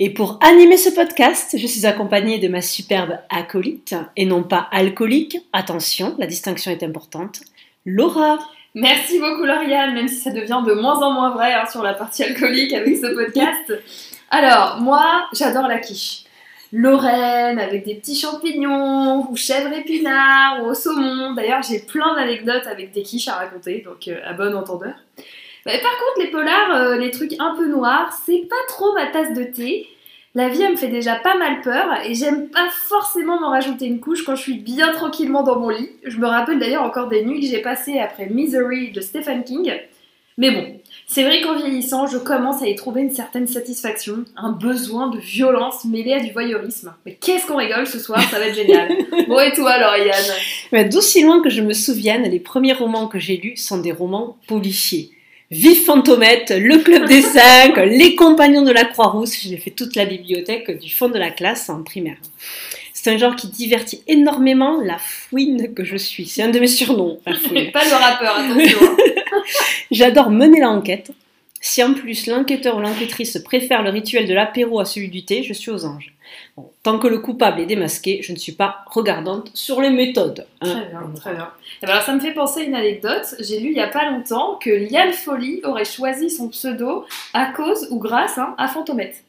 Et 0.00 0.10
pour 0.10 0.40
animer 0.42 0.76
ce 0.76 0.90
podcast, 0.90 1.56
je 1.56 1.66
suis 1.68 1.86
accompagnée 1.86 2.38
de 2.40 2.48
ma 2.48 2.60
superbe 2.60 3.18
acolyte, 3.30 3.94
et 4.16 4.26
non 4.26 4.42
pas 4.42 4.68
alcoolique, 4.72 5.38
attention, 5.52 6.16
la 6.18 6.26
distinction 6.26 6.72
est 6.72 6.82
importante, 6.82 7.42
Laura. 7.86 8.38
Merci 8.74 9.20
beaucoup 9.20 9.44
Lauriane, 9.44 9.94
même 9.94 10.08
si 10.08 10.16
ça 10.16 10.32
devient 10.32 10.62
de 10.66 10.72
moins 10.72 11.00
en 11.00 11.12
moins 11.12 11.30
vrai 11.30 11.52
hein, 11.52 11.66
sur 11.70 11.80
la 11.80 11.94
partie 11.94 12.24
alcoolique 12.24 12.72
avec 12.72 12.96
ce 12.96 13.14
podcast. 13.14 13.72
Alors, 14.30 14.80
moi, 14.80 15.28
j'adore 15.32 15.68
la 15.68 15.78
quiche. 15.78 16.24
Lorraine 16.72 17.60
avec 17.60 17.84
des 17.84 17.94
petits 17.94 18.18
champignons, 18.18 19.30
ou 19.30 19.36
chèvre 19.36 19.72
épinard, 19.72 20.64
ou 20.64 20.70
au 20.70 20.74
saumon. 20.74 21.34
D'ailleurs, 21.34 21.62
j'ai 21.62 21.78
plein 21.78 22.16
d'anecdotes 22.16 22.66
avec 22.66 22.90
des 22.90 23.02
quiches 23.02 23.28
à 23.28 23.36
raconter, 23.36 23.82
donc 23.84 24.08
euh, 24.08 24.18
à 24.24 24.32
bon 24.32 24.52
entendeur. 24.56 24.94
Mais 25.66 25.80
par 25.80 25.92
contre, 25.92 26.20
les 26.20 26.30
polars, 26.30 26.74
euh, 26.74 26.96
les 26.96 27.10
trucs 27.10 27.34
un 27.38 27.54
peu 27.56 27.66
noirs, 27.66 28.12
c'est 28.26 28.46
pas 28.48 28.56
trop 28.68 28.92
ma 28.92 29.06
tasse 29.06 29.32
de 29.32 29.44
thé. 29.44 29.86
La 30.36 30.48
vie, 30.48 30.62
elle 30.62 30.72
me 30.72 30.76
fait 30.76 30.88
déjà 30.88 31.14
pas 31.14 31.36
mal 31.36 31.60
peur 31.60 31.86
et 32.04 32.14
j'aime 32.14 32.48
pas 32.48 32.68
forcément 32.68 33.40
m'en 33.40 33.50
rajouter 33.50 33.86
une 33.86 34.00
couche 34.00 34.24
quand 34.24 34.34
je 34.34 34.42
suis 34.42 34.58
bien 34.58 34.92
tranquillement 34.92 35.44
dans 35.44 35.60
mon 35.60 35.68
lit. 35.68 35.90
Je 36.02 36.18
me 36.18 36.26
rappelle 36.26 36.58
d'ailleurs 36.58 36.82
encore 36.82 37.08
des 37.08 37.24
nuits 37.24 37.40
que 37.40 37.46
j'ai 37.46 37.62
passées 37.62 38.00
après 38.00 38.26
Misery 38.26 38.90
de 38.90 39.00
Stephen 39.00 39.44
King. 39.44 39.72
Mais 40.36 40.50
bon, 40.50 40.80
c'est 41.06 41.22
vrai 41.22 41.40
qu'en 41.42 41.56
vieillissant, 41.56 42.08
je 42.08 42.18
commence 42.18 42.60
à 42.60 42.66
y 42.66 42.74
trouver 42.74 43.02
une 43.02 43.12
certaine 43.12 43.46
satisfaction, 43.46 44.24
un 44.36 44.50
besoin 44.50 45.08
de 45.08 45.18
violence 45.18 45.84
mêlé 45.84 46.14
à 46.14 46.20
du 46.20 46.32
voyeurisme. 46.32 46.92
Mais 47.06 47.14
qu'est-ce 47.14 47.46
qu'on 47.46 47.56
rigole 47.56 47.86
ce 47.86 48.00
soir, 48.00 48.20
ça 48.28 48.40
va 48.40 48.46
être 48.46 48.56
génial. 48.56 48.88
bon 49.28 49.38
et 49.38 49.52
toi 49.52 49.70
alors 49.70 49.96
Yann? 49.96 50.88
D'aussi 50.88 51.22
loin 51.22 51.40
que 51.40 51.50
je 51.50 51.62
me 51.62 51.72
souvienne, 51.72 52.24
les 52.24 52.40
premiers 52.40 52.72
romans 52.72 53.06
que 53.06 53.20
j'ai 53.20 53.36
lus 53.36 53.56
sont 53.56 53.78
des 53.78 53.92
romans 53.92 54.36
policiers. 54.48 55.12
Vive 55.54 55.84
Fantomette, 55.84 56.50
le 56.50 56.78
Club 56.78 57.06
des 57.06 57.22
Cinq, 57.22 57.76
les 57.76 58.16
Compagnons 58.16 58.62
de 58.62 58.72
la 58.72 58.84
Croix-Rousse. 58.84 59.38
J'ai 59.40 59.56
fait 59.56 59.70
toute 59.70 59.94
la 59.94 60.04
bibliothèque 60.04 60.80
du 60.80 60.90
fond 60.90 61.08
de 61.08 61.16
la 61.16 61.30
classe 61.30 61.70
en 61.70 61.84
primaire. 61.84 62.16
C'est 62.92 63.12
un 63.12 63.18
genre 63.18 63.36
qui 63.36 63.46
divertit 63.46 64.02
énormément 64.08 64.80
la 64.82 64.98
fouine 64.98 65.72
que 65.72 65.84
je 65.84 65.96
suis. 65.96 66.26
C'est 66.26 66.42
un 66.42 66.48
de 66.48 66.58
mes 66.58 66.66
surnoms, 66.66 67.20
la 67.24 67.34
fouine. 67.38 67.70
Pas 67.70 67.84
le 67.84 67.94
rappeur, 67.94 68.36
attention. 68.36 68.96
J'adore 69.92 70.30
mener 70.30 70.60
l'enquête. 70.60 71.12
Si 71.60 71.84
en 71.84 71.94
plus 71.94 72.26
l'enquêteur 72.26 72.76
ou 72.76 72.80
l'enquêtrice 72.80 73.38
préfère 73.44 73.84
le 73.84 73.90
rituel 73.90 74.26
de 74.26 74.34
l'apéro 74.34 74.80
à 74.80 74.84
celui 74.84 75.08
du 75.08 75.24
thé, 75.24 75.44
je 75.44 75.52
suis 75.52 75.70
aux 75.70 75.84
anges. 75.84 76.12
Tant 76.82 76.98
que 76.98 77.08
le 77.08 77.18
coupable 77.18 77.60
est 77.60 77.66
démasqué, 77.66 78.20
je 78.22 78.32
ne 78.32 78.38
suis 78.38 78.52
pas 78.52 78.84
regardante 78.86 79.50
sur 79.54 79.80
les 79.80 79.90
méthodes. 79.90 80.46
Hein. 80.60 80.70
Très 80.70 80.86
bien, 80.86 81.12
très 81.14 81.34
bien. 81.34 81.50
Eh 81.82 81.86
ben 81.86 81.92
alors 81.92 82.02
ça 82.02 82.14
me 82.14 82.20
fait 82.20 82.32
penser 82.32 82.60
à 82.60 82.64
une 82.64 82.74
anecdote. 82.74 83.34
J'ai 83.40 83.60
lu 83.60 83.68
il 83.68 83.74
n'y 83.74 83.80
a 83.80 83.88
pas 83.88 84.10
longtemps 84.10 84.58
que 84.60 84.70
Liane 84.70 85.12
Folly 85.12 85.60
aurait 85.64 85.84
choisi 85.84 86.30
son 86.30 86.48
pseudo 86.48 87.06
à 87.32 87.46
cause 87.46 87.88
ou 87.90 87.98
grâce 87.98 88.38
hein, 88.38 88.54
à 88.58 88.68
Fantomette. 88.68 89.24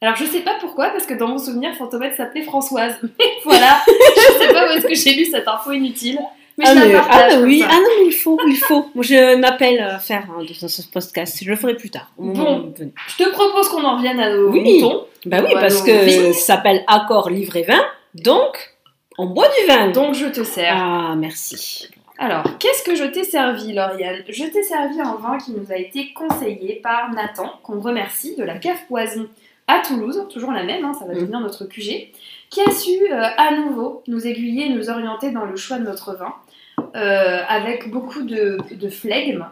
Alors 0.00 0.16
je 0.16 0.24
sais 0.24 0.40
pas 0.40 0.56
pourquoi, 0.60 0.90
parce 0.90 1.06
que 1.06 1.14
dans 1.14 1.28
mon 1.28 1.38
souvenir, 1.38 1.74
Fantomette 1.76 2.16
s'appelait 2.16 2.42
Françoise. 2.42 2.98
Mais 3.02 3.24
voilà, 3.44 3.80
je 3.86 4.44
sais 4.44 4.52
pas 4.52 4.66
où 4.66 4.76
est-ce 4.76 4.86
que 4.86 4.94
j'ai 4.94 5.14
lu 5.14 5.24
cette 5.24 5.48
info 5.48 5.72
inutile. 5.72 6.18
Mais 6.56 6.66
ah, 6.68 6.74
je 6.74 6.96
ah 6.96 7.40
oui, 7.42 7.64
ah 7.68 7.74
non, 7.74 7.88
mais 7.98 8.06
il 8.06 8.12
faut, 8.12 8.38
il 8.46 8.56
faut. 8.56 8.86
Moi, 8.94 9.02
je 9.02 9.36
m'appelle 9.36 9.80
à 9.80 9.98
faire 9.98 10.24
hein, 10.30 10.44
dans 10.60 10.68
ce 10.68 10.82
podcast. 10.82 11.38
Je 11.42 11.50
le 11.50 11.56
ferai 11.56 11.74
plus 11.74 11.90
tard. 11.90 12.10
Bon, 12.16 12.72
je 12.78 13.24
te 13.24 13.28
propose 13.30 13.68
qu'on 13.68 13.82
en 13.82 13.96
revienne 13.96 14.20
à 14.20 14.32
nos 14.32 14.50
oui. 14.50 14.80
moutons. 14.80 15.06
Bah 15.26 15.38
oui, 15.42 15.50
parce 15.54 15.82
que 15.82 16.32
ça 16.32 16.32
s'appelle 16.32 16.84
Accord 16.86 17.30
Livre 17.30 17.56
et 17.56 17.62
Vin. 17.62 17.82
Donc, 18.14 18.74
on 19.18 19.26
boit 19.26 19.48
du 19.48 19.66
vin. 19.66 19.90
Donc, 19.90 20.14
je 20.14 20.26
te 20.26 20.44
sers. 20.44 20.74
Ah, 20.76 21.14
merci. 21.16 21.88
Alors, 22.18 22.44
qu'est-ce 22.58 22.84
que 22.84 22.94
je 22.94 23.04
t'ai 23.04 23.24
servi, 23.24 23.72
Lauriane? 23.72 24.22
Je 24.28 24.44
t'ai 24.44 24.62
servi 24.62 25.00
un 25.00 25.16
vin 25.16 25.38
qui 25.38 25.52
nous 25.52 25.72
a 25.72 25.76
été 25.76 26.12
conseillé 26.12 26.80
par 26.82 27.10
Nathan, 27.12 27.50
qu'on 27.64 27.80
remercie, 27.80 28.36
de 28.36 28.44
la 28.44 28.58
cave 28.58 28.78
Poison 28.86 29.26
à 29.66 29.80
Toulouse, 29.80 30.26
toujours 30.30 30.52
la 30.52 30.62
même, 30.62 30.84
hein, 30.84 30.92
ça 30.92 31.06
va 31.06 31.14
mm. 31.14 31.20
devenir 31.20 31.40
notre 31.40 31.64
QG, 31.64 32.12
qui 32.50 32.60
a 32.60 32.70
su 32.70 32.90
euh, 33.10 33.22
à 33.36 33.56
nouveau 33.56 34.02
nous 34.06 34.26
aiguiller, 34.26 34.68
nous 34.68 34.90
orienter 34.90 35.30
dans 35.30 35.44
le 35.44 35.56
choix 35.56 35.78
de 35.78 35.84
notre 35.84 36.14
vin. 36.14 36.34
Euh, 36.96 37.42
avec 37.48 37.90
beaucoup 37.90 38.22
de, 38.22 38.58
flegme. 38.88 39.44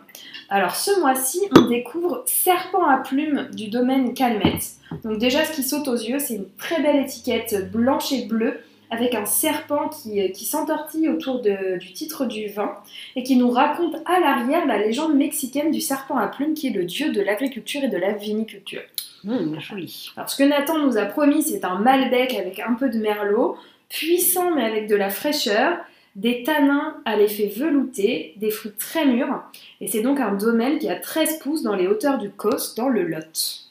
Alors 0.48 0.76
ce 0.76 1.00
mois-ci, 1.00 1.40
on 1.56 1.62
découvre 1.62 2.22
Serpent 2.24 2.84
à 2.86 2.98
plumes 2.98 3.48
du 3.52 3.68
domaine 3.68 4.14
Calmette. 4.14 4.74
Donc 5.02 5.18
déjà, 5.18 5.44
ce 5.44 5.52
qui 5.52 5.64
saute 5.64 5.88
aux 5.88 5.96
yeux, 5.96 6.20
c'est 6.20 6.34
une 6.34 6.48
très 6.56 6.80
belle 6.80 7.02
étiquette 7.02 7.70
blanche 7.72 8.12
et 8.12 8.26
bleue 8.26 8.60
avec 8.90 9.14
un 9.14 9.24
serpent 9.24 9.88
qui, 9.88 10.30
qui 10.32 10.44
s'entortille 10.44 11.08
autour 11.08 11.40
du 11.40 11.92
titre 11.94 12.26
du 12.26 12.46
vin 12.48 12.74
et 13.16 13.24
qui 13.24 13.36
nous 13.36 13.50
raconte 13.50 13.96
à 14.04 14.20
l'arrière 14.20 14.66
la 14.66 14.78
légende 14.78 15.16
mexicaine 15.16 15.72
du 15.72 15.80
serpent 15.80 16.18
à 16.18 16.28
plumes 16.28 16.54
qui 16.54 16.68
est 16.68 16.72
le 16.72 16.84
dieu 16.84 17.10
de 17.10 17.22
l'agriculture 17.22 17.82
et 17.82 17.88
de 17.88 17.96
la 17.96 18.12
viniculture. 18.12 18.82
Mmh, 19.24 19.58
joli. 19.58 20.12
Alors 20.16 20.28
ce 20.28 20.36
que 20.36 20.42
Nathan 20.42 20.78
nous 20.78 20.96
a 20.96 21.06
promis, 21.06 21.42
c'est 21.42 21.64
un 21.64 21.78
Malbec 21.78 22.34
avec 22.34 22.60
un 22.60 22.74
peu 22.74 22.88
de 22.88 22.98
merlot, 22.98 23.56
puissant 23.88 24.54
mais 24.54 24.64
avec 24.64 24.88
de 24.88 24.96
la 24.96 25.10
fraîcheur, 25.10 25.78
des 26.14 26.42
tanins 26.42 26.96
à 27.04 27.16
l'effet 27.16 27.46
velouté, 27.46 28.34
des 28.36 28.50
fruits 28.50 28.72
très 28.78 29.06
mûrs, 29.06 29.42
et 29.80 29.86
c'est 29.86 30.02
donc 30.02 30.20
un 30.20 30.34
domaine 30.34 30.78
qui 30.78 30.88
a 30.88 30.96
13 30.96 31.38
pouces 31.38 31.62
dans 31.62 31.74
les 31.74 31.86
hauteurs 31.86 32.18
du 32.18 32.30
Cos, 32.30 32.74
dans 32.76 32.88
le 32.88 33.02
Lot. 33.02 33.70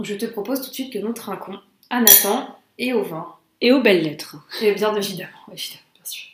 Je 0.00 0.14
te 0.14 0.26
propose 0.26 0.60
tout 0.60 0.70
de 0.70 0.74
suite 0.74 0.92
que 0.92 0.98
nous 0.98 1.12
trinquons 1.12 1.58
à 1.90 2.00
Nathan 2.00 2.58
et 2.78 2.92
au 2.92 3.02
vin. 3.02 3.34
Et 3.60 3.70
aux 3.70 3.80
belles 3.80 4.02
lettres. 4.02 4.36
Et 4.60 4.72
bien 4.72 4.94
évidemment, 4.96 5.30
évidemment, 5.52 5.82
bien 5.94 6.04
sûr. 6.04 6.28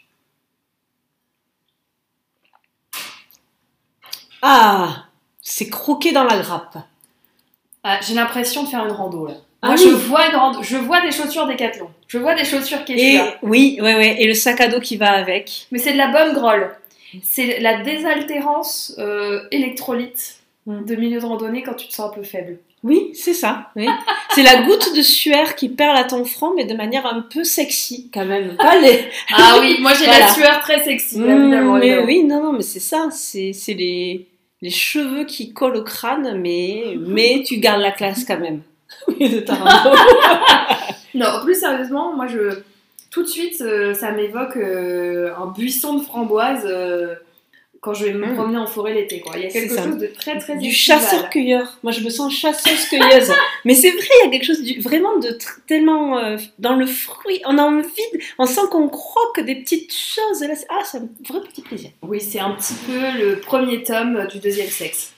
Ah 4.40 5.06
C'est 5.42 5.68
croqué 5.68 6.12
dans 6.12 6.24
la 6.24 6.38
grappe. 6.38 6.78
Ah, 7.82 8.00
j'ai 8.00 8.14
l'impression 8.14 8.64
de 8.64 8.68
faire 8.68 8.84
une 8.86 8.92
rando 8.92 9.26
là. 9.26 9.34
Moi, 9.62 9.74
ah 9.74 9.76
je, 9.76 9.88
vois 9.88 10.26
une 10.26 10.62
je 10.62 10.76
vois 10.76 11.00
des 11.00 11.10
chaussures 11.10 11.46
Décathlon. 11.46 11.88
Je 12.06 12.18
vois 12.18 12.36
des 12.36 12.44
chaussures 12.44 12.84
qui 12.84 12.92
Et 12.92 13.20
oui, 13.42 13.78
ouais, 13.82 13.96
ouais. 13.96 14.16
Et 14.20 14.26
le 14.26 14.34
sac 14.34 14.60
à 14.60 14.68
dos 14.68 14.78
qui 14.78 14.96
va 14.96 15.10
avec. 15.10 15.66
Mais 15.72 15.78
c'est 15.78 15.92
de 15.92 15.98
la 15.98 16.08
bonne 16.08 16.32
grolle. 16.32 16.70
C'est 17.22 17.58
la 17.58 17.82
désaltérance 17.82 18.94
euh, 18.98 19.40
électrolyte 19.50 20.36
hmm. 20.66 20.84
de 20.84 20.94
milieu 20.94 21.20
de 21.20 21.26
randonnée 21.26 21.62
quand 21.62 21.74
tu 21.74 21.88
te 21.88 21.92
sens 21.92 22.10
un 22.10 22.14
peu 22.14 22.22
faible. 22.22 22.58
Oui, 22.84 23.10
c'est 23.14 23.34
ça. 23.34 23.70
Oui. 23.74 23.88
c'est 24.34 24.44
la 24.44 24.62
goutte 24.62 24.94
de 24.94 25.02
sueur 25.02 25.56
qui 25.56 25.68
perle 25.68 25.96
à 25.96 26.04
ton 26.04 26.24
front, 26.24 26.54
mais 26.54 26.64
de 26.64 26.74
manière 26.74 27.06
un 27.06 27.22
peu 27.22 27.42
sexy 27.42 28.10
quand 28.14 28.26
même. 28.26 28.56
ah 28.60 29.56
oui, 29.60 29.78
moi 29.80 29.92
j'ai 29.94 30.06
la 30.06 30.28
sueur 30.28 30.60
très 30.60 30.84
sexy. 30.84 31.18
Hmm, 31.18 31.78
mais 31.78 31.98
oui, 31.98 32.22
non, 32.22 32.42
non, 32.42 32.52
mais 32.52 32.62
c'est 32.62 32.78
ça. 32.78 33.08
C'est 33.10 33.52
les, 33.68 34.28
les 34.62 34.70
cheveux 34.70 35.24
qui 35.24 35.52
collent 35.52 35.76
au 35.76 35.84
crâne, 35.84 36.38
mais, 36.40 36.94
mais 36.98 37.42
tu 37.44 37.58
gardes 37.58 37.82
la 37.82 37.92
classe 37.92 38.24
quand 38.24 38.38
même. 38.38 38.62
non, 41.14 41.26
plus 41.44 41.58
sérieusement, 41.58 42.14
moi 42.14 42.26
je. 42.26 42.60
Tout 43.10 43.22
de 43.22 43.28
suite, 43.28 43.62
euh, 43.62 43.94
ça 43.94 44.12
m'évoque 44.12 44.56
euh, 44.56 45.34
un 45.34 45.46
buisson 45.46 45.94
de 45.94 46.02
framboises 46.02 46.66
euh, 46.66 47.14
quand 47.80 47.94
je 47.94 48.04
vais 48.04 48.12
me 48.12 48.26
mm. 48.26 48.34
promener 48.34 48.58
en 48.58 48.66
forêt 48.66 48.92
l'été. 48.92 49.24
Il 49.34 49.40
y 49.40 49.46
a 49.46 49.48
quelque 49.48 49.74
chose 49.74 49.96
de 49.96 50.08
très 50.08 50.38
très 50.38 50.58
Du 50.58 50.70
chasseur-cueilleur. 50.70 51.78
Moi 51.82 51.92
je 51.92 52.02
me 52.02 52.10
sens 52.10 52.36
chasseuse-cueilleuse. 52.36 53.32
Mais 53.64 53.74
c'est 53.74 53.92
vrai, 53.92 54.08
il 54.22 54.26
y 54.26 54.28
a 54.28 54.30
quelque 54.30 54.44
chose 54.44 54.62
du, 54.62 54.78
vraiment 54.80 55.16
de 55.18 55.38
tellement 55.66 56.36
dans 56.58 56.76
le 56.76 56.84
fruit. 56.84 57.40
On 57.46 57.56
a 57.56 57.62
envie, 57.62 57.88
on 58.38 58.44
sent 58.44 58.60
qu'on 58.70 58.90
croque 58.90 59.40
des 59.40 59.54
petites 59.54 59.94
choses. 59.94 60.42
Là, 60.42 60.52
ah, 60.68 60.82
c'est 60.84 60.98
un 60.98 61.08
vrai 61.26 61.40
petit 61.48 61.62
plaisir. 61.62 61.92
Oui, 62.02 62.20
c'est 62.20 62.40
un 62.40 62.50
petit 62.50 62.74
peu 62.74 63.18
le 63.18 63.40
premier 63.40 63.82
tome 63.84 64.26
du 64.26 64.38
deuxième 64.38 64.68
sexe 64.68 65.14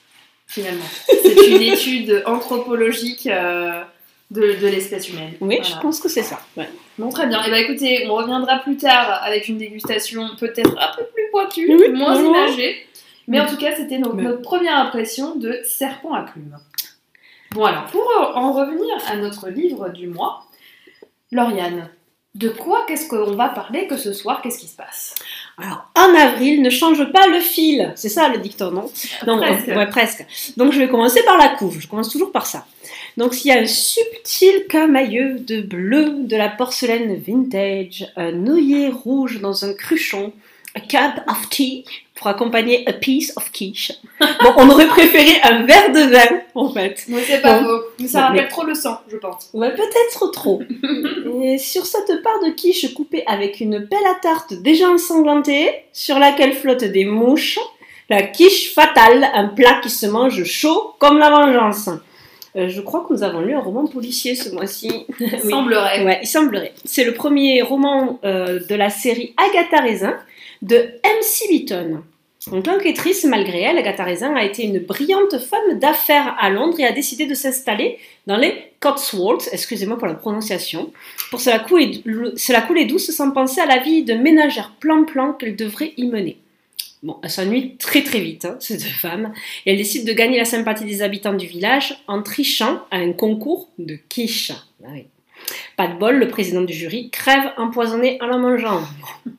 finalement. 0.50 0.84
C'est 1.06 1.47
une 1.49 1.62
étude 1.62 2.22
anthropologique 2.27 3.27
euh, 3.27 3.83
de, 4.31 4.66
l'espèce 4.66 5.09
humaine. 5.09 5.33
Oui, 5.41 5.61
je 5.62 5.81
pense 5.81 6.00
que 6.00 6.09
c'est 6.09 6.22
ça. 6.22 6.41
Bon, 6.99 7.09
très 7.11 7.27
bien. 7.27 7.41
Et 7.43 7.47
eh 7.47 7.50
ben, 7.50 7.56
écoutez, 7.56 8.06
on 8.09 8.15
reviendra 8.15 8.59
plus 8.59 8.77
tard 8.77 9.22
avec 9.22 9.49
une 9.49 9.59
dégustation 9.59 10.31
peut-être 10.39 10.77
un 10.77 10.97
peu 10.97 11.05
plus 11.15 11.25
pointue, 11.31 11.93
moins 11.94 12.21
imagée. 12.21 12.87
Mais 13.28 13.41
en 13.41 13.47
tout 13.47 13.56
cas, 13.56 13.77
c'était 13.77 13.99
notre, 13.99 14.43
première 14.43 14.77
impression 14.77 15.37
de 15.37 15.60
serpent 15.65 16.12
à 16.15 16.22
plumes. 16.22 16.56
Bon, 17.53 17.65
alors, 17.65 17.87
pour 17.87 18.03
en 18.34 18.53
revenir 18.53 18.97
à 19.09 19.16
notre 19.16 19.49
livre 19.49 19.89
du 19.91 20.09
mois, 20.09 20.45
Lauriane, 21.30 21.89
de 22.34 22.48
quoi 22.48 22.84
qu'est-ce 22.86 23.09
qu'on 23.09 23.34
va 23.34 23.48
parler 23.48 23.86
que 23.86 23.97
ce 23.97 24.12
soir? 24.12 24.41
Qu'est-ce 24.41 24.59
qui 24.59 24.68
se 24.68 24.77
passe? 24.77 25.15
Alors, 25.59 25.91
en 25.97 26.15
avril, 26.15 26.62
ne 26.62 26.71
change 26.71 27.10
pas 27.12 27.27
le 27.27 27.41
fil. 27.41 27.92
C'est 27.97 28.09
ça 28.09 28.28
le 28.28 28.38
dicton, 28.38 28.71
non? 28.71 28.91
Donc, 29.27 29.41
presque. 29.41 29.66
Ouais, 29.66 29.86
presque. 29.88 30.27
Donc, 30.56 30.72
je 30.72 30.78
vais 30.78 30.88
commencer 30.88 31.22
par 31.24 31.38
la 31.38 31.48
couve. 31.48 31.80
Je 31.80 31.88
commence 31.88 32.09
toujours 32.09 32.30
par 32.30 32.47
ça. 32.47 32.66
Donc, 33.16 33.44
il 33.44 33.48
y 33.48 33.53
a 33.53 33.59
un 33.59 33.66
subtil 33.66 34.66
camailleux 34.68 35.41
de 35.41 35.60
bleu 35.60 36.15
de 36.21 36.36
la 36.36 36.48
porcelaine 36.48 37.16
vintage, 37.16 38.06
un 38.16 38.47
œillet 38.47 38.88
rouge 38.88 39.41
dans 39.41 39.65
un 39.65 39.74
cruchon, 39.74 40.33
a 40.76 40.80
cup 40.80 41.22
of 41.26 41.48
tea 41.50 41.84
pour 42.21 42.28
accompagner 42.28 42.87
a 42.87 42.93
piece 42.93 43.33
of 43.37 43.51
quiche. 43.51 43.93
Bon, 44.43 44.53
on 44.59 44.71
aurait 44.71 44.87
préféré 44.87 45.41
un 45.43 45.65
verre 45.65 45.91
de 45.91 46.13
vin, 46.13 46.41
en 46.55 46.71
fait. 46.71 47.05
Oui, 47.09 47.22
c'est 47.27 47.41
pas 47.41 47.63
faux. 47.63 47.81
Mais 47.99 48.07
ça 48.07 48.27
rappelle 48.27 48.49
trop 48.49 48.65
le 48.65 48.75
sang, 48.75 49.01
je 49.11 49.17
pense. 49.17 49.51
Ouais, 49.55 49.75
peut-être 49.75 50.31
trop. 50.31 50.63
Et 51.43 51.59
sur 51.59 51.87
cette 51.87 52.22
part 52.22 52.41
de 52.45 52.51
quiche 52.51 52.93
coupée 52.95 53.25
avec 53.27 53.61
une 53.61 53.87
pelle 53.89 54.07
à 54.07 54.15
tarte 54.21 54.55
déjà 54.55 54.89
ensanglantée, 54.91 55.71
sur 55.93 56.19
laquelle 56.19 56.53
flottent 56.53 56.84
des 56.84 57.05
mouches, 57.05 57.59
la 58.11 58.22
quiche 58.22 58.75
fatale, 58.75 59.31
un 59.34 59.49
plat 59.49 59.81
qui 59.83 59.91
se 59.91 60.07
mange 60.07 60.45
chaud 60.45 60.95
comme 60.99 61.19
la 61.19 61.31
vengeance. 61.31 61.89
Euh, 62.57 62.69
je 62.69 62.81
crois 62.81 63.07
que 63.07 63.15
nous 63.15 63.22
avons 63.22 63.41
lu 63.41 63.55
un 63.55 63.61
roman 63.61 63.87
policier 63.87 64.34
ce 64.34 64.51
mois-ci. 64.51 65.07
Il 65.21 65.51
semblerait. 65.51 66.05
Ouais, 66.05 66.19
il 66.22 66.27
semblerait. 66.27 66.72
C'est 66.84 67.05
le 67.05 67.15
premier 67.15 67.63
roman 67.63 68.19
euh, 68.25 68.61
de 68.69 68.75
la 68.75 68.91
série 68.91 69.34
Agatha 69.37 69.81
Raisin 69.81 70.17
de 70.63 70.77
M.C. 70.77 71.47
Beaton. 71.49 72.03
Donc 72.47 72.66
l'enquêtrice, 72.66 73.25
malgré 73.25 73.60
elle, 73.60 73.77
Agatha 73.77 74.03
Raisin 74.03 74.34
a 74.34 74.45
été 74.45 74.65
une 74.65 74.78
brillante 74.78 75.39
femme 75.39 75.78
d'affaires 75.78 76.37
à 76.39 76.48
Londres 76.48 76.81
et 76.81 76.87
a 76.87 76.92
décidé 76.92 77.27
de 77.27 77.34
s'installer 77.34 77.98
dans 78.27 78.39
les 78.39 78.54
Cotswolds, 78.81 79.42
excusez-moi 79.53 79.98
pour 79.98 80.07
la 80.07 80.15
prononciation, 80.15 80.91
pour 81.31 81.41
cela 81.41 81.59
couler, 81.59 82.84
douce 82.87 83.10
sans 83.10 83.31
penser 83.33 83.60
à 83.60 83.66
la 83.66 83.78
vie 83.78 84.04
de 84.04 84.15
ménagère 84.15 84.72
plan-plan 84.81 85.34
qu'elle 85.34 85.54
devrait 85.54 85.92
y 85.98 86.07
mener. 86.07 86.39
Bon, 87.03 87.19
elle 87.22 87.31
s'ennuie 87.31 87.77
très 87.77 88.03
très 88.03 88.21
vite, 88.21 88.47
hein, 88.47 88.57
ces 88.59 88.78
deux 88.78 88.84
femmes, 88.84 89.33
et 89.66 89.72
elle 89.72 89.77
décide 89.77 90.07
de 90.07 90.13
gagner 90.13 90.39
la 90.39 90.47
sympathie 90.47 90.84
des 90.84 91.03
habitants 91.03 91.34
du 91.34 91.47
village 91.47 92.03
en 92.09 92.22
trichant 92.22 92.81
à 92.91 92.97
un 92.97 93.13
concours 93.13 93.69
de 93.78 93.98
quiche. 94.09 94.53
Ah 94.83 94.89
Pas 95.77 95.89
de 95.89 95.98
bol, 95.98 96.16
le 96.16 96.28
président 96.28 96.63
du 96.63 96.72
jury 96.72 97.10
crève 97.10 97.53
empoisonné 97.59 98.16
en 98.22 98.27
la 98.27 98.39
mangeant. 98.39 98.83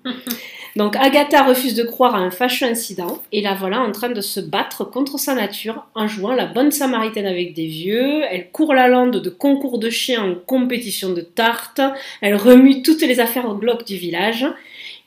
Donc 0.76 0.96
Agatha 0.96 1.44
refuse 1.44 1.76
de 1.76 1.84
croire 1.84 2.16
à 2.16 2.20
un 2.20 2.32
fâcheux 2.32 2.66
incident 2.66 3.22
et 3.32 3.42
la 3.42 3.54
voilà 3.54 3.82
en 3.82 3.92
train 3.92 4.10
de 4.10 4.22
se 4.22 4.40
battre 4.40 4.86
contre 4.86 5.20
sa 5.20 5.36
nature 5.36 5.86
en 5.96 6.08
jouant 6.08 6.34
la 6.34 6.46
bonne 6.46 6.72
samaritaine 6.72 7.28
avec 7.28 7.54
des 7.54 7.68
vieux. 7.68 8.22
Elle 8.30 8.52
court 8.52 8.74
la 8.74 8.88
lande 8.88 9.18
de 9.18 9.30
concours 9.30 9.80
de 9.80 9.90
chiens 9.90 10.24
en 10.24 10.36
compétition 10.36 11.12
de 11.12 11.22
tartes. 11.22 11.82
Elle 12.22 12.36
remue 12.36 12.82
toutes 12.82 13.02
les 13.02 13.20
affaires 13.20 13.50
au 13.50 13.56
bloc 13.56 13.86
du 13.86 13.98
village 13.98 14.48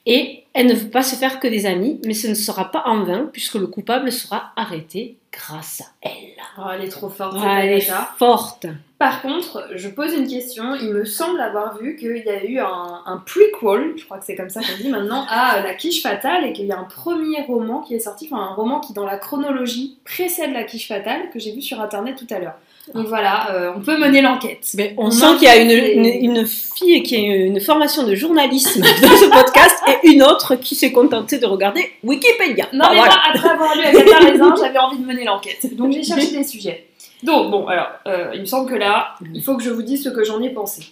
et 0.07 0.44
elle 0.55 0.69
ne 0.69 0.75
veut 0.75 0.89
pas 0.89 1.03
se 1.03 1.17
faire 1.17 1.41
que 1.41 1.49
des 1.49 1.67
amis, 1.67 2.01
mais 2.07 2.15
ce 2.15 2.29
ne 2.29 2.35
sera 2.35 2.71
pas 2.71 2.85
en 2.87 3.03
vain 3.03 3.29
puisque 3.33 3.57
le 3.57 3.67
coupable 3.67 4.13
sera 4.13 4.53
arrêté 4.55 5.17
grâce 5.33 5.81
à 5.81 6.09
elle. 6.09 6.37
Oh, 6.57 6.63
elle 6.73 6.85
est 6.85 6.89
trop 6.89 7.09
forte. 7.09 7.37
elle 7.45 7.73
est 7.73 7.91
forte. 8.17 8.67
Par 9.01 9.21
contre, 9.21 9.69
je 9.75 9.89
pose 9.89 10.15
une 10.15 10.29
question. 10.29 10.77
Il 10.77 10.91
me 10.91 11.05
semble 11.05 11.41
avoir 11.41 11.77
vu 11.79 11.97
qu'il 11.97 12.23
y 12.25 12.29
a 12.29 12.45
eu 12.45 12.61
un, 12.61 13.23
prequel, 13.27 13.95
je 13.99 14.05
crois 14.05 14.19
que 14.19 14.25
c'est 14.25 14.37
comme 14.37 14.49
ça 14.49 14.61
qu'on 14.61 14.81
dit 14.81 14.89
maintenant, 14.89 15.27
à 15.29 15.61
La 15.61 15.75
Quiche 15.75 16.01
Fatale 16.01 16.45
et 16.45 16.53
qu'il 16.53 16.67
y 16.67 16.73
a 16.73 16.79
un 16.79 16.85
premier 16.85 17.43
roman 17.43 17.81
qui 17.81 17.97
est 17.97 18.01
sorti, 18.01 18.29
enfin 18.31 18.43
un 18.43 18.55
roman 18.55 18.79
qui 18.79 18.93
dans 18.93 19.05
la 19.05 19.19
chronologie 19.19 19.99
précède 20.05 20.53
La 20.53 20.63
Quiche 20.63 20.87
Fatale 20.87 21.31
que 21.33 21.41
j'ai 21.41 21.53
vu 21.53 21.63
sur 21.63 21.81
internet 21.81 22.15
tout 22.17 22.33
à 22.33 22.39
l'heure. 22.39 22.55
Donc 22.93 23.07
voilà, 23.07 23.51
euh, 23.51 23.73
on 23.75 23.81
peut 23.81 23.97
mener 23.97 24.21
l'enquête. 24.21 24.67
Mais 24.75 24.95
on, 24.99 25.11
sent 25.11 25.37
qu'il 25.39 25.45
y 25.45 25.49
a 25.49 25.57
une, 25.57 26.05
une, 26.05 26.47
fille 26.47 27.03
qui 27.03 27.17
a 27.17 27.19
une 27.19 27.59
formation 27.61 28.07
de 28.07 28.15
journalisme 28.15 28.83
dans 29.03 29.17
ce 29.17 29.31
podcast 29.31 29.83
et 29.87 30.09
une 30.09 30.23
autre 30.23 30.57
qui 30.57 30.75
s'est 30.75 30.93
contentée 30.93 31.39
de 31.39 31.47
regarder 31.47 31.93
Wikipédia. 32.03 32.67
Non, 32.75 32.87
mais 32.91 32.97
moi, 32.97 33.09
après 33.33 33.49
avoir 33.49 33.75
lu 33.75 33.85
Agatha 33.85 34.19
Raisin, 34.19 34.55
j'avais 34.61 34.79
envie 34.79 34.99
de 34.99 35.07
mener 35.07 35.25
l'enquête. 35.25 35.75
Donc 35.77 35.93
j'ai 35.93 36.03
cherché 36.03 36.31
des 36.37 36.45
sujets. 36.45 36.89
Donc 37.23 37.51
bon, 37.51 37.67
alors, 37.69 37.89
euh, 38.07 38.33
il 38.35 38.41
me 38.41 38.47
semble 38.47 38.71
que 38.71 38.77
là, 38.77 39.15
il 39.33 39.43
faut 39.43 39.57
que 39.57 39.63
je 39.63 39.71
vous 39.71 39.83
dise 39.83 40.05
ce 40.05 40.11
que 40.11 40.23
j'en 40.23 40.43
ai 40.43 40.51
pensé. 40.51 40.85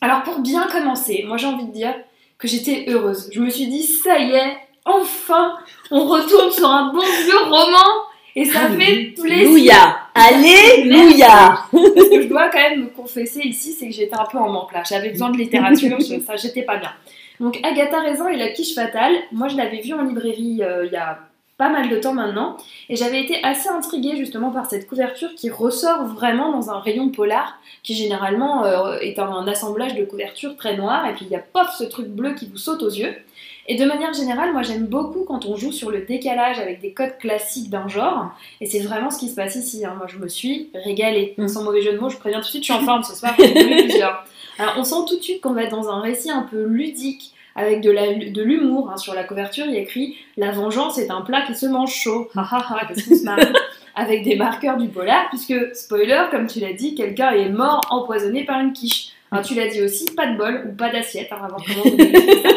Alors 0.00 0.22
pour 0.24 0.40
bien 0.40 0.66
commencer, 0.66 1.24
moi 1.26 1.36
j'ai 1.36 1.46
envie 1.46 1.66
de 1.66 1.72
dire 1.72 1.94
que 2.38 2.48
j'étais 2.48 2.86
heureuse. 2.88 3.28
Je 3.32 3.40
me 3.40 3.50
suis 3.50 3.68
dit, 3.68 3.84
ça 3.84 4.18
y 4.18 4.32
est, 4.32 4.56
enfin, 4.84 5.56
on 5.90 6.06
retourne 6.06 6.50
sur 6.50 6.68
un 6.68 6.92
bon 6.92 7.02
vieux 7.02 7.38
roman 7.44 8.09
et 8.36 8.44
ça 8.44 8.68
fait 8.70 9.14
plaisir. 9.20 9.74
Alléluia. 10.14 11.64
Ce 11.72 12.10
que 12.10 12.22
je 12.22 12.28
dois 12.28 12.48
quand 12.50 12.58
même 12.58 12.84
me 12.84 12.88
confesser 12.88 13.40
ici, 13.40 13.72
c'est 13.72 13.88
que 13.88 13.94
j'étais 13.94 14.16
un 14.16 14.24
peu 14.24 14.38
en 14.38 14.48
manque 14.48 14.72
là. 14.72 14.82
J'avais 14.88 15.10
besoin 15.10 15.30
de 15.30 15.38
littérature, 15.38 15.98
ça 16.26 16.36
j'étais 16.36 16.62
pas 16.62 16.76
bien. 16.76 16.92
Donc 17.40 17.58
Agatha 17.64 18.00
Raisin 18.00 18.28
et 18.28 18.36
la 18.36 18.48
quiche 18.48 18.74
fatale, 18.74 19.14
moi 19.32 19.48
je 19.48 19.56
l'avais 19.56 19.80
vu 19.80 19.94
en 19.94 20.02
librairie 20.02 20.60
euh, 20.62 20.86
il 20.86 20.92
y 20.92 20.96
a 20.96 21.18
pas 21.60 21.68
mal 21.68 21.90
de 21.90 21.96
temps 21.96 22.14
maintenant, 22.14 22.56
et 22.88 22.96
j'avais 22.96 23.22
été 23.22 23.44
assez 23.44 23.68
intriguée 23.68 24.16
justement 24.16 24.50
par 24.50 24.64
cette 24.64 24.88
couverture 24.88 25.28
qui 25.36 25.50
ressort 25.50 26.06
vraiment 26.06 26.52
dans 26.52 26.70
un 26.70 26.80
rayon 26.80 27.10
polar, 27.10 27.60
qui 27.82 27.94
généralement 27.94 28.64
euh, 28.64 28.96
est 29.00 29.18
un 29.18 29.46
assemblage 29.46 29.94
de 29.94 30.02
couvertures 30.06 30.56
très 30.56 30.78
noires, 30.78 31.06
et 31.06 31.12
puis 31.12 31.26
il 31.26 31.30
y 31.30 31.36
a 31.36 31.38
pof 31.38 31.68
ce 31.78 31.84
truc 31.84 32.06
bleu 32.06 32.32
qui 32.32 32.46
vous 32.46 32.56
saute 32.56 32.82
aux 32.82 32.88
yeux. 32.88 33.14
Et 33.70 33.76
de 33.76 33.84
manière 33.84 34.12
générale, 34.12 34.52
moi 34.52 34.62
j'aime 34.62 34.86
beaucoup 34.86 35.22
quand 35.24 35.46
on 35.46 35.54
joue 35.54 35.70
sur 35.70 35.92
le 35.92 36.00
décalage 36.00 36.58
avec 36.58 36.80
des 36.80 36.92
codes 36.92 37.16
classiques 37.20 37.70
d'un 37.70 37.86
genre. 37.86 38.32
Et 38.60 38.66
c'est 38.66 38.80
vraiment 38.80 39.10
ce 39.10 39.18
qui 39.20 39.28
se 39.28 39.36
passe 39.36 39.54
ici. 39.54 39.84
Hein. 39.84 39.94
Moi 39.96 40.08
je 40.08 40.18
me 40.18 40.26
suis 40.26 40.70
régalée. 40.74 41.34
Mm. 41.38 41.46
Sans 41.46 41.62
mauvais 41.62 41.80
jeu 41.80 41.92
de 41.92 41.98
mots, 41.98 42.08
je 42.08 42.16
préviens 42.16 42.40
tout 42.40 42.46
de 42.46 42.50
suite, 42.50 42.64
je 42.66 42.72
suis 42.72 42.82
en 42.82 42.84
forme 42.84 43.04
ce 43.04 43.14
soir. 43.14 43.32
plusieurs. 43.36 44.24
Alors 44.58 44.74
on 44.76 44.82
sent 44.82 45.06
tout 45.06 45.16
de 45.18 45.22
suite 45.22 45.40
qu'on 45.40 45.52
va 45.52 45.62
être 45.62 45.70
dans 45.70 45.88
un 45.88 46.00
récit 46.00 46.32
un 46.32 46.42
peu 46.42 46.64
ludique, 46.64 47.32
avec 47.54 47.80
de 47.80 48.42
l'humour. 48.42 48.90
Hein. 48.90 48.96
Sur 48.96 49.14
la 49.14 49.22
couverture, 49.22 49.66
il 49.66 49.74
y 49.74 49.76
a 49.76 49.82
écrit 49.82 50.16
La 50.36 50.50
vengeance 50.50 50.98
est 50.98 51.12
un 51.12 51.20
plat 51.20 51.42
qui 51.42 51.54
se 51.54 51.66
mange 51.66 51.94
chaud. 51.94 52.28
Ha 52.34 52.40
ha 52.40 52.66
ha, 52.70 52.86
qu'est-ce 52.86 53.08
qu'on 53.08 53.14
se 53.14 53.22
marre 53.22 53.38
Avec 53.94 54.24
des 54.24 54.34
marqueurs 54.34 54.78
du 54.78 54.88
polar, 54.88 55.28
puisque, 55.28 55.76
spoiler, 55.76 56.24
comme 56.32 56.48
tu 56.48 56.58
l'as 56.58 56.72
dit, 56.72 56.96
quelqu'un 56.96 57.30
est 57.30 57.50
mort 57.50 57.82
empoisonné 57.90 58.44
par 58.44 58.58
une 58.58 58.72
quiche. 58.72 59.12
tu 59.44 59.54
l'as 59.54 59.68
dit 59.68 59.80
aussi, 59.80 60.06
pas 60.16 60.26
de 60.26 60.36
bol 60.36 60.66
ou 60.68 60.74
pas 60.76 60.90
d'assiette. 60.90 61.30
va 61.30 61.36
voir 61.36 61.62
comment 61.64 61.84
vous 61.84 62.42
ça. 62.42 62.48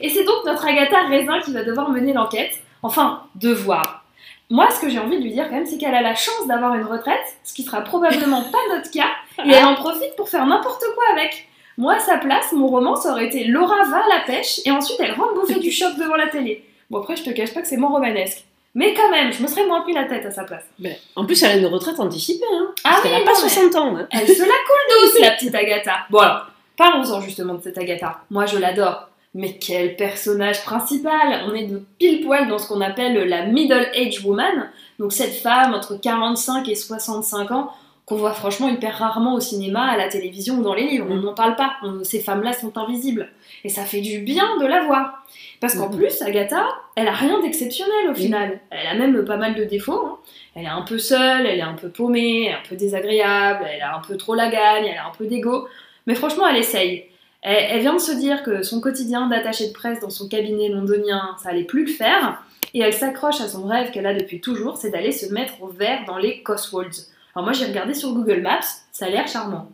Et 0.00 0.08
c'est 0.08 0.24
donc 0.24 0.44
notre 0.44 0.66
Agatha 0.66 1.02
Raisin 1.08 1.40
qui 1.40 1.52
va 1.52 1.64
devoir 1.64 1.90
mener 1.90 2.12
l'enquête. 2.12 2.52
Enfin, 2.82 3.22
devoir. 3.34 4.04
Moi, 4.50 4.68
ce 4.70 4.80
que 4.80 4.90
j'ai 4.90 4.98
envie 4.98 5.18
de 5.18 5.22
lui 5.22 5.32
dire 5.32 5.48
quand 5.48 5.54
même, 5.54 5.66
c'est 5.66 5.78
qu'elle 5.78 5.94
a 5.94 6.02
la 6.02 6.14
chance 6.14 6.46
d'avoir 6.46 6.74
une 6.74 6.84
retraite, 6.84 7.24
ce 7.44 7.54
qui 7.54 7.62
sera 7.62 7.80
probablement 7.80 8.42
pas 8.52 8.58
notre 8.74 8.90
cas, 8.90 9.10
et 9.44 9.50
elle 9.50 9.64
en 9.64 9.74
profite 9.74 10.14
pour 10.16 10.28
faire 10.28 10.46
n'importe 10.46 10.84
quoi 10.94 11.04
avec. 11.12 11.48
Moi, 11.78 11.94
à 11.94 12.00
sa 12.00 12.18
place, 12.18 12.52
mon 12.52 12.68
roman, 12.68 12.94
ça 12.94 13.12
aurait 13.12 13.26
été 13.26 13.44
Laura 13.44 13.82
va 13.84 14.04
à 14.04 14.18
la 14.18 14.20
pêche, 14.26 14.60
et 14.64 14.70
ensuite 14.70 15.00
elle 15.00 15.12
rentre 15.12 15.34
bouffer 15.34 15.58
du 15.58 15.70
choc 15.70 15.96
devant 15.96 16.16
la 16.16 16.28
télé. 16.28 16.64
Bon, 16.90 17.00
après, 17.00 17.16
je 17.16 17.24
te 17.24 17.30
cache 17.30 17.54
pas 17.54 17.62
que 17.62 17.68
c'est 17.68 17.78
moins 17.78 17.90
romanesque. 17.90 18.44
Mais 18.74 18.92
quand 18.92 19.08
même, 19.10 19.32
je 19.32 19.40
me 19.40 19.46
serais 19.46 19.66
moins 19.66 19.80
pris 19.82 19.92
la 19.92 20.04
tête 20.04 20.26
à 20.26 20.30
sa 20.30 20.44
place. 20.44 20.64
Mais 20.78 20.98
en 21.14 21.24
plus, 21.24 21.40
elle 21.42 21.52
a 21.52 21.56
une 21.56 21.66
retraite 21.66 21.98
anticipée, 22.00 22.44
hein. 22.52 22.72
Ah 22.84 22.98
parce 23.02 23.10
n'a 23.10 23.20
pas 23.20 23.34
60 23.34 23.74
ans. 23.76 23.96
Hein. 23.96 24.08
Elle 24.10 24.26
se 24.26 24.42
la 24.42 24.46
coule 24.46 25.10
douce, 25.10 25.18
la 25.20 25.30
petite 25.30 25.54
Agatha. 25.54 26.06
Bon 26.10 26.18
alors, 26.18 26.46
parlons-en 26.76 27.20
justement 27.20 27.54
de 27.54 27.62
cette 27.62 27.78
Agatha. 27.78 28.20
Moi, 28.30 28.46
je 28.46 28.58
l'adore. 28.58 29.08
Mais 29.34 29.58
quel 29.58 29.96
personnage 29.96 30.62
principal 30.62 31.44
On 31.48 31.54
est 31.54 31.66
de 31.66 31.82
pile 31.98 32.24
poil 32.24 32.48
dans 32.48 32.58
ce 32.58 32.68
qu'on 32.68 32.80
appelle 32.80 33.28
la 33.28 33.46
middle 33.46 33.88
age 33.94 34.24
woman, 34.24 34.70
donc 34.98 35.12
cette 35.12 35.34
femme 35.34 35.74
entre 35.74 35.96
45 35.96 36.68
et 36.68 36.76
65 36.76 37.50
ans 37.50 37.70
qu'on 38.06 38.16
voit 38.16 38.34
franchement 38.34 38.68
hyper 38.68 38.98
rarement 38.98 39.34
au 39.34 39.40
cinéma, 39.40 39.82
à 39.84 39.96
la 39.96 40.08
télévision 40.08 40.56
ou 40.56 40.62
dans 40.62 40.74
les 40.74 40.86
livres. 40.86 41.06
On 41.08 41.16
n'en 41.16 41.32
parle 41.32 41.56
pas. 41.56 41.76
ces 42.02 42.20
femmes-là 42.20 42.52
sont 42.52 42.76
invisibles. 42.76 43.30
Et 43.64 43.70
ça 43.70 43.84
fait 43.84 44.02
du 44.02 44.18
bien 44.18 44.58
de 44.60 44.66
la 44.66 44.84
voir. 44.84 45.24
Parce 45.60 45.74
qu'en 45.74 45.88
mm-hmm. 45.88 45.96
plus, 45.96 46.22
Agatha, 46.22 46.66
elle 46.96 47.08
a 47.08 47.12
rien 47.12 47.40
d'exceptionnel 47.40 48.10
au 48.10 48.14
final. 48.14 48.60
Elle 48.70 48.86
a 48.86 48.94
même 48.94 49.24
pas 49.24 49.38
mal 49.38 49.54
de 49.54 49.64
défauts. 49.64 50.06
Hein. 50.06 50.18
Elle 50.54 50.64
est 50.64 50.68
un 50.68 50.82
peu 50.82 50.98
seule, 50.98 51.46
elle 51.46 51.58
est 51.58 51.62
un 51.62 51.72
peu 51.72 51.88
paumée, 51.88 52.52
un 52.52 52.68
peu 52.68 52.76
désagréable, 52.76 53.66
elle 53.74 53.80
a 53.80 53.96
un 53.96 54.00
peu 54.00 54.18
trop 54.18 54.34
la 54.34 54.50
gagne, 54.50 54.84
elle 54.84 54.98
a 54.98 55.06
un 55.06 55.12
peu 55.16 55.24
d'ego. 55.26 55.66
Mais 56.06 56.14
franchement, 56.14 56.46
elle 56.46 56.58
essaye. 56.58 57.06
Elle, 57.44 57.80
vient 57.80 57.94
de 57.94 58.00
se 58.00 58.12
dire 58.12 58.42
que 58.42 58.62
son 58.62 58.80
quotidien 58.80 59.28
d'attaché 59.28 59.68
de 59.68 59.72
presse 59.72 60.00
dans 60.00 60.08
son 60.08 60.28
cabinet 60.28 60.68
londonien, 60.68 61.36
ça 61.42 61.50
allait 61.50 61.64
plus 61.64 61.84
le 61.84 61.92
faire. 61.92 62.42
Et 62.72 62.80
elle 62.80 62.94
s'accroche 62.94 63.40
à 63.42 63.48
son 63.48 63.66
rêve 63.66 63.90
qu'elle 63.90 64.06
a 64.06 64.14
depuis 64.14 64.40
toujours, 64.40 64.78
c'est 64.78 64.90
d'aller 64.90 65.12
se 65.12 65.32
mettre 65.32 65.62
au 65.62 65.68
vert 65.68 66.00
dans 66.06 66.16
les 66.16 66.42
Cotswolds. 66.42 67.06
Alors 67.36 67.44
moi 67.44 67.52
j'ai 67.52 67.66
regardé 67.66 67.92
sur 67.92 68.14
Google 68.14 68.40
Maps, 68.40 68.64
ça 68.92 69.06
a 69.06 69.10
l'air 69.10 69.28
charmant. 69.28 69.68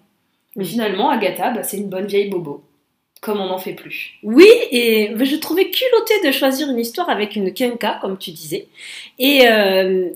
Mais 0.57 0.65
finalement, 0.65 1.11
Agatha, 1.11 1.51
bah, 1.51 1.63
c'est 1.63 1.77
une 1.77 1.89
bonne 1.89 2.07
vieille 2.07 2.29
bobo. 2.29 2.65
Comme 3.21 3.39
on 3.39 3.47
n'en 3.47 3.59
fait 3.59 3.75
plus. 3.75 4.19
Oui, 4.23 4.49
et 4.73 5.15
je 5.15 5.37
trouvais 5.37 5.71
culotté 5.71 6.15
de 6.27 6.33
choisir 6.33 6.69
une 6.71 6.79
histoire 6.79 7.09
avec 7.09 7.37
une 7.37 7.53
kenka, 7.53 7.99
comme 8.01 8.19
tu 8.19 8.33
disais. 8.33 8.67
Et 9.19 9.47
euh, 9.47 10.09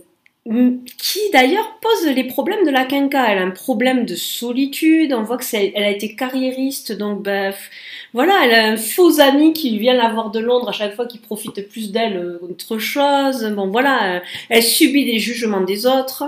qui 0.46 1.20
d'ailleurs 1.32 1.78
pose 1.80 2.06
les 2.06 2.24
problèmes 2.24 2.66
de 2.66 2.70
la 2.70 2.84
quinca. 2.84 3.30
Elle 3.30 3.38
a 3.38 3.42
un 3.42 3.50
problème 3.50 4.04
de 4.04 4.14
solitude, 4.14 5.14
on 5.14 5.22
voit 5.22 5.38
que 5.38 5.44
elle 5.54 5.82
a 5.82 5.90
été 5.90 6.14
carriériste, 6.14 6.92
donc 6.92 7.22
bref, 7.22 7.70
voilà, 8.12 8.34
elle 8.44 8.54
a 8.54 8.64
un 8.66 8.76
faux 8.76 9.20
ami 9.20 9.54
qui 9.54 9.78
vient 9.78 9.94
la 9.94 10.10
voir 10.10 10.30
de 10.30 10.40
Londres 10.40 10.68
à 10.68 10.72
chaque 10.72 10.94
fois, 10.94 11.06
qui 11.06 11.18
profite 11.18 11.66
plus 11.68 11.92
d'elle 11.92 12.38
qu'autre 12.40 12.78
chose. 12.78 13.44
Bon 13.56 13.68
voilà, 13.68 14.22
elle 14.50 14.62
subit 14.62 15.06
des 15.06 15.18
jugements 15.18 15.62
des 15.62 15.86
autres, 15.86 16.24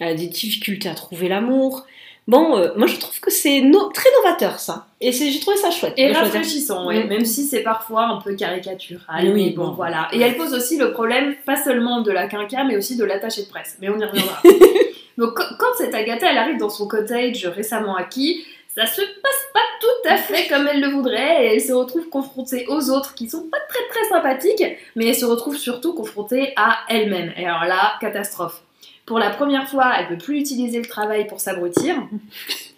elle 0.00 0.08
a 0.08 0.14
des 0.14 0.26
difficultés 0.26 0.88
à 0.88 0.94
trouver 0.94 1.28
l'amour. 1.28 1.86
Bon, 2.26 2.56
euh, 2.56 2.72
moi 2.76 2.86
je 2.86 2.96
trouve 2.96 3.18
que 3.20 3.30
c'est 3.30 3.62
très 3.94 4.10
novateur 4.22 4.58
ça. 4.58 4.89
Et 5.02 5.12
j'ai 5.12 5.40
trouvé 5.40 5.56
ça 5.56 5.70
chouette. 5.70 5.94
Et 5.96 6.12
rafraîchissant. 6.12 6.90
Mm. 6.90 7.08
même 7.08 7.24
si 7.24 7.44
c'est 7.44 7.62
parfois 7.62 8.04
un 8.04 8.20
peu 8.20 8.34
caricature. 8.34 9.00
oui, 9.22 9.50
bon, 9.50 9.70
voilà. 9.70 10.08
Et 10.12 10.20
elle 10.20 10.36
pose 10.36 10.52
aussi 10.52 10.76
le 10.76 10.92
problème, 10.92 11.34
pas 11.46 11.56
seulement 11.56 12.02
de 12.02 12.10
la 12.10 12.26
quinca, 12.26 12.64
mais 12.64 12.76
aussi 12.76 12.96
de 12.96 13.04
l'attaché 13.04 13.42
de 13.42 13.48
presse. 13.48 13.78
Mais 13.80 13.88
on 13.88 13.98
y 13.98 14.04
reviendra. 14.04 14.42
Donc 15.18 15.34
quand 15.34 15.74
cette 15.78 15.94
Agatha, 15.94 16.30
elle 16.30 16.38
arrive 16.38 16.58
dans 16.58 16.70
son 16.70 16.86
cottage 16.86 17.46
récemment 17.46 17.96
acquis, 17.96 18.44
ça 18.74 18.86
se 18.86 19.00
passe 19.00 19.48
pas 19.52 19.60
tout 19.80 20.08
à 20.08 20.16
fait 20.16 20.48
comme 20.48 20.68
elle 20.68 20.80
le 20.80 20.88
voudrait 20.88 21.44
et 21.44 21.54
elle 21.54 21.60
se 21.60 21.72
retrouve 21.72 22.08
confrontée 22.08 22.66
aux 22.68 22.90
autres 22.90 23.14
qui 23.14 23.28
sont 23.28 23.42
pas 23.50 23.58
très 23.68 23.86
très 23.88 24.08
sympathiques, 24.08 24.64
mais 24.94 25.08
elle 25.08 25.14
se 25.14 25.24
retrouve 25.24 25.56
surtout 25.56 25.94
confrontée 25.94 26.52
à 26.56 26.78
elle-même. 26.88 27.32
Et 27.36 27.46
alors 27.46 27.64
là, 27.64 27.94
catastrophe. 28.00 28.62
Pour 29.06 29.18
la 29.18 29.30
première 29.30 29.68
fois, 29.68 29.92
elle 29.98 30.08
peut 30.08 30.24
plus 30.24 30.38
utiliser 30.38 30.78
le 30.78 30.86
travail 30.86 31.26
pour 31.26 31.40
s'abrutir. 31.40 31.96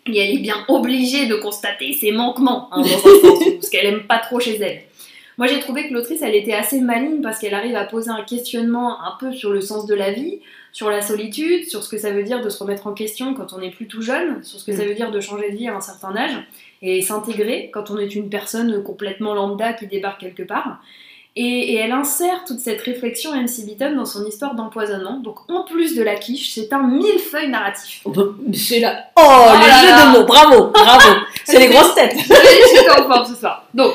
Et 0.06 0.18
elle 0.18 0.36
est 0.36 0.40
bien 0.40 0.64
obligée 0.68 1.26
de 1.26 1.36
constater 1.36 1.92
ses 1.92 2.10
manquements, 2.10 2.68
hein, 2.72 2.82
dans 2.82 3.54
parce 3.54 3.70
qu'elle 3.70 3.86
aime 3.86 4.06
pas 4.06 4.18
trop 4.18 4.40
chez 4.40 4.56
elle. 4.56 4.82
Moi, 5.38 5.46
j'ai 5.46 5.60
trouvé 5.60 5.88
que 5.88 5.94
l'autrice, 5.94 6.20
elle 6.22 6.34
était 6.34 6.52
assez 6.52 6.80
maligne 6.80 7.22
parce 7.22 7.38
qu'elle 7.38 7.54
arrive 7.54 7.74
à 7.76 7.84
poser 7.84 8.10
un 8.10 8.22
questionnement 8.22 9.02
un 9.02 9.16
peu 9.18 9.32
sur 9.32 9.50
le 9.50 9.60
sens 9.60 9.86
de 9.86 9.94
la 9.94 10.12
vie, 10.12 10.40
sur 10.72 10.90
la 10.90 11.00
solitude, 11.00 11.68
sur 11.68 11.82
ce 11.82 11.88
que 11.88 11.98
ça 11.98 12.10
veut 12.10 12.22
dire 12.22 12.42
de 12.42 12.50
se 12.50 12.58
remettre 12.58 12.86
en 12.86 12.92
question 12.92 13.32
quand 13.34 13.52
on 13.52 13.60
est 13.60 13.70
plus 13.70 13.86
tout 13.86 14.02
jeune, 14.02 14.42
sur 14.44 14.60
ce 14.60 14.64
que 14.64 14.76
ça 14.76 14.84
veut 14.84 14.94
dire 14.94 15.10
de 15.10 15.20
changer 15.20 15.50
de 15.50 15.56
vie 15.56 15.68
à 15.68 15.76
un 15.76 15.80
certain 15.80 16.14
âge 16.16 16.36
et 16.82 17.00
s'intégrer 17.00 17.70
quand 17.72 17.90
on 17.90 17.98
est 17.98 18.14
une 18.14 18.28
personne 18.28 18.82
complètement 18.82 19.34
lambda 19.34 19.72
qui 19.72 19.86
débarque 19.86 20.20
quelque 20.20 20.42
part. 20.42 20.82
Et, 21.34 21.76
elle 21.76 21.92
insère 21.92 22.44
toute 22.46 22.58
cette 22.58 22.82
réflexion 22.82 23.34
MC 23.34 23.64
Beaton 23.64 23.96
dans 23.96 24.04
son 24.04 24.26
histoire 24.26 24.54
d'empoisonnement. 24.54 25.18
Donc 25.18 25.50
en 25.50 25.64
plus 25.64 25.94
de 25.94 26.02
la 26.02 26.16
quiche, 26.16 26.52
c'est 26.54 26.72
un 26.72 26.82
millefeuille 26.82 27.48
narratif. 27.48 28.04
C'est 28.54 28.80
la... 28.80 29.06
Oh, 29.16 29.22
oh 29.24 29.52
les 29.58 29.88
jeux 29.88 29.94
de 29.94 30.18
mots, 30.18 30.24
bravo, 30.24 30.66
bravo. 30.66 31.20
c'est 31.44 31.58
les 31.58 31.68
grosses 31.68 31.94
têtes. 31.94 32.16
Je 32.28 33.00
en 33.00 33.08
forme 33.08 33.26
ce 33.26 33.40
soir. 33.40 33.66
Donc, 33.72 33.92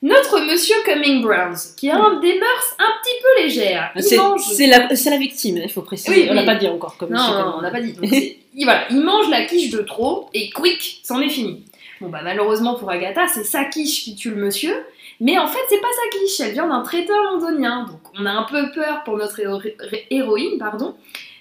notre 0.00 0.40
monsieur 0.40 0.76
Cumming 0.84 1.22
Browns, 1.22 1.56
qui 1.76 1.90
a 1.90 1.96
un 1.96 2.20
des 2.20 2.38
mœurs 2.38 2.76
un 2.78 2.92
petit 3.02 3.14
peu 3.20 3.42
légères. 3.42 3.92
C'est 3.96 4.66
la, 4.66 4.88
la, 4.88 5.16
victime, 5.16 5.56
il 5.56 5.70
faut 5.70 5.82
préciser. 5.82 6.12
Oui, 6.12 6.28
on 6.30 6.34
l'a 6.34 6.44
pas 6.44 6.54
dit 6.54 6.68
encore. 6.68 6.96
Comme 6.96 7.10
non, 7.10 7.18
non, 7.18 7.54
on 7.58 7.60
l'a 7.60 7.70
pas 7.70 7.80
dit. 7.80 7.96
il, 8.54 8.64
voilà, 8.64 8.84
il 8.90 9.00
mange 9.00 9.28
la 9.28 9.44
quiche 9.44 9.70
de 9.70 9.80
trop 9.80 10.28
et 10.34 10.50
quick, 10.50 11.00
c'en 11.02 11.20
est 11.20 11.28
fini. 11.28 11.64
Bon 12.00 12.10
bah 12.10 12.20
malheureusement 12.22 12.76
pour 12.76 12.88
Agatha, 12.90 13.26
c'est 13.26 13.42
sa 13.42 13.64
quiche 13.64 14.04
qui 14.04 14.14
tue 14.14 14.30
le 14.30 14.36
monsieur. 14.36 14.72
Mais 15.20 15.36
en 15.38 15.46
fait, 15.46 15.58
c'est 15.68 15.80
pas 15.80 15.88
sa 15.88 16.18
quiche, 16.18 16.40
elle 16.40 16.52
vient 16.52 16.68
d'un 16.68 16.82
traiteur 16.82 17.22
londonien. 17.24 17.86
Donc 17.88 18.00
on 18.18 18.24
a 18.24 18.30
un 18.30 18.44
peu 18.44 18.70
peur 18.72 19.02
pour 19.04 19.16
notre 19.16 19.40
héroïne, 20.10 20.58
pardon. 20.58 20.94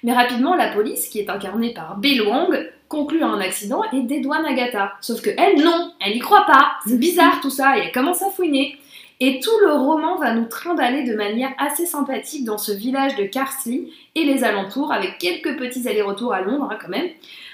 Mais 0.03 0.13
rapidement, 0.13 0.55
la 0.55 0.69
police, 0.69 1.09
qui 1.09 1.19
est 1.19 1.29
incarnée 1.29 1.73
par 1.73 1.97
Bell 1.97 2.21
Wong, 2.21 2.71
conclut 2.87 3.23
un 3.23 3.39
accident 3.39 3.83
et 3.91 4.01
dédouane 4.01 4.45
Agatha. 4.45 4.93
Sauf 5.01 5.21
que 5.21 5.29
elle, 5.37 5.63
non, 5.63 5.91
elle 5.99 6.15
y 6.15 6.19
croit 6.19 6.45
pas. 6.45 6.73
C'est 6.87 6.97
bizarre 6.97 7.41
tout 7.41 7.49
ça, 7.49 7.77
et 7.77 7.81
elle 7.81 7.91
commence 7.91 8.21
à 8.21 8.29
fouiner. 8.29 8.77
Et 9.19 9.39
tout 9.39 9.57
le 9.65 9.73
roman 9.73 10.17
va 10.17 10.33
nous 10.33 10.45
trimballer 10.45 11.03
de 11.03 11.15
manière 11.15 11.51
assez 11.57 11.87
sympathique 11.87 12.45
dans 12.45 12.59
ce 12.59 12.71
village 12.71 13.15
de 13.15 13.23
Carsley 13.23 13.87
et 14.13 14.23
les 14.23 14.43
alentours, 14.43 14.93
avec 14.93 15.17
quelques 15.17 15.57
petits 15.57 15.87
allers-retours 15.87 16.33
à 16.33 16.41
Londres 16.41 16.69
hein, 16.71 16.77
quand 16.79 16.89
même, 16.89 17.09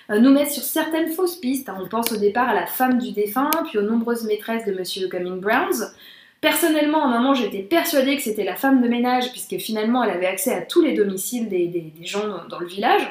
euh, 0.10 0.20
nous 0.20 0.32
mettre 0.32 0.52
sur 0.52 0.64
certaines 0.64 1.10
fausses 1.10 1.38
pistes. 1.38 1.70
Hein. 1.70 1.78
On 1.82 1.88
pense 1.88 2.12
au 2.12 2.18
départ 2.18 2.50
à 2.50 2.54
la 2.54 2.66
femme 2.66 3.00
du 3.00 3.14
défunt, 3.14 3.50
puis 3.70 3.78
aux 3.78 3.84
nombreuses 3.84 4.26
maîtresses 4.26 4.66
de 4.66 4.74
Monsieur 4.74 5.08
Cumming 5.08 5.40
Browns. 5.40 5.94
Personnellement, 6.44 7.04
à 7.04 7.08
un 7.08 7.20
moment, 7.20 7.34
j'étais 7.34 7.62
persuadée 7.62 8.18
que 8.18 8.22
c'était 8.22 8.44
la 8.44 8.58
femme 8.58 8.82
de 8.82 8.90
ménage, 8.90 9.32
puisque 9.32 9.56
finalement, 9.60 10.04
elle 10.04 10.10
avait 10.10 10.26
accès 10.26 10.54
à 10.54 10.60
tous 10.60 10.82
les 10.82 10.94
domiciles 10.94 11.48
des, 11.48 11.94
gens 12.02 12.28
dans 12.50 12.60
le 12.60 12.68
village. 12.68 13.02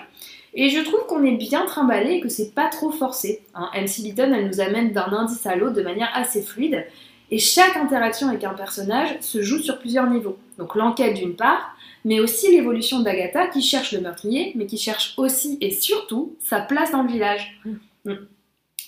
Et 0.53 0.69
je 0.69 0.81
trouve 0.81 1.07
qu'on 1.07 1.25
est 1.25 1.39
bien 1.39 1.65
trimballé 1.65 2.17
et 2.17 2.21
que 2.21 2.29
c'est 2.29 2.55
pas 2.55 2.69
trop 2.69 2.91
forcé. 2.91 3.41
Hein. 3.55 3.71
MC 3.75 4.03
Lytton, 4.03 4.35
elle 4.35 4.49
nous 4.49 4.61
amène 4.61 4.93
d'un 4.93 5.11
indice 5.15 5.47
à 5.47 5.57
l'autre 5.57 5.73
de 5.73 5.81
manière 5.81 6.11
assez 6.13 6.43
fluide. 6.43 6.85
Et 7.31 7.39
chaque 7.39 7.79
interaction 7.79 8.29
avec 8.29 8.45
un 8.45 8.53
personnage 8.53 9.17
se 9.23 9.41
joue 9.41 9.61
sur 9.61 9.79
plusieurs 9.79 10.11
niveaux. 10.11 10.37
Donc 10.59 10.75
l'enquête 10.75 11.15
d'une 11.15 11.35
part, 11.35 11.75
mais 12.05 12.21
aussi 12.21 12.53
l'évolution 12.53 13.01
d'Agatha 13.01 13.47
qui 13.47 13.63
cherche 13.63 13.93
le 13.93 14.03
meurtrier, 14.03 14.53
mais 14.57 14.67
qui 14.67 14.77
cherche 14.77 15.15
aussi 15.17 15.57
et 15.63 15.71
surtout 15.71 16.37
sa 16.39 16.61
place 16.61 16.91
dans 16.91 17.03
le 17.03 17.11
village. 17.11 17.59
Mm. 18.05 18.13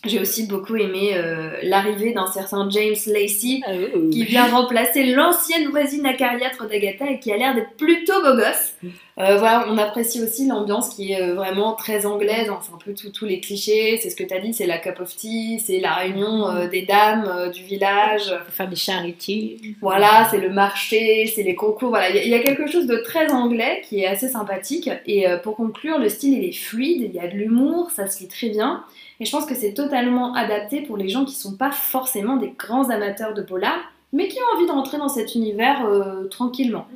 Mm. 0.04 0.08
J'ai 0.08 0.20
aussi 0.20 0.46
beaucoup 0.46 0.76
aimé 0.76 1.12
euh, 1.14 1.50
l'arrivée 1.62 2.12
d'un 2.12 2.26
certain 2.26 2.68
James 2.70 2.94
Lacey 3.06 3.60
ah 3.66 3.72
qui 4.10 4.24
vient 4.24 4.46
remplacer 4.46 5.04
l'ancienne 5.04 5.68
voisine 5.68 6.06
acariâtre 6.06 6.68
d'Agatha 6.68 7.10
et 7.10 7.18
qui 7.18 7.32
a 7.32 7.36
l'air 7.36 7.54
d'être 7.54 7.72
plutôt 7.76 8.20
beau 8.22 8.36
gosse. 8.36 8.74
Euh, 9.16 9.38
voilà, 9.38 9.66
on 9.68 9.78
apprécie 9.78 10.20
aussi 10.20 10.48
l'ambiance 10.48 10.88
qui 10.88 11.12
est 11.12 11.22
euh, 11.22 11.34
vraiment 11.34 11.74
très 11.74 12.04
anglaise, 12.04 12.48
hein. 12.50 12.58
c'est 12.62 12.72
un 12.72 12.78
peu 12.84 12.92
tous 12.92 13.24
les 13.24 13.38
clichés, 13.38 13.96
c'est 14.02 14.10
ce 14.10 14.16
que 14.16 14.24
tu 14.24 14.34
as 14.34 14.40
dit, 14.40 14.52
c'est 14.52 14.66
la 14.66 14.78
cup 14.78 14.98
of 14.98 15.14
tea, 15.14 15.60
c'est 15.64 15.78
la 15.78 15.94
réunion 15.94 16.66
des 16.66 16.82
dames 16.82 17.50
du 17.54 17.62
village. 17.62 18.34
Faut 18.46 18.52
faire 18.52 18.68
des 18.68 18.76
charities. 18.76 19.76
Voilà, 19.80 20.26
c'est 20.30 20.38
le 20.38 20.50
marché, 20.50 21.30
c'est 21.32 21.44
les 21.44 21.54
concours, 21.54 21.90
voilà, 21.90 22.10
il 22.10 22.26
y, 22.26 22.30
y, 22.30 22.34
a 22.34 22.40
quelque 22.40 22.66
chose 22.66 22.86
de 22.86 22.96
très 22.96 23.30
anglais 23.30 23.82
qui 23.88 24.00
est 24.00 24.06
assez 24.06 24.28
sympathique. 24.28 24.90
Et 25.06 25.26
pour 25.44 25.56
conclure, 25.56 25.98
le 25.98 26.08
style 26.08 26.36
il 26.36 26.44
est 26.48 26.52
fluide, 26.52 27.02
il 27.02 27.14
y 27.14 27.20
a 27.20 27.28
de 27.28 27.34
l'humour, 27.34 27.90
ça 27.94 28.08
se 28.08 28.20
lit 28.20 28.28
très 28.28 28.48
bien. 28.48 28.84
Et 29.20 29.24
je 29.24 29.30
pense 29.30 29.46
que 29.46 29.54
c'est 29.54 29.74
totalement 29.74 30.34
adapté 30.34 30.82
pour 30.82 30.96
les 30.96 31.08
gens 31.08 31.24
qui 31.24 31.34
sont 31.34 31.56
pas 31.56 31.70
forcément 31.70 32.36
des 32.36 32.52
grands 32.58 32.90
amateurs 32.90 33.34
de 33.34 33.42
polar, 33.42 33.78
mais 34.12 34.28
qui 34.28 34.38
ont 34.38 34.56
envie 34.56 34.66
de 34.66 34.72
rentrer 34.72 34.98
dans 34.98 35.08
cet 35.08 35.34
univers 35.34 35.86
euh, 35.86 36.24
tranquillement. 36.28 36.86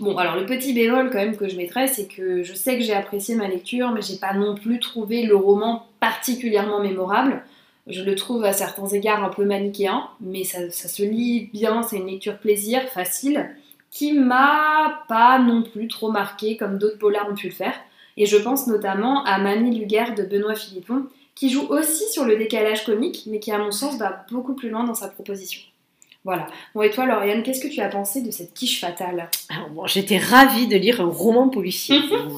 Bon, 0.00 0.16
alors 0.16 0.36
le 0.36 0.46
petit 0.46 0.72
bémol 0.72 1.10
quand 1.10 1.18
même 1.18 1.36
que 1.36 1.48
je 1.48 1.56
mettrais, 1.56 1.86
c'est 1.86 2.06
que 2.06 2.42
je 2.42 2.54
sais 2.54 2.76
que 2.76 2.82
j'ai 2.82 2.94
apprécié 2.94 3.34
ma 3.34 3.48
lecture, 3.48 3.90
mais 3.92 4.02
j'ai 4.02 4.16
pas 4.16 4.34
non 4.34 4.54
plus 4.54 4.80
trouvé 4.80 5.24
le 5.24 5.36
roman 5.36 5.86
particulièrement 6.00 6.80
mémorable. 6.80 7.42
Je 7.86 8.02
le 8.02 8.14
trouve 8.14 8.44
à 8.44 8.52
certains 8.52 8.88
égards 8.88 9.22
un 9.22 9.28
peu 9.28 9.44
manichéen, 9.44 10.08
mais 10.20 10.44
ça, 10.44 10.70
ça 10.70 10.88
se 10.88 11.02
lit 11.02 11.50
bien, 11.52 11.82
c'est 11.82 11.98
une 11.98 12.06
lecture 12.06 12.38
plaisir, 12.38 12.82
facile, 12.88 13.50
qui 13.90 14.14
m'a 14.14 15.04
pas 15.08 15.38
non 15.38 15.62
plus 15.62 15.86
trop 15.86 16.10
marqué 16.10 16.56
comme 16.56 16.78
d'autres 16.78 16.98
polars 16.98 17.30
ont 17.30 17.34
pu 17.34 17.48
le 17.48 17.54
faire. 17.54 17.74
Et 18.16 18.26
je 18.26 18.36
pense 18.36 18.66
notamment 18.66 19.22
à 19.24 19.38
Mamie 19.38 19.78
Luguerre 19.78 20.14
de 20.14 20.22
Benoît 20.22 20.54
Philippon, 20.54 21.06
qui 21.34 21.50
joue 21.50 21.66
aussi 21.68 22.04
sur 22.10 22.24
le 22.24 22.36
décalage 22.36 22.84
comique, 22.84 23.24
mais 23.26 23.40
qui 23.40 23.50
à 23.50 23.58
mon 23.58 23.72
sens 23.72 23.98
va 23.98 24.24
beaucoup 24.30 24.54
plus 24.54 24.70
loin 24.70 24.84
dans 24.84 24.94
sa 24.94 25.08
proposition. 25.08 25.60
Voilà. 26.24 26.46
Bon, 26.74 26.80
et 26.80 26.90
toi, 26.90 27.04
Lauriane, 27.04 27.42
qu'est-ce 27.42 27.60
que 27.60 27.68
tu 27.68 27.80
as 27.80 27.88
pensé 27.88 28.22
de 28.22 28.30
cette 28.30 28.54
quiche 28.54 28.80
fatale? 28.80 29.28
Bon, 29.74 29.86
J'étais 29.86 30.16
ravie 30.16 30.66
de 30.66 30.76
lire 30.76 31.02
un 31.02 31.10
roman 31.10 31.50
policier. 31.50 31.98
Euh, 32.12 32.28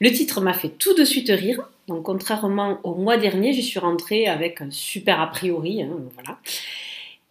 le 0.00 0.10
titre 0.10 0.40
m'a 0.40 0.54
fait 0.54 0.70
tout 0.70 0.94
de 0.94 1.04
suite 1.04 1.28
rire. 1.28 1.68
Donc, 1.86 2.04
contrairement 2.04 2.78
au 2.82 2.94
mois 2.94 3.18
dernier, 3.18 3.52
j'y 3.52 3.62
suis 3.62 3.78
rentrée 3.78 4.26
avec 4.26 4.62
un 4.62 4.70
super 4.70 5.20
a 5.20 5.26
priori. 5.26 5.82
Hein, 5.82 5.90
voilà. 6.14 6.38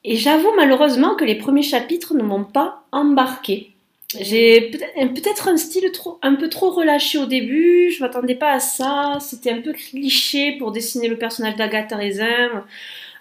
Et 0.04 0.16
j'avoue 0.16 0.52
malheureusement 0.56 1.16
que 1.16 1.26
les 1.26 1.36
premiers 1.36 1.64
chapitres 1.64 2.14
ne 2.14 2.22
m'ont 2.22 2.44
pas 2.44 2.84
embarqué. 2.92 3.75
J'ai 4.20 4.72
peut-être 4.72 5.48
un 5.48 5.58
style 5.58 5.92
trop, 5.92 6.20
un 6.22 6.36
peu 6.36 6.50
trop 6.50 6.72
relâché 6.72 7.18
au 7.18 7.26
début, 7.26 7.92
je 7.92 8.02
m'attendais 8.02 8.36
pas 8.36 8.54
à 8.54 8.60
ça, 8.60 9.18
c'était 9.20 9.52
un 9.52 9.62
peu 9.62 9.74
cliché 9.74 10.54
pour 10.58 10.72
dessiner 10.72 11.08
le 11.08 11.18
personnage 11.18 11.56
d'Agatha 11.56 11.96
Raisin. 11.96 12.66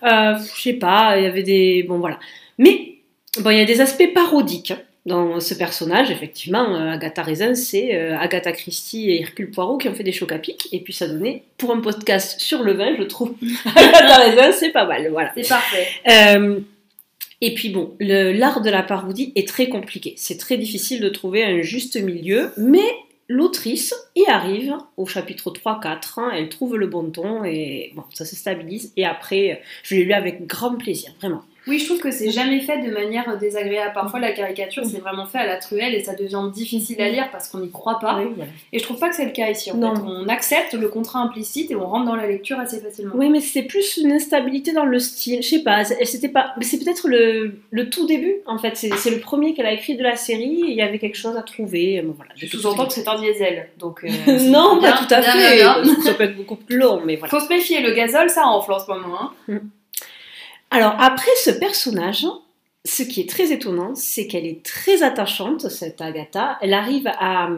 Euh, 0.02 0.34
je 0.56 0.62
sais 0.62 0.74
pas, 0.74 1.16
il 1.18 1.24
y 1.24 1.26
avait 1.26 1.42
des. 1.42 1.82
Bon 1.82 1.98
voilà. 1.98 2.18
Mais 2.58 2.94
bon, 3.40 3.50
il 3.50 3.58
y 3.58 3.60
a 3.60 3.64
des 3.64 3.80
aspects 3.80 4.12
parodiques 4.12 4.74
dans 5.06 5.40
ce 5.40 5.54
personnage, 5.54 6.10
effectivement. 6.10 6.74
Euh, 6.74 6.92
Agatha 6.92 7.22
Raisin, 7.22 7.54
c'est 7.54 7.94
euh, 7.94 8.18
Agatha 8.18 8.52
Christie 8.52 9.10
et 9.10 9.20
Hercule 9.20 9.50
Poirot 9.50 9.78
qui 9.78 9.88
ont 9.88 9.94
fait 9.94 10.02
des 10.02 10.12
chocs 10.12 10.32
à 10.32 10.38
pic, 10.38 10.68
et 10.72 10.80
puis 10.80 10.92
ça 10.92 11.06
donnait, 11.06 11.42
pour 11.58 11.72
un 11.72 11.80
podcast 11.80 12.40
sur 12.40 12.62
le 12.62 12.72
vin, 12.72 12.94
je 12.98 13.02
trouve, 13.04 13.34
Agatha 13.76 14.16
Raisin, 14.16 14.52
c'est 14.52 14.70
pas 14.70 14.86
mal, 14.86 15.08
voilà. 15.10 15.32
C'est 15.36 15.48
parfait. 15.48 15.88
Et 17.46 17.52
puis 17.52 17.68
bon, 17.68 17.94
l'art 18.00 18.62
de 18.62 18.70
la 18.70 18.82
parodie 18.82 19.30
est 19.36 19.46
très 19.46 19.68
compliqué. 19.68 20.14
C'est 20.16 20.38
très 20.38 20.56
difficile 20.56 21.02
de 21.02 21.10
trouver 21.10 21.44
un 21.44 21.60
juste 21.60 21.96
milieu, 22.02 22.50
mais 22.56 22.88
l'autrice 23.28 23.94
y 24.16 24.24
arrive 24.30 24.74
au 24.96 25.04
chapitre 25.04 25.52
3-4. 25.52 26.20
Hein, 26.20 26.30
elle 26.34 26.48
trouve 26.48 26.78
le 26.78 26.86
bon 26.86 27.10
ton 27.10 27.44
et 27.44 27.92
bon, 27.94 28.04
ça 28.14 28.24
se 28.24 28.34
stabilise. 28.34 28.94
Et 28.96 29.04
après, 29.04 29.60
je 29.82 29.94
l'ai 29.94 30.04
lu 30.04 30.14
avec 30.14 30.46
grand 30.46 30.74
plaisir, 30.76 31.12
vraiment. 31.20 31.42
Oui, 31.66 31.78
je 31.78 31.86
trouve 31.86 31.98
que 31.98 32.10
c'est 32.10 32.30
jamais 32.30 32.60
fait 32.60 32.78
de 32.82 32.90
manière 32.90 33.38
désagréable. 33.38 33.92
Parfois, 33.94 34.20
la 34.20 34.32
caricature, 34.32 34.84
c'est 34.84 34.98
vraiment 34.98 35.26
fait 35.26 35.38
à 35.38 35.46
la 35.46 35.56
truelle 35.56 35.94
et 35.94 36.02
ça 36.02 36.14
devient 36.14 36.50
difficile 36.52 37.00
à 37.00 37.08
lire 37.08 37.30
parce 37.30 37.48
qu'on 37.48 37.58
n'y 37.58 37.70
croit 37.70 37.98
pas. 37.98 38.20
Et 38.72 38.78
je 38.78 38.84
trouve 38.84 38.98
pas 38.98 39.08
que 39.08 39.16
c'est 39.16 39.24
le 39.24 39.30
cas 39.30 39.48
ici. 39.48 39.72
En 39.72 39.76
non. 39.76 39.94
On 40.06 40.28
accepte 40.28 40.74
le 40.74 40.88
contrat 40.88 41.20
implicite 41.20 41.70
et 41.70 41.76
on 41.76 41.86
rentre 41.86 42.04
dans 42.04 42.16
la 42.16 42.26
lecture 42.26 42.58
assez 42.58 42.80
facilement. 42.80 43.14
Oui, 43.16 43.30
mais 43.30 43.40
c'est 43.40 43.62
plus 43.62 43.96
une 43.96 44.12
instabilité 44.12 44.72
dans 44.72 44.84
le 44.84 44.98
style. 44.98 45.42
Je 45.42 45.48
sais 45.48 45.62
pas, 45.62 45.84
c'était 45.84 46.28
pas. 46.28 46.54
C'est 46.60 46.78
peut-être 46.78 47.08
le, 47.08 47.60
le, 47.70 47.90
tout 47.90 48.06
début, 48.06 48.34
en 48.46 48.58
fait. 48.58 48.76
C'est 48.76 49.10
le 49.10 49.20
premier 49.20 49.54
qu'elle 49.54 49.66
a 49.66 49.72
écrit 49.72 49.96
de 49.96 50.02
la 50.02 50.16
série 50.16 50.62
et 50.66 50.70
il 50.70 50.76
y 50.76 50.82
avait 50.82 50.98
quelque 50.98 51.16
chose 51.16 51.36
à 51.36 51.42
trouver. 51.42 52.02
Bon, 52.02 52.12
voilà, 52.16 52.32
je 52.36 52.46
sous-entends 52.46 52.86
que 52.86 52.92
c'est 52.92 53.08
un 53.08 53.18
diesel. 53.18 53.68
Donc, 53.78 54.04
euh, 54.04 54.38
non, 54.50 54.80
pas 54.80 54.92
tout 54.92 55.12
à 55.12 55.22
fait. 55.22 55.60
ça 56.04 56.14
peut 56.14 56.24
être 56.24 56.36
beaucoup 56.36 56.56
plus 56.56 56.76
long, 56.76 57.00
mais 57.04 57.16
voilà. 57.16 57.30
Faut 57.30 57.40
se 57.40 57.48
méfier, 57.48 57.80
le 57.80 57.92
gazole, 57.92 58.28
ça 58.28 58.46
enfle 58.46 58.72
en 58.72 58.78
ce 58.78 58.90
moment. 58.90 59.30
Hein. 59.48 59.60
Alors 60.74 60.96
après 60.98 61.30
ce 61.36 61.50
personnage, 61.50 62.26
ce 62.84 63.04
qui 63.04 63.20
est 63.20 63.30
très 63.30 63.52
étonnant, 63.52 63.94
c'est 63.94 64.26
qu'elle 64.26 64.44
est 64.44 64.64
très 64.64 65.04
attachante, 65.04 65.68
cette 65.70 66.00
Agatha. 66.00 66.58
Elle 66.60 66.74
arrive 66.74 67.06
à... 67.06 67.48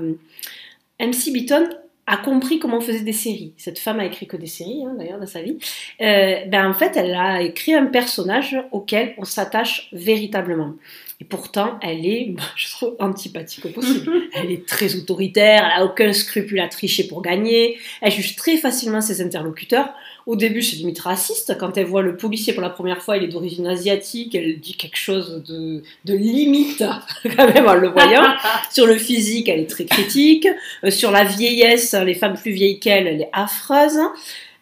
MC 1.00 1.32
Beaton 1.32 1.66
a 2.06 2.18
compris 2.18 2.58
comment 2.58 2.76
on 2.76 2.82
faisait 2.82 3.00
des 3.00 3.14
séries. 3.14 3.54
Cette 3.56 3.78
femme 3.78 4.00
a 4.00 4.04
écrit 4.04 4.26
que 4.26 4.36
des 4.36 4.46
séries, 4.46 4.84
hein, 4.84 4.94
d'ailleurs, 4.98 5.18
dans 5.18 5.26
sa 5.26 5.40
vie. 5.40 5.58
Euh, 6.02 6.44
ben, 6.46 6.68
en 6.68 6.74
fait, 6.74 6.96
elle 6.96 7.14
a 7.14 7.40
écrit 7.42 7.74
un 7.74 7.86
personnage 7.86 8.56
auquel 8.70 9.14
on 9.18 9.24
s'attache 9.24 9.88
véritablement. 9.92 10.74
Et 11.20 11.24
pourtant, 11.24 11.78
elle 11.82 12.06
est, 12.06 12.34
je 12.56 12.70
trouve, 12.70 12.96
antipathique 13.00 13.64
au 13.64 13.70
possible. 13.70 14.12
elle 14.34 14.52
est 14.52 14.66
très 14.66 14.94
autoritaire, 14.94 15.64
elle 15.64 15.80
n'a 15.80 15.84
aucun 15.86 16.12
scrupule 16.12 16.60
à 16.60 16.68
tricher 16.68 17.08
pour 17.08 17.22
gagner, 17.22 17.78
elle 18.02 18.12
juge 18.12 18.36
très 18.36 18.58
facilement 18.58 19.00
ses 19.00 19.22
interlocuteurs. 19.22 19.88
Au 20.26 20.34
début, 20.34 20.60
c'est 20.60 20.74
limite 20.74 20.98
raciste. 20.98 21.56
Quand 21.56 21.78
elle 21.78 21.86
voit 21.86 22.02
le 22.02 22.16
policier 22.16 22.52
pour 22.52 22.62
la 22.62 22.70
première 22.70 23.00
fois, 23.00 23.16
il 23.16 23.22
est 23.22 23.28
d'origine 23.28 23.68
asiatique, 23.68 24.34
elle 24.34 24.58
dit 24.58 24.74
quelque 24.74 24.96
chose 24.96 25.42
de, 25.46 25.84
de 26.04 26.14
limite, 26.14 26.82
quand 27.36 27.54
même, 27.54 27.68
en 27.68 27.74
le 27.74 27.88
voyant. 27.88 28.34
sur 28.72 28.86
le 28.86 28.96
physique, 28.98 29.48
elle 29.48 29.60
est 29.60 29.70
très 29.70 29.84
critique. 29.84 30.48
Euh, 30.82 30.90
sur 30.90 31.12
la 31.12 31.22
vieillesse, 31.22 31.94
les 31.94 32.14
femmes 32.14 32.34
plus 32.34 32.50
vieilles 32.50 32.80
qu'elle, 32.80 33.06
elle 33.06 33.22
est 33.22 33.30
affreuse. 33.32 34.00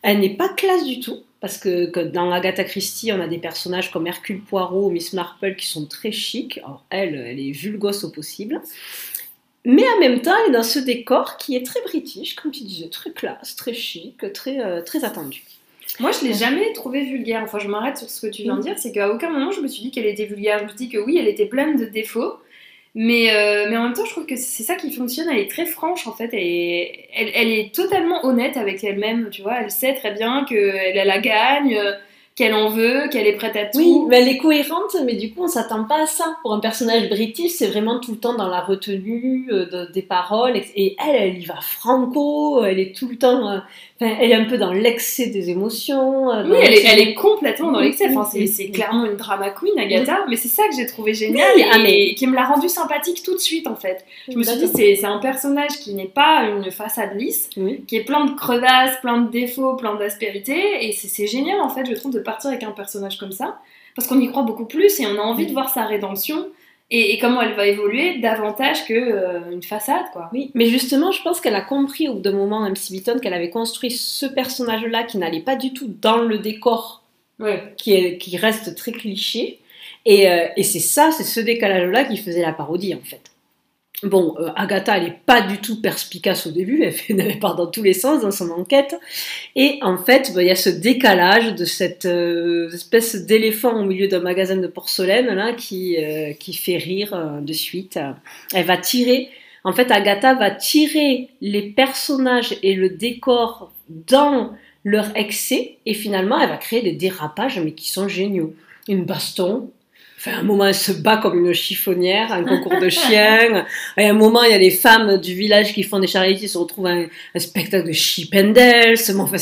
Elle 0.03 0.21
n'est 0.21 0.37
pas 0.37 0.51
classe 0.51 0.85
du 0.85 1.01
tout 1.01 1.23
parce 1.41 1.59
que, 1.59 1.87
que, 1.87 2.01
dans 2.01 2.31
Agatha 2.31 2.65
Christie, 2.65 3.13
on 3.13 3.21
a 3.21 3.27
des 3.27 3.39
personnages 3.39 3.91
comme 3.91 4.07
Hercule 4.07 4.41
Poirot, 4.41 4.91
Miss 4.91 5.13
Marple 5.15 5.57
qui 5.57 5.67
sont 5.67 5.87
très 5.87 6.13
chics. 6.13 6.59
Alors 6.59 6.85
elle, 6.91 7.15
elle 7.15 7.39
est 7.39 7.53
vulgose 7.53 8.05
au 8.05 8.11
possible. 8.11 8.61
Mais 9.65 9.85
en 9.97 10.01
même 10.01 10.21
temps, 10.21 10.35
elle 10.43 10.51
est 10.51 10.57
dans 10.57 10.63
ce 10.63 10.79
décor 10.79 11.39
qui 11.39 11.57
est 11.57 11.65
très 11.65 11.81
british, 11.83 12.35
comme 12.35 12.51
tu 12.51 12.65
disais, 12.65 12.89
très 12.89 13.13
classe, 13.13 13.57
très 13.57 13.73
chic, 13.73 14.33
très, 14.35 14.61
euh, 14.61 14.83
très 14.83 15.05
attendu. 15.05 15.43
Moi, 16.01 16.11
je 16.13 16.27
l'ai 16.27 16.35
jamais 16.35 16.73
trouvée 16.73 17.05
vulgaire. 17.05 17.43
Enfin, 17.45 17.59
je 17.59 17.69
m'arrête 17.69 17.97
sur 17.97 18.11
ce 18.11 18.27
que 18.27 18.31
tu 18.31 18.43
viens 18.43 18.57
de 18.57 18.63
dire. 18.63 18.79
C'est 18.79 18.93
qu'à 18.93 19.11
aucun 19.11 19.31
moment, 19.31 19.53
je 19.53 19.61
me 19.61 19.69
suis 19.69 19.83
dit 19.83 19.91
qu'elle 19.91 20.07
était 20.07 20.27
vulgaire. 20.27 20.59
Je 20.59 20.65
me 20.65 20.69
suis 20.69 20.77
dit 20.77 20.89
que 20.89 20.99
oui, 20.99 21.17
elle 21.19 21.29
était 21.29 21.47
pleine 21.47 21.77
de 21.77 21.87
défauts. 21.87 22.35
Mais, 22.95 23.35
euh, 23.35 23.67
mais 23.71 23.77
en 23.77 23.85
même 23.85 23.93
temps, 23.93 24.05
je 24.05 24.11
trouve 24.11 24.27
que 24.27 24.37
c'est 24.37 24.65
ça 24.65 24.75
qui 24.75 24.93
fonctionne. 24.93 25.29
Elle 25.31 25.39
est 25.39 25.51
très 25.51 25.67
franche, 25.67 26.07
en 26.07 26.13
fait. 26.13 26.31
Elle, 26.33 27.31
elle 27.35 27.51
est 27.51 27.75
totalement 27.75 28.25
honnête 28.25 28.57
avec 28.57 28.83
elle-même. 28.85 29.31
Tu 29.31 29.43
vois, 29.43 29.61
elle 29.63 29.71
sait 29.71 29.95
très 29.95 30.13
bien 30.13 30.45
qu'elle 30.45 30.99
a 30.99 31.05
la 31.05 31.19
gagne 31.19 31.81
qu'elle 32.37 32.55
en 32.55 32.69
veut, 32.69 33.09
qu'elle 33.13 33.29
est 33.29 33.37
prête 33.37 33.55
à 33.55 33.67
tout. 33.67 33.79
Oui, 33.79 34.01
mais 34.09 34.21
elle 34.21 34.29
est 34.29 34.39
cohérente, 34.39 34.97
mais 35.05 35.15
du 35.15 35.33
coup, 35.33 35.45
on 35.45 35.49
s'attend 35.49 35.85
pas 35.85 36.03
à 36.03 36.07
ça. 36.07 36.37
Pour 36.43 36.53
un 36.53 36.59
personnage 36.59 37.09
british, 37.09 37.53
c'est 37.53 37.69
vraiment 37.69 38.01
tout 38.01 38.11
le 38.11 38.19
temps 38.19 38.35
dans 38.35 38.49
la 38.49 38.61
retenue 38.61 39.47
euh, 39.53 39.87
des 39.93 40.03
paroles. 40.03 40.57
Et 40.75 40.97
elle, 40.99 41.15
elle 41.15 41.39
y 41.39 41.45
va 41.45 41.61
franco, 41.61 42.65
elle 42.65 42.81
est 42.81 42.95
tout 42.95 43.09
le 43.09 43.17
temps. 43.17 43.51
Euh, 43.51 43.59
elle 44.01 44.33
est 44.33 44.35
un 44.35 44.47
peu 44.47 44.59
dans 44.59 44.73
l'excès 44.73 45.29
des 45.29 45.51
émotions. 45.51 46.33
Euh, 46.33 46.45
oui, 46.45 46.57
elle 46.61 46.75
est, 46.75 46.85
elle 46.85 47.01
est, 47.01 47.15
complètement 47.15 47.71
dans 47.71 47.79
l'excès. 47.79 48.09
Enfin, 48.11 48.29
c'est 48.47 48.71
clairement 48.71 49.07
une 49.07 49.17
drama 49.17 49.51
queen, 49.51 49.79
Agatha. 49.79 50.25
Mais 50.29 50.35
c'est 50.35 50.49
ça 50.49 50.67
que 50.69 50.75
j'ai 50.75 50.87
trouvé 50.87 51.15
génial 51.15 51.47
ah, 51.71 51.79
et, 51.87 52.17
qui 52.17 52.27
me 52.27 52.35
l'a 52.35 52.47
rendu 52.47 52.69
sympathique 52.69 53.23
tout 53.23 53.35
de 53.35 53.41
suite, 53.41 53.69
en 53.69 53.77
fait. 53.77 54.05
Je 54.29 54.37
me 54.37 54.43
suis 54.43 54.57
dit, 54.57 54.97
c'est 54.97 55.05
un 55.05 55.19
personnage 55.19 55.79
qui 55.79 55.95
n'est 55.95 56.07
pas 56.09 56.49
une 56.49 56.69
façade 56.73 57.17
lisse, 57.17 57.49
qui 57.87 57.97
est 57.97 58.05
plein 58.05 58.25
de 58.25 58.33
crevasses, 58.33 58.97
plein 59.01 59.21
de 59.21 59.31
défauts, 59.31 59.77
plein 59.77 59.95
d'aspérités. 59.95 60.85
Et 60.85 60.91
c'est 60.91 61.29
génial, 61.29 61.61
en 61.61 61.69
fait, 61.69 61.87
je 61.89 61.95
trouve, 61.95 62.13
de 62.13 62.24
partir 62.25 62.51
avec 62.51 62.63
un 62.65 62.73
personnage 62.73 63.19
comme 63.19 63.33
ça. 63.33 63.61
Parce 63.95 64.09
qu'on 64.09 64.19
y 64.19 64.29
croit 64.29 64.43
beaucoup 64.43 64.67
plus 64.67 64.99
et 64.99 65.07
on 65.07 65.19
a 65.19 65.23
envie 65.23 65.47
de 65.47 65.53
voir 65.53 65.69
sa 65.69 65.85
rédemption 65.85 66.47
et, 66.91 67.19
comment 67.19 67.41
elle 67.41 67.55
va 67.55 67.67
évoluer 67.67 68.19
davantage 68.19 68.85
qu'une 68.85 69.11
euh, 69.11 69.51
une 69.51 69.63
façade, 69.63 70.05
quoi. 70.13 70.29
Oui, 70.33 70.51
mais 70.55 70.67
justement, 70.67 71.13
je 71.13 71.23
pense 71.23 71.41
qu'elle 71.41 71.55
a 71.55 71.63
compris 71.63 72.09
au 72.09 72.15
bout 72.15 72.21
d'un 72.21 72.33
moment, 72.33 72.61
MC 72.69 72.91
Beaton, 72.91 73.19
qu'elle 73.19 73.35
avait 73.35 73.51
construit 73.51 73.91
ce 73.91 74.27
personnage-là 74.27 75.05
qui 75.05 75.19
n'allait 75.19 75.41
pas 75.41 75.57
du 75.57 75.73
tout 75.73 75.93
dans 76.01 76.19
le 76.19 76.39
décor, 76.39 77.03
qui, 77.79 77.95
est, 77.95 78.19
qui 78.19 78.37
reste 78.37 78.77
très 78.77 78.93
cliché. 78.93 79.61
Et, 80.05 80.29
euh, 80.29 80.47
et 80.57 80.63
c'est 80.63 80.79
ça, 80.79 81.11
c'est 81.11 81.25
ce 81.25 81.41
décalage-là 81.41 82.05
qui 82.05 82.19
faisait 82.19 82.43
la 82.43 82.53
parodie, 82.53 82.95
en 82.95 83.03
fait. 83.03 83.34
Bon, 84.05 84.35
euh, 84.39 84.51
Agatha, 84.55 84.99
elle 84.99 85.05
n'est 85.05 85.21
pas 85.25 85.41
du 85.41 85.59
tout 85.59 85.81
perspicace 85.81 86.47
au 86.47 86.51
début, 86.51 86.83
elle, 86.83 86.93
fait, 86.93 87.15
elle 87.19 87.39
part 87.39 87.57
dans 87.57 87.67
tous 87.67 87.83
les 87.83 87.95
sens 87.95 88.21
dans 88.21 88.31
son 88.31 88.51
enquête. 88.51 88.95
Et 89.57 89.79
en 89.83 89.97
fait, 89.97 90.33
bah, 90.35 90.43
il 90.43 90.49
y 90.49 90.51
a 90.51 90.57
ce 90.57 90.69
décalage 90.69 91.55
de 91.55 91.65
cette 91.65 92.05
euh, 92.05 92.71
espèce 92.71 93.25
d'éléphant 93.25 93.81
au 93.81 93.85
milieu 93.85 94.07
d'un 94.07 94.21
magasin 94.21 94.57
de 94.57 94.67
porcelaine 94.67 95.33
là, 95.35 95.55
qui, 95.55 95.97
euh, 95.97 96.33
qui 96.35 96.53
fait 96.53 96.77
rire 96.77 97.41
de 97.41 97.53
suite. 97.53 97.99
Elle 98.53 98.67
va 98.67 98.77
tirer, 98.77 99.31
en 99.65 99.73
fait, 99.73 99.91
Agatha 99.91 100.35
va 100.35 100.51
tirer 100.51 101.31
les 101.41 101.63
personnages 101.63 102.57
et 102.63 102.75
le 102.75 102.91
décor 102.91 103.73
dans 103.89 104.53
leur 104.85 105.17
excès, 105.17 105.79
et 105.87 105.95
finalement, 105.95 106.39
elle 106.39 106.51
va 106.51 106.59
créer 106.59 106.83
des 106.83 106.93
dérapages, 106.93 107.59
mais 107.59 107.73
qui 107.73 107.91
sont 107.91 108.07
géniaux. 108.07 108.55
Une 108.87 109.07
baston, 109.07 109.71
Enfin, 110.27 110.39
à 110.39 110.41
un 110.41 110.43
moment, 110.43 110.65
elle 110.65 110.75
se 110.75 110.93
bat 110.93 111.19
comme 111.19 111.45
une 111.45 111.53
chiffonnière, 111.53 112.33
un 112.33 112.45
concours 112.45 112.81
de 112.81 112.89
chiens. 112.89 113.67
Et 113.99 114.07
à 114.07 114.11
un 114.11 114.15
moment, 114.15 114.43
il 114.43 114.53
y 114.53 114.55
a 114.55 114.59
les 114.59 114.71
femmes 114.71 115.19
du 115.19 115.35
village 115.35 115.75
qui 115.75 115.83
font 115.83 115.99
des 115.99 116.07
charités, 116.07 116.49
se 116.49 116.57
retrouvent 116.57 116.87
à 116.87 116.95
un, 116.95 117.39
spectacle 117.39 117.87
de 117.87 117.93
Chippendales. 117.93 118.95
Enfin, 119.19 119.37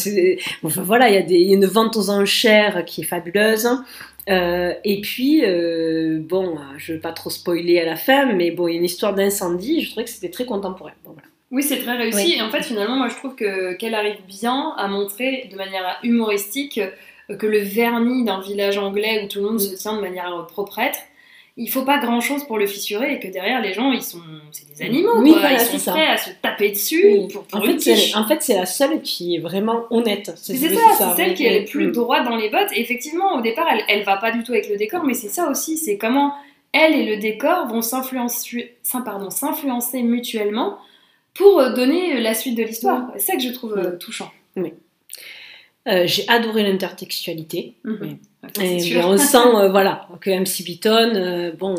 enfin, 0.65 0.83
voilà, 0.83 1.09
il 1.09 1.15
y, 1.15 1.19
a 1.19 1.23
des, 1.23 1.39
une 1.39 1.67
vente 1.67 1.97
aux 1.97 2.11
enchères 2.11 2.85
qui 2.85 3.03
est 3.03 3.05
fabuleuse. 3.05 3.69
Euh, 4.29 4.75
et 4.85 5.01
puis, 5.01 5.43
euh, 5.45 6.19
bon, 6.21 6.59
je 6.79 6.93
ne 6.93 6.97
vais 6.97 7.01
pas 7.01 7.13
trop 7.13 7.31
spoiler 7.31 7.79
à 7.79 7.85
la 7.85 7.97
fin, 7.97 8.33
mais 8.33 8.51
bon, 8.51 8.67
il 8.67 8.73
y 8.73 8.75
a 8.75 8.79
une 8.79 8.85
histoire 8.85 9.15
d'incendie. 9.15 9.83
Je 9.83 9.91
trouvais 9.91 10.05
que 10.05 10.11
c'était 10.11 10.31
très 10.31 10.47
contemporain. 10.47 10.93
Bon, 11.05 11.13
voilà. 11.13 11.29
Oui, 11.53 11.63
c'est 11.63 11.79
très 11.79 11.97
réussi. 11.97 12.35
Et 12.39 12.43
en 12.43 12.51
fait, 12.51 12.63
finalement, 12.65 12.97
moi, 12.97 13.09
je 13.09 13.15
trouve 13.17 13.37
que 13.37 13.75
qu'elle 13.75 13.95
arrive 13.95 14.17
bien 14.27 14.75
à 14.79 14.89
montrer 14.89 15.49
de 15.53 15.57
manière 15.57 15.99
humoristique 16.03 16.81
que 17.37 17.47
le 17.47 17.59
vernis 17.59 18.25
d'un 18.25 18.41
village 18.41 18.79
anglais 18.79 19.23
où 19.25 19.29
tout 19.29 19.41
le 19.41 19.47
monde 19.47 19.61
se 19.61 19.75
tient 19.75 19.97
de 19.97 20.01
manière 20.01 20.47
proprêtre, 20.47 20.99
il 21.57 21.69
faut 21.69 21.83
pas 21.83 21.99
grand 21.99 22.21
chose 22.21 22.45
pour 22.45 22.59
le 22.59 22.67
fissurer 22.67 23.15
et 23.15 23.21
que 23.21 23.29
derrière 23.29 23.61
les 23.61 23.75
gens 23.75 23.93
ils 23.93 24.03
sont 24.03 24.23
c'est 24.53 24.67
des 24.73 24.83
animaux 24.85 25.19
oui, 25.19 25.33
quoi. 25.33 25.51
ils 25.53 25.79
sont 25.79 25.91
prêts 25.91 26.07
à 26.07 26.17
se 26.17 26.31
taper 26.41 26.71
dessus 26.71 27.29
pour, 27.31 27.45
en, 27.53 27.61
fait, 27.61 27.79
c'est, 27.79 28.17
en, 28.17 28.27
fait, 28.27 28.43
c'est 28.43 28.55
la 28.55 28.65
seule 28.65 29.03
qui 29.03 29.37
est 29.37 29.39
vraiment 29.39 29.85
honnête. 29.91 30.33
C'est, 30.37 30.57
ça, 30.57 30.67
c'est 30.97 31.17
celle 31.17 31.35
qui 31.35 31.45
est 31.45 31.61
le 31.61 31.65
plus 31.67 31.93
droite 31.93 32.25
dans 32.25 32.37
les 32.37 32.49
bottes. 32.49 32.73
Et 32.75 32.81
effectivement 32.81 33.37
au 33.37 33.43
départ 33.43 33.67
elle, 33.71 33.83
elle 33.89 34.05
va 34.05 34.17
pas 34.17 34.31
du 34.31 34.43
tout 34.45 34.53
avec 34.53 34.69
le 34.69 34.77
décor 34.77 35.05
mais 35.05 35.15
c'est 35.15 35.29
ça 35.29 35.51
aussi 35.51 35.77
c'est 35.77 35.99
comment 35.99 36.33
elle 36.73 36.95
et 36.95 37.05
le 37.05 37.21
décor 37.21 37.67
vont 37.67 37.83
s'influencer 37.83 38.77
pardon 39.05 39.29
s'influencer 39.29 40.03
mutuellement 40.03 40.79
pour 41.35 41.59
donner 41.75 42.19
la 42.21 42.35
suite 42.35 42.57
de 42.57 42.63
l'histoire. 42.63 43.11
C'est 43.15 43.33
ça 43.33 43.37
que 43.37 43.43
je 43.43 43.51
trouve 43.51 43.77
euh, 43.77 43.97
touchant. 43.99 44.31
Oui 44.57 44.73
euh, 45.89 46.05
j'ai 46.07 46.29
adoré 46.29 46.63
l'intertextualité. 46.63 47.75
Mhm. 47.85 48.19
Et 48.61 48.97
on 48.99 49.19
sent 49.19 49.37
euh, 49.55 49.69
voilà, 49.69 50.07
que 50.21 50.31
MC 50.31 50.65
Beaton, 50.65 51.15
euh, 51.17 51.51
bon, 51.59 51.75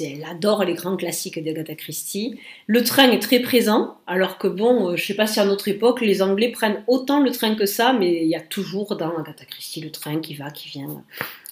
elle 0.00 0.24
adore 0.28 0.64
les 0.64 0.74
grands 0.74 0.96
classiques 0.96 1.42
d'Agatha 1.42 1.76
Christie. 1.76 2.36
Le 2.66 2.82
train 2.82 3.12
est 3.12 3.20
très 3.20 3.38
présent, 3.38 3.96
alors 4.08 4.38
que 4.38 4.48
bon, 4.48 4.96
je 4.96 5.04
sais 5.04 5.14
pas 5.14 5.28
si 5.28 5.38
à 5.38 5.44
notre 5.44 5.68
époque, 5.68 6.00
les 6.00 6.20
Anglais 6.20 6.48
prennent 6.48 6.82
autant 6.88 7.20
le 7.20 7.30
train 7.30 7.54
que 7.54 7.66
ça, 7.66 7.92
mais 7.92 8.22
il 8.22 8.28
y 8.28 8.34
a 8.34 8.40
toujours 8.40 8.96
dans 8.96 9.16
Agatha 9.16 9.44
Christie 9.44 9.80
le 9.80 9.90
train 9.90 10.18
qui 10.18 10.34
va, 10.34 10.50
qui 10.50 10.68
vient. 10.68 11.04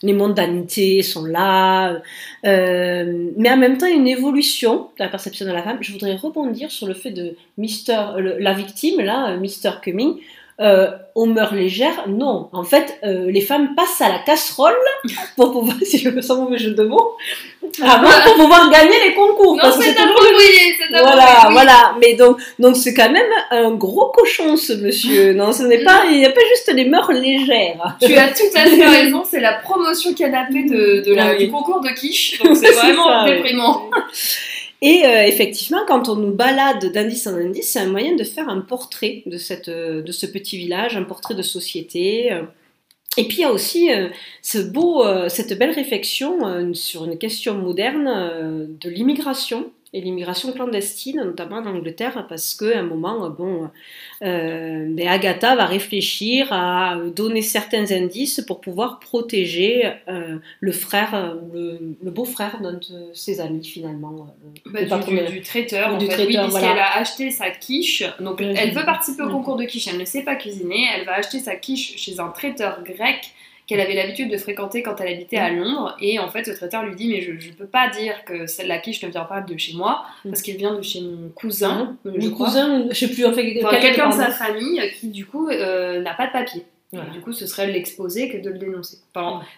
Les 0.03 0.12
mondanités 0.12 1.03
sont 1.03 1.25
là. 1.25 2.03
mais 2.43 3.51
en 3.51 3.57
même 3.57 3.79
temps, 3.79 3.87
il 3.87 3.93
y 3.93 3.97
a 3.97 4.01
une 4.01 4.09
évolution 4.09 4.88
de 4.99 5.05
la 5.05 5.09
perception 5.09 5.47
de 5.47 5.53
la 5.53 5.62
femme. 5.62 5.79
Je 5.81 5.93
voudrais 5.93 6.17
rebondir 6.17 6.73
sur 6.73 6.88
le 6.88 6.95
fait 6.95 7.12
de 7.12 7.37
Mister, 7.59 8.07
la 8.41 8.55
victime, 8.55 9.01
là, 9.01 9.37
Mr. 9.37 9.81
Cumming 9.81 10.19
euh, 10.62 10.90
aux 11.14 11.27
mœurs 11.27 11.55
légères, 11.55 12.05
non. 12.09 12.48
En 12.53 12.62
fait, 12.62 12.98
euh, 13.05 13.31
les 13.31 13.40
femmes 13.40 13.75
passent 13.75 14.01
à 14.01 14.09
la 14.09 14.20
casserole 14.20 14.75
pour 15.37 15.53
pouvoir, 15.53 15.77
si 15.83 15.98
je 15.98 16.09
me 16.09 16.22
sens 16.22 16.38
mauvais 16.38 16.59
jeu 16.59 16.70
de 16.70 16.85
mots, 16.85 17.16
avant 17.83 18.11
pour 18.25 18.35
pouvoir 18.37 18.70
gagner 18.70 18.96
les 19.07 19.14
concours. 19.14 19.57
Non, 19.57 19.70
c'est 19.79 19.90
approprié, 19.90 20.77
c'est 20.79 20.88
Voilà, 20.88 21.48
voilà. 21.51 21.94
Mais 22.01 22.14
donc, 22.14 22.38
donc 22.59 22.77
c'est 22.77 22.94
quand 22.94 23.11
même 23.11 23.31
un 23.51 23.72
gros 23.72 24.12
cochon, 24.14 24.57
ce 24.57 24.72
monsieur. 24.75 25.33
Non, 25.35 25.53
ce 25.53 25.64
n'est 25.64 25.85
pas, 25.85 26.05
il 26.11 26.18
n'y 26.18 26.27
a 26.27 26.31
pas 26.31 26.40
juste 26.48 26.72
les 26.72 26.85
mœurs 26.85 27.12
légères. 27.12 27.96
Tu 28.01 28.14
as 28.14 28.29
tout 28.29 28.55
à 28.55 28.66
fait 28.66 28.87
raison. 29.03 29.25
C'est 29.29 29.40
la 29.40 29.55
promotion 29.55 30.14
canapé 30.14 30.64
de, 30.64 31.03
de 31.05 31.14
la, 31.14 31.31
ah 31.31 31.35
du 31.35 31.51
concours 31.51 31.81
de 31.81 31.90
quiche. 31.90 32.40
Donc 32.42 32.57
c'est 32.61 32.72
vraiment 32.72 33.25
déprimant. 33.25 33.90
Et 34.83 35.07
euh, 35.07 35.23
effectivement, 35.25 35.83
quand 35.87 36.09
on 36.09 36.16
nous 36.16 36.35
balade 36.35 36.92
d'indice 36.92 37.29
en 37.29 37.37
indice, 37.37 37.71
c'est 37.71 37.79
un 37.79 37.88
moyen 37.88 38.16
de 38.16 38.25
faire 38.25 38.49
un 38.49 38.61
portrait 38.61 39.23
de, 39.27 39.38
cette, 39.38 39.71
de 39.71 40.12
ce 40.12 40.27
petit 40.27 40.59
village, 40.59 40.97
un 40.97 41.05
portrait 41.05 41.37
de 41.37 41.42
société. 41.42 42.33
Euh. 42.33 42.42
Et 43.16 43.29
puis 43.29 43.38
il 43.38 43.40
y 43.42 43.45
a 43.45 43.53
aussi 43.53 43.92
euh, 43.92 44.09
ce 44.42 44.59
beau, 44.59 45.05
cette 45.29 45.57
belle 45.57 45.71
réflexion 45.71 46.75
sur 46.75 47.05
une 47.05 47.16
question 47.16 47.55
moderne 47.55 48.77
de 48.81 48.90
l'immigration 48.90 49.71
et 49.94 50.00
l'immigration 50.00 50.52
clandestine, 50.52 51.22
notamment 51.22 51.57
en 51.57 51.66
Angleterre, 51.66 52.26
parce 52.26 52.55
qu'à 52.55 52.78
un 52.78 52.83
moment, 52.83 53.28
bon, 53.28 53.68
euh, 54.22 54.87
ben 54.88 55.07
Agatha 55.07 55.55
va 55.55 55.66
réfléchir 55.66 56.50
à 56.50 56.96
donner 57.14 57.42
certains 57.42 57.90
indices 57.92 58.42
pour 58.46 58.62
pouvoir 58.62 59.00
protéger 59.00 59.92
euh, 60.09 60.38
le 60.61 60.72
frère, 60.72 61.37
le, 61.52 62.11
beau-frère 62.11 62.62
d'un 62.62 62.72
de 62.72 63.12
ses 63.12 63.42
amis 63.42 63.64
finalement. 63.64 64.35
Euh, 64.74 64.87
bah, 64.88 64.98
du, 65.28 65.42
traiteur, 65.42 65.94
en 65.94 65.98
du 65.98 66.07
fait, 66.07 66.12
traiteur, 66.12 66.46
oui, 66.46 66.50
puisqu'elle 66.50 66.78
a 66.78 66.96
acheté 66.96 67.31
sa 67.31 67.50
quiche. 67.50 68.02
Donc 68.18 68.40
elle 68.40 68.72
veut 68.72 68.87
participer 68.87 69.24
au 69.24 69.31
concours 69.31 69.57
de 69.57 69.64
quiche, 69.64 69.88
elle 69.88 69.98
ne 69.98 70.07
sait 70.07 70.22
pas 70.22 70.37
cuisiner, 70.37 70.87
elle 70.96 71.05
va 71.05 71.16
acheter 71.16 71.38
sa 71.38 71.57
quiche 71.57 71.98
chez 71.98 72.18
un 72.18 72.28
traiteur 72.28 72.83
grec 72.83 73.33
qu'elle 73.72 73.80
avait 73.80 73.94
l'habitude 73.94 74.30
de 74.30 74.37
fréquenter 74.37 74.82
quand 74.82 75.00
elle 75.00 75.14
habitait 75.14 75.38
à 75.38 75.50
mm. 75.50 75.56
Londres. 75.56 75.96
Et 76.00 76.18
en 76.18 76.28
fait, 76.28 76.44
ce 76.44 76.50
traiteur 76.50 76.85
lui 76.85 76.94
dit 76.94 77.08
Mais 77.08 77.22
je 77.22 77.32
ne 77.32 77.54
peux 77.54 77.66
pas 77.66 77.88
dire 77.88 78.24
que 78.26 78.46
celle-là 78.46 78.78
qui 78.78 78.92
je 78.92 79.06
ne 79.06 79.11
viens 79.11 79.24
pas 79.24 79.40
de 79.40 79.56
chez 79.56 79.74
moi, 79.74 80.04
mm. 80.24 80.30
parce 80.30 80.42
qu'elle 80.42 80.56
vient 80.56 80.74
de 80.74 80.82
chez 80.82 81.00
mon 81.00 81.30
cousin. 81.30 81.96
Mon 82.04 82.12
mm. 82.12 82.32
cousin, 82.32 82.87
je 82.90 82.94
sais 82.94 83.08
plus, 83.08 83.24
en 83.24 83.32
fait, 83.32 83.54
quelqu'un 83.80 84.11
de 84.11 84.14
sa 84.14 84.30
famille 84.30 84.82
qui, 85.00 85.08
du 85.08 85.24
coup, 85.24 85.48
euh, 85.48 86.02
n'a 86.02 86.12
pas 86.12 86.26
de 86.26 86.32
papier. 86.32 86.64
Du 87.14 87.20
coup, 87.20 87.32
ce 87.32 87.46
serait 87.46 87.68
l'exposer 87.68 88.28
que 88.28 88.37
de 88.37 88.50
le 88.50 88.58
dénoncer. 88.58 88.98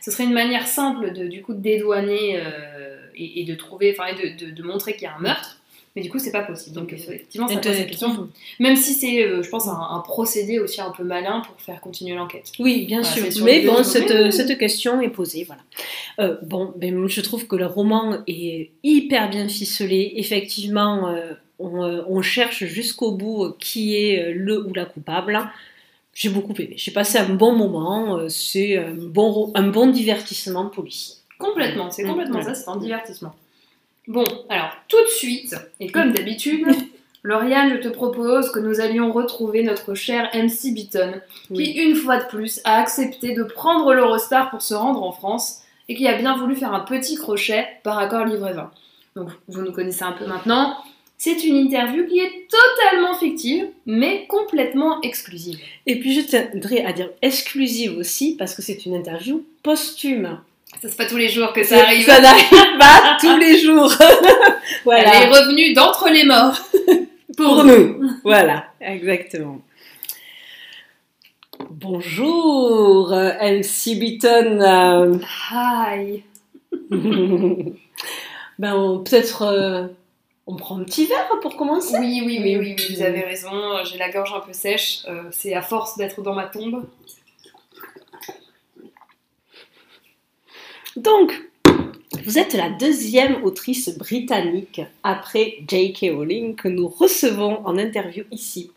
ce 0.00 0.11
serait 0.12 0.22
une 0.22 0.33
manière 0.33 0.68
simple 0.68 1.12
de, 1.12 1.27
du 1.27 1.42
coup, 1.42 1.53
de 1.53 1.59
dédouaner 1.61 2.38
euh, 2.38 2.96
et, 3.16 3.44
de 3.44 3.55
trouver, 3.57 3.92
enfin, 3.98 4.12
de, 4.14 4.53
de, 4.53 4.62
montrer 4.62 4.92
qu'il 4.92 5.03
y 5.03 5.07
a 5.07 5.16
un 5.16 5.20
meurtre. 5.20 5.59
Mais 5.97 6.03
du 6.03 6.11
coup, 6.11 6.19
c'est 6.19 6.33
pas 6.33 6.43
possible. 6.43 6.75
Donc, 6.75 6.93
effectivement, 6.93 7.47
ça 7.47 7.57
pose 7.57 7.77
question. 7.87 8.29
Même 8.59 8.75
si 8.75 8.95
c'est, 8.95 9.23
euh, 9.23 9.43
je 9.43 9.49
pense, 9.49 9.69
un, 9.69 10.03
procédé 10.05 10.59
aussi 10.59 10.81
un 10.81 10.91
peu 10.91 11.05
malin 11.05 11.43
pour 11.47 11.61
faire 11.61 11.81
continuer 11.81 12.17
l'enquête. 12.17 12.51
Oui, 12.59 12.85
bien 12.87 13.05
sûr. 13.05 13.25
Mais 13.45 13.65
bon, 13.65 13.85
cette, 13.85 14.33
cette, 14.33 14.59
question 14.59 15.01
est 15.01 15.11
posée. 15.11 15.45
Voilà. 15.45 15.63
Euh, 16.19 16.37
bon, 16.43 16.73
ben, 16.77 17.07
je 17.07 17.21
trouve 17.21 17.47
que 17.47 17.55
le 17.55 17.67
roman 17.67 18.19
est 18.27 18.71
hyper 18.83 19.31
bien 19.31 19.49
ficelé. 19.49 20.15
Effectivement, 20.17 21.09
euh, 21.09 21.35
on, 21.61 21.79
on, 22.09 22.23
cherche 22.23 22.65
jusqu'au 22.65 23.13
bout 23.13 23.55
qui 23.61 23.95
est 23.95 24.33
le 24.33 24.67
ou 24.67 24.75
la 24.75 24.87
coupable. 24.87 25.39
j'ai 26.13 26.29
beaucoup 26.29 26.55
aimé. 26.59 26.75
J'ai 26.77 26.91
passé 26.91 27.19
un 27.19 27.35
bon 27.35 27.55
moment. 27.55 28.29
C'est 28.29 28.79
un 28.79 28.95
bon, 28.95 29.53
un 29.55 29.69
bon 29.69 29.87
divertissement 29.87 30.67
policier. 30.67 31.17
Complètement, 31.39 31.91
c'est 31.91 32.05
Mm, 32.05 32.09
complètement 32.09 32.43
ça, 32.43 32.55
c'est 32.55 32.69
un 32.69 32.77
divertissement. 32.77 33.35
Bon, 34.07 34.25
alors 34.49 34.71
tout 34.88 35.03
de 35.03 35.11
suite, 35.11 35.57
et 35.81 35.90
comme 35.90 36.12
d'habitude, 36.12 36.67
Lauriane, 37.23 37.71
je 37.71 37.88
te 37.88 37.88
propose 37.88 38.51
que 38.53 38.59
nous 38.59 38.81
allions 38.81 39.11
retrouver 39.11 39.62
notre 39.62 39.95
cher 39.95 40.29
MC 40.35 40.75
Beaton, 40.75 41.21
qui 41.55 41.73
une 41.73 41.95
fois 41.95 42.19
de 42.19 42.27
plus 42.27 42.61
a 42.64 42.81
accepté 42.81 43.35
de 43.35 43.43
prendre 43.45 43.95
l'Eurostar 43.95 44.51
pour 44.51 44.61
se 44.61 44.75
rendre 44.75 45.03
en 45.03 45.12
France 45.12 45.62
et 45.88 45.95
qui 45.95 46.07
a 46.07 46.19
bien 46.19 46.37
voulu 46.37 46.55
faire 46.55 46.75
un 46.75 46.81
petit 46.81 47.17
crochet 47.17 47.67
par 47.83 47.99
accord 47.99 48.27
livre-20. 48.27 48.69
Donc 49.17 49.31
vous 49.49 49.62
nous 49.62 49.73
connaissez 49.73 50.03
un 50.03 50.12
peu 50.12 50.27
maintenant. 50.27 50.77
C'est 51.17 51.45
une 51.45 51.57
interview 51.57 52.07
qui 52.07 52.19
est 52.19 52.49
totalement 52.51 53.14
fictive, 53.14 53.69
mais 53.87 54.27
complètement 54.27 55.01
exclusive. 55.01 55.59
Et 55.87 55.99
puis 55.99 56.12
je 56.12 56.27
tiendrai 56.27 56.85
à 56.85 56.93
dire 56.93 57.09
exclusive 57.23 57.97
aussi 57.97 58.37
parce 58.37 58.55
que 58.55 58.61
c'est 58.61 58.85
une 58.85 58.95
interview 58.95 59.47
posthume. 59.62 60.40
Ça 60.83 60.89
c'est 60.89 60.97
pas 60.97 61.07
tous 61.07 61.17
les 61.17 61.29
jours 61.29 61.53
que 61.53 61.63
ça 61.65 61.83
arrive. 61.83 62.05
Ça 62.05 62.21
n'arrive 62.21 62.51
pas 62.79 63.17
tous 63.21 63.37
les 63.37 63.59
jours. 63.59 63.93
voilà. 64.85 65.11
Elle 65.15 65.23
est 65.23 65.33
revenue 65.33 65.73
d'entre 65.75 66.09
les 66.11 66.25
morts. 66.25 66.59
Pour 67.37 67.65
nous. 67.65 68.01
Voilà, 68.23 68.67
exactement. 68.81 69.61
Bonjour, 71.71 73.13
euh, 73.13 73.33
MC 73.41 73.97
Beaton. 73.99 74.61
euh, 74.61 75.17
Hi. 75.51 76.23
ben, 78.59 78.75
on- 78.77 78.99
peut-être 79.01 79.43
euh, 79.43 79.87
on 80.47 80.55
prend 80.57 80.79
un 80.79 80.85
petit 80.85 81.07
verre 81.07 81.29
pour 81.41 81.57
commencer. 81.57 81.97
Oui, 81.99 82.23
oui, 82.25 82.39
oui, 82.43 82.57
oui, 82.59 82.77
oui, 82.79 82.95
vous 82.97 83.03
avez 83.03 83.23
raison. 83.23 83.51
J'ai 83.85 83.99
la 83.99 84.11
gorge 84.11 84.33
un 84.37 84.41
peu 84.41 84.53
sèche. 84.53 85.01
euh, 85.09 85.23
c'est 85.31 85.55
à 85.55 85.63
force 85.63 85.97
d'être 85.97 86.23
dans 86.23 86.35
ma 86.35 86.45
tombe. 86.47 86.85
Donc, 90.97 91.33
vous 92.25 92.39
êtes 92.39 92.55
la 92.55 92.71
deuxième 92.71 93.43
autrice 93.43 93.99
britannique 93.99 94.81
après 95.03 95.57
J.K. 95.69 96.13
Rowling 96.15 96.55
que 96.55 96.69
nous 96.69 96.87
recevons 96.87 97.67
en 97.67 97.77
interview 97.79 98.25
ici 98.31 98.71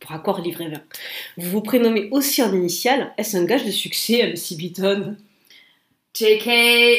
pour 0.00 0.12
Accord 0.12 0.40
Livré 0.40 0.68
20. 0.68 0.80
Vous 1.36 1.50
vous 1.50 1.60
prénommez 1.60 2.08
aussi 2.10 2.42
en 2.42 2.52
initiale. 2.54 3.12
Est-ce 3.18 3.36
un 3.36 3.44
gage 3.44 3.66
de 3.66 3.70
succès, 3.70 4.32
MC 4.32 4.56
Beaton 4.56 5.16
JK, 6.14 6.46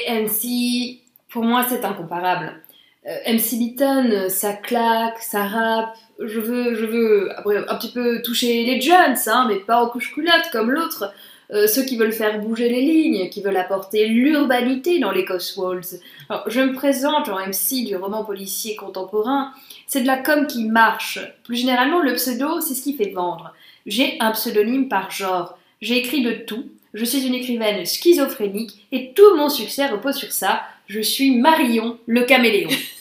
MC, 0.07 0.99
pour 1.29 1.43
moi 1.43 1.65
c'est 1.67 1.83
incomparable. 1.83 2.61
Euh, 3.07 3.33
MC 3.33 3.57
Beaton, 3.57 4.29
ça 4.29 4.53
claque, 4.53 5.19
ça 5.19 5.45
rappe. 5.45 5.95
Je 6.19 6.39
veux, 6.39 6.75
je 6.75 6.85
veux 6.85 7.37
après, 7.37 7.57
un 7.57 7.75
petit 7.75 7.91
peu 7.91 8.21
toucher 8.21 8.63
les 8.63 8.79
jeunes, 8.79 9.15
hein, 9.25 9.45
mais 9.49 9.57
pas 9.57 9.83
aux 9.83 9.89
couches 9.89 10.13
culottes 10.13 10.49
comme 10.51 10.69
l'autre. 10.69 11.11
Euh, 11.51 11.65
ceux 11.65 11.83
qui 11.83 11.97
veulent 11.97 12.13
faire 12.13 12.39
bouger 12.39 12.69
les 12.69 12.81
lignes, 12.81 13.29
qui 13.29 13.41
veulent 13.41 13.57
apporter 13.57 14.07
l'urbanité 14.07 14.99
dans 14.99 15.11
les 15.11 15.25
Cotswolds. 15.25 15.99
Alors, 16.29 16.43
je 16.47 16.61
me 16.61 16.73
présente 16.73 17.27
en 17.27 17.39
MC 17.39 17.85
du 17.85 17.95
roman 17.95 18.23
policier 18.23 18.75
contemporain. 18.75 19.51
C'est 19.87 20.01
de 20.01 20.07
la 20.07 20.17
com 20.17 20.45
qui 20.45 20.65
marche. 20.65 21.19
Plus 21.43 21.55
généralement, 21.55 22.01
le 22.01 22.13
pseudo, 22.13 22.61
c'est 22.61 22.75
ce 22.75 22.83
qui 22.83 22.93
fait 22.93 23.09
vendre. 23.09 23.53
J'ai 23.87 24.17
un 24.19 24.31
pseudonyme 24.31 24.89
par 24.89 25.09
genre. 25.09 25.57
J'ai 25.81 25.97
écrit 25.97 26.21
de 26.21 26.33
tout. 26.33 26.65
Je 26.93 27.05
suis 27.05 27.25
une 27.25 27.35
écrivaine 27.35 27.85
schizophrénique 27.85 28.85
et 28.91 29.13
tout 29.13 29.35
mon 29.35 29.49
succès 29.49 29.87
repose 29.87 30.15
sur 30.15 30.31
ça. 30.31 30.61
Je 30.87 31.01
suis 31.01 31.35
Marion, 31.35 31.97
le 32.05 32.23
caméléon. 32.23 32.69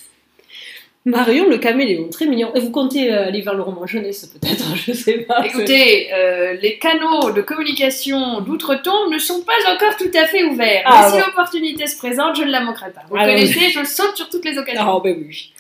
Marion 1.04 1.48
le 1.48 1.56
caméléon, 1.58 2.08
très 2.10 2.26
mignon. 2.26 2.50
Et 2.54 2.60
vous 2.60 2.70
comptez 2.70 3.10
euh, 3.10 3.28
aller 3.28 3.40
vers 3.40 3.54
le 3.54 3.62
roman 3.62 3.86
jeunesse 3.86 4.26
peut-être, 4.26 4.76
je 4.86 4.92
sais 4.92 5.18
pas. 5.18 5.46
Écoutez, 5.46 6.12
euh, 6.12 6.54
les 6.60 6.78
canaux 6.78 7.30
de 7.30 7.40
communication 7.40 8.40
d'outre-tombe 8.42 9.10
ne 9.10 9.18
sont 9.18 9.40
pas 9.42 9.52
encore 9.72 9.96
tout 9.96 10.10
à 10.14 10.26
fait 10.26 10.44
ouverts. 10.44 10.82
Ah, 10.84 11.08
mais 11.10 11.18
si 11.20 11.26
l'opportunité 11.26 11.86
se 11.86 11.96
présente, 11.96 12.36
je 12.36 12.42
ne 12.42 12.50
la 12.50 12.60
manquerai 12.60 12.90
pas. 12.90 13.02
Vous 13.08 13.16
Ah, 13.18 13.24
connaissez, 13.24 13.70
je 13.70 13.84
saute 13.84 14.16
sur 14.16 14.28
toutes 14.28 14.44
les 14.44 14.58
occasions. 14.58 14.82
Ah, 14.84 15.00
ben 15.02 15.16
oui. 15.26 15.52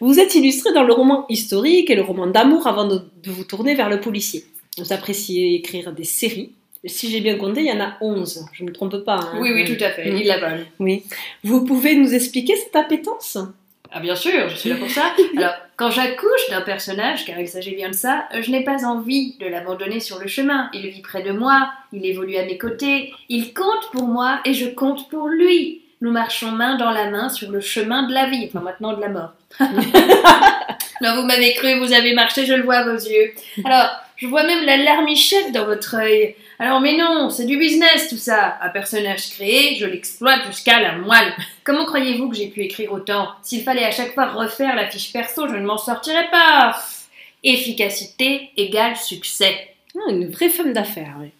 Vous 0.00 0.18
êtes 0.20 0.34
illustré 0.34 0.72
dans 0.74 0.82
le 0.84 0.92
roman 0.92 1.24
historique 1.30 1.88
et 1.88 1.94
le 1.94 2.02
roman 2.02 2.26
d'amour 2.26 2.66
avant 2.66 2.86
de, 2.86 2.96
de 3.22 3.30
vous 3.30 3.44
tourner 3.44 3.74
vers 3.74 3.88
le 3.88 4.00
policier. 4.00 4.44
Vous 4.76 4.92
appréciez 4.92 5.54
écrire 5.54 5.92
des 5.92 6.04
séries. 6.04 6.50
Si 6.84 7.10
j'ai 7.10 7.20
bien 7.22 7.36
compté, 7.36 7.60
il 7.62 7.66
y 7.68 7.72
en 7.72 7.80
a 7.80 7.94
11. 8.02 8.44
Je 8.52 8.64
ne 8.64 8.68
me 8.68 8.74
trompe 8.74 8.98
pas. 8.98 9.14
hein. 9.14 9.38
Oui, 9.40 9.50
oui, 9.54 9.64
tout 9.64 9.82
à 9.82 9.88
fait. 9.90 10.10
Mm. 10.10 10.16
Il 10.18 10.26
vole. 10.38 10.66
Oui. 10.80 11.04
Vous 11.42 11.64
pouvez 11.64 11.94
nous 11.94 12.12
expliquer 12.12 12.54
cette 12.56 12.76
appétence? 12.76 13.38
Ah 13.96 14.00
bien 14.00 14.16
sûr, 14.16 14.48
je 14.48 14.56
suis 14.56 14.70
là 14.70 14.76
pour 14.76 14.90
ça. 14.90 15.14
Alors, 15.36 15.54
quand 15.76 15.88
j'accouche 15.88 16.50
d'un 16.50 16.62
personnage, 16.62 17.24
car 17.24 17.38
il 17.38 17.46
s'agit 17.46 17.76
bien 17.76 17.90
de 17.90 17.94
ça, 17.94 18.26
je 18.32 18.50
n'ai 18.50 18.64
pas 18.64 18.84
envie 18.84 19.36
de 19.38 19.46
l'abandonner 19.46 20.00
sur 20.00 20.18
le 20.18 20.26
chemin. 20.26 20.68
Il 20.74 20.88
vit 20.88 21.00
près 21.00 21.22
de 21.22 21.30
moi, 21.30 21.70
il 21.92 22.04
évolue 22.04 22.36
à 22.36 22.44
mes 22.44 22.58
côtés, 22.58 23.14
il 23.28 23.54
compte 23.54 23.88
pour 23.92 24.08
moi 24.08 24.40
et 24.44 24.52
je 24.52 24.66
compte 24.66 25.08
pour 25.10 25.28
lui. 25.28 25.83
Nous 26.04 26.10
marchons 26.10 26.50
main 26.50 26.76
dans 26.76 26.90
la 26.90 27.08
main 27.08 27.30
sur 27.30 27.50
le 27.50 27.62
chemin 27.62 28.06
de 28.06 28.12
la 28.12 28.26
vie, 28.26 28.44
enfin 28.46 28.60
maintenant 28.60 28.92
de 28.92 29.00
la 29.00 29.08
mort. 29.08 29.32
Alors 31.00 31.16
vous 31.16 31.26
m'avez 31.26 31.54
cru, 31.54 31.78
vous 31.78 31.94
avez 31.94 32.12
marché, 32.12 32.44
je 32.44 32.52
le 32.52 32.62
vois 32.62 32.76
à 32.76 32.84
vos 32.84 32.92
yeux. 32.94 33.32
Alors, 33.64 33.88
je 34.16 34.26
vois 34.26 34.44
même 34.44 34.66
la 34.66 34.76
larmichette 34.76 35.52
dans 35.52 35.64
votre 35.64 35.94
œil. 35.94 36.36
Alors 36.58 36.82
mais 36.82 36.94
non, 36.98 37.30
c'est 37.30 37.46
du 37.46 37.56
business 37.56 38.10
tout 38.10 38.18
ça. 38.18 38.58
Un 38.60 38.68
personnage 38.68 39.30
créé, 39.30 39.76
je 39.76 39.86
l'exploite 39.86 40.44
jusqu'à 40.46 40.78
la 40.78 40.92
moelle. 40.92 41.32
Comment 41.64 41.86
croyez-vous 41.86 42.28
que 42.28 42.36
j'ai 42.36 42.48
pu 42.48 42.60
écrire 42.60 42.92
autant? 42.92 43.30
S'il 43.42 43.62
fallait 43.62 43.86
à 43.86 43.90
chaque 43.90 44.12
fois 44.12 44.26
refaire 44.26 44.76
la 44.76 44.86
fiche 44.90 45.10
perso, 45.10 45.48
je 45.48 45.56
ne 45.56 45.64
m'en 45.64 45.78
sortirais 45.78 46.28
pas. 46.30 46.78
Efficacité 47.42 48.50
égale 48.58 48.96
succès. 48.96 49.74
Ah, 49.96 50.10
Une 50.10 50.30
vraie 50.30 50.50
femme 50.50 50.74
d'affaires, 50.74 51.14
oui. 51.18 51.30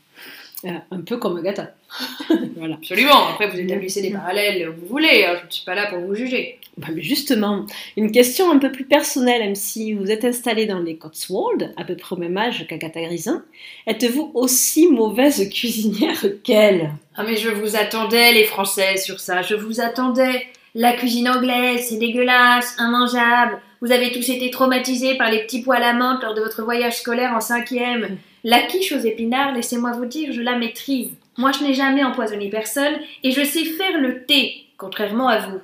Euh, 0.65 0.71
un 0.91 1.01
peu 1.01 1.19
comme 1.19 1.37
Agatha. 1.37 1.71
voilà. 2.57 2.75
Absolument. 2.77 3.29
Après, 3.29 3.49
vous 3.49 3.59
établissez 3.59 4.01
des 4.03 4.11
parallèles 4.11 4.69
où 4.69 4.73
vous 4.81 4.87
voulez. 4.87 5.25
hein, 5.29 5.37
Je 5.41 5.47
ne 5.47 5.51
suis 5.51 5.65
pas 5.65 5.75
là 5.75 5.87
pour 5.91 5.99
vous 6.01 6.15
juger. 6.15 6.59
Bah, 6.77 6.89
mais 6.93 7.03
justement, 7.03 7.67
une 7.97 8.11
question 8.11 8.51
un 8.51 8.59
peu 8.59 8.73
plus 8.73 8.85
personnelle, 8.85 9.43
même 9.43 9.55
si 9.55 9.93
vous 9.93 10.11
êtes 10.11 10.25
installé 10.25 10.67
dans 10.67 10.81
les 10.81 10.97
Cotswolds, 10.97 11.73
à 11.77 11.85
peu 11.85 11.95
près 11.97 12.17
au 12.17 12.19
même 12.19 12.37
âge 12.37 12.67
qu'Agatha 12.67 13.03
Grissin, 13.03 13.45
êtes-vous 13.87 14.33
aussi 14.35 14.89
mauvaise 14.89 15.49
cuisinière 15.51 16.25
qu'elle? 16.43 16.91
Ah 17.17 17.23
mais 17.23 17.37
je 17.37 17.49
vous 17.51 17.77
attendais 17.77 18.33
les 18.33 18.45
Français 18.45 18.97
sur 18.97 19.21
ça, 19.21 19.43
je 19.43 19.55
vous 19.55 19.81
attendais. 19.81 20.47
La 20.75 20.95
cuisine 20.95 21.29
anglaise, 21.29 21.87
c'est 21.89 21.99
dégueulasse, 21.99 22.75
immangeable. 22.81 23.61
Vous 23.81 23.93
avez 23.93 24.11
tous 24.11 24.29
été 24.29 24.51
traumatisés 24.51 25.17
par 25.17 25.31
les 25.31 25.45
petits 25.45 25.63
pois 25.63 25.77
à 25.77 25.81
la 25.81 25.93
menthe 25.93 26.23
lors 26.25 26.35
de 26.35 26.41
votre 26.41 26.65
voyage 26.65 26.97
scolaire 26.99 27.33
en 27.37 27.41
cinquième. 27.41 28.17
La 28.45 28.63
quiche 28.63 28.93
aux 28.93 28.99
épinards, 28.99 29.55
laissez-moi 29.55 29.93
vous 29.93 30.05
dire, 30.05 30.33
je 30.33 30.43
la 30.43 30.57
maîtrise. 30.57 31.11
Moi, 31.39 31.51
je 31.53 31.65
n'ai 31.65 31.73
jamais 31.73 32.05
empoisonné 32.05 32.51
personne 32.51 32.95
et 33.23 33.31
je 33.31 33.43
sais 33.43 33.65
faire 33.65 33.99
le 33.99 34.25
thé, 34.25 34.67
contrairement 34.77 35.29
à 35.29 35.39
vous. 35.39 35.61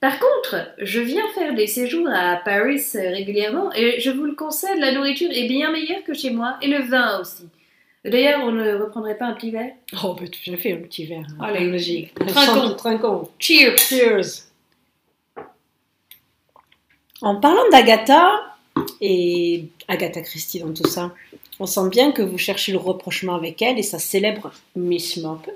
Par 0.00 0.16
contre, 0.20 0.74
je 0.78 1.00
viens 1.00 1.26
faire 1.34 1.54
des 1.54 1.66
séjours 1.66 2.08
à 2.08 2.36
Paris 2.36 2.80
euh, 2.94 3.10
régulièrement 3.10 3.72
et 3.74 4.00
je 4.00 4.10
vous 4.10 4.24
le 4.24 4.36
concède, 4.36 4.78
la 4.78 4.92
nourriture 4.92 5.28
est 5.32 5.48
bien 5.48 5.72
meilleure 5.72 6.04
que 6.04 6.14
chez 6.14 6.30
moi 6.30 6.56
et 6.62 6.68
le 6.68 6.84
vin 6.84 7.20
aussi. 7.20 7.48
D'ailleurs, 8.04 8.42
on 8.44 8.52
ne 8.52 8.76
reprendrait 8.76 9.18
pas 9.18 9.26
un 9.26 9.32
petit 9.32 9.50
verre? 9.50 9.72
Oh, 10.04 10.14
bah, 10.14 10.26
tout 10.28 10.52
à 10.52 10.56
fait, 10.56 10.72
un 10.72 10.82
petit 10.82 11.04
verre. 11.04 11.26
Allez, 11.40 11.68
logique. 11.68 12.14
Trinquons. 12.14 12.74
Trinquons. 12.74 13.28
Cheers 13.40 13.76
Cheers. 13.76 14.44
En 17.20 17.40
parlant 17.40 17.68
d'Agatha 17.72 18.56
et 19.00 19.64
Agatha 19.88 20.20
Christie 20.20 20.60
dans 20.60 20.72
tout 20.72 20.86
ça, 20.86 21.12
on 21.60 21.66
sent 21.66 21.88
bien 21.90 22.12
que 22.12 22.22
vous 22.22 22.38
cherchez 22.38 22.72
le 22.72 22.78
rapprochement 22.78 23.34
avec 23.34 23.60
elle 23.62 23.78
et 23.78 23.82
sa 23.82 23.98
célèbre 23.98 24.52
Miss 24.76 25.16
Marple. 25.18 25.50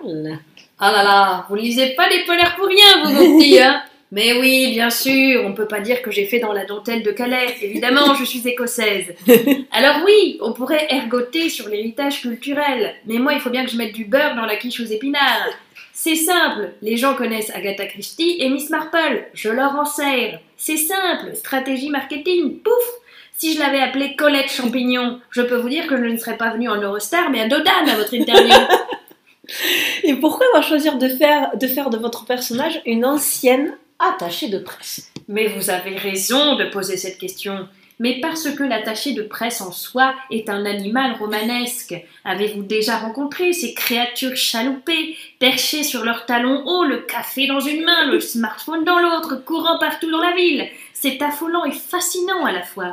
Ah 0.78 0.90
là 0.90 1.04
là, 1.04 1.46
vous 1.48 1.56
ne 1.56 1.60
lisez 1.60 1.94
pas 1.94 2.08
les 2.08 2.24
polaires 2.24 2.56
pour 2.56 2.66
rien, 2.66 3.04
vous, 3.04 3.38
petit, 3.38 3.60
hein 3.60 3.82
Mais 4.12 4.34
oui, 4.34 4.72
bien 4.72 4.90
sûr, 4.90 5.42
on 5.46 5.54
peut 5.54 5.66
pas 5.66 5.80
dire 5.80 6.02
que 6.02 6.10
j'ai 6.10 6.26
fait 6.26 6.38
dans 6.38 6.52
la 6.52 6.66
dentelle 6.66 7.02
de 7.02 7.12
Calais. 7.12 7.56
Évidemment, 7.62 8.14
je 8.14 8.24
suis 8.24 8.46
écossaise. 8.46 9.14
Alors 9.72 10.04
oui, 10.04 10.36
on 10.42 10.52
pourrait 10.52 10.86
ergoter 10.90 11.48
sur 11.48 11.66
l'héritage 11.70 12.20
culturel. 12.20 12.94
Mais 13.06 13.16
moi, 13.16 13.32
il 13.32 13.40
faut 13.40 13.48
bien 13.48 13.64
que 13.64 13.70
je 13.70 13.78
mette 13.78 13.94
du 13.94 14.04
beurre 14.04 14.36
dans 14.36 14.44
la 14.44 14.56
quiche 14.56 14.80
aux 14.80 14.84
épinards. 14.84 15.48
C'est 15.94 16.16
simple, 16.16 16.72
les 16.82 16.98
gens 16.98 17.14
connaissent 17.14 17.50
Agatha 17.54 17.86
Christie 17.86 18.36
et 18.38 18.50
Miss 18.50 18.68
Marple. 18.68 19.28
Je 19.32 19.48
leur 19.48 19.76
en 19.76 19.86
sers. 19.86 20.40
C'est 20.58 20.76
simple, 20.76 21.34
stratégie 21.34 21.88
marketing, 21.88 22.58
pouf 22.58 23.01
si 23.36 23.54
je 23.54 23.58
l'avais 23.58 23.80
appelée 23.80 24.14
Colette 24.16 24.50
Champignon, 24.50 25.20
je 25.30 25.42
peux 25.42 25.56
vous 25.56 25.68
dire 25.68 25.86
que 25.86 25.96
je 25.96 26.04
ne 26.04 26.16
serais 26.16 26.36
pas 26.36 26.52
venue 26.52 26.68
en 26.68 26.80
Eurostar, 26.80 27.30
mais 27.30 27.40
à 27.40 27.48
Dodane 27.48 27.88
à 27.88 27.96
votre 27.96 28.14
interview. 28.14 28.54
Et 30.04 30.14
pourquoi 30.14 30.46
avoir 30.46 30.62
choisir 30.62 30.98
de 30.98 31.08
faire, 31.08 31.56
de 31.56 31.66
faire 31.66 31.90
de 31.90 31.98
votre 31.98 32.24
personnage 32.24 32.80
une 32.86 33.04
ancienne 33.04 33.76
attachée 33.98 34.48
de 34.48 34.58
presse? 34.58 35.12
Mais 35.28 35.48
vous 35.48 35.70
avez 35.70 35.96
raison 35.96 36.56
de 36.56 36.64
poser 36.66 36.96
cette 36.96 37.18
question. 37.18 37.68
Mais 37.98 38.18
parce 38.20 38.50
que 38.50 38.64
l'attaché 38.64 39.12
de 39.12 39.22
presse 39.22 39.60
en 39.60 39.70
soi 39.70 40.14
est 40.30 40.48
un 40.48 40.64
animal 40.64 41.14
romanesque. 41.14 41.94
Avez-vous 42.24 42.62
déjà 42.62 42.96
rencontré 42.98 43.52
ces 43.52 43.74
créatures 43.74 44.36
chaloupées, 44.36 45.16
perchées 45.38 45.84
sur 45.84 46.04
leurs 46.04 46.26
talons 46.26 46.64
hauts, 46.66 46.84
le 46.84 46.98
café 46.98 47.46
dans 47.46 47.60
une 47.60 47.84
main, 47.84 48.06
le 48.06 48.18
smartphone 48.18 48.84
dans 48.84 48.98
l'autre, 48.98 49.44
courant 49.44 49.78
partout 49.78 50.10
dans 50.10 50.20
la 50.20 50.34
ville? 50.34 50.66
C'est 50.94 51.22
affolant 51.22 51.64
et 51.64 51.72
fascinant 51.72 52.44
à 52.44 52.52
la 52.52 52.62
fois. 52.62 52.92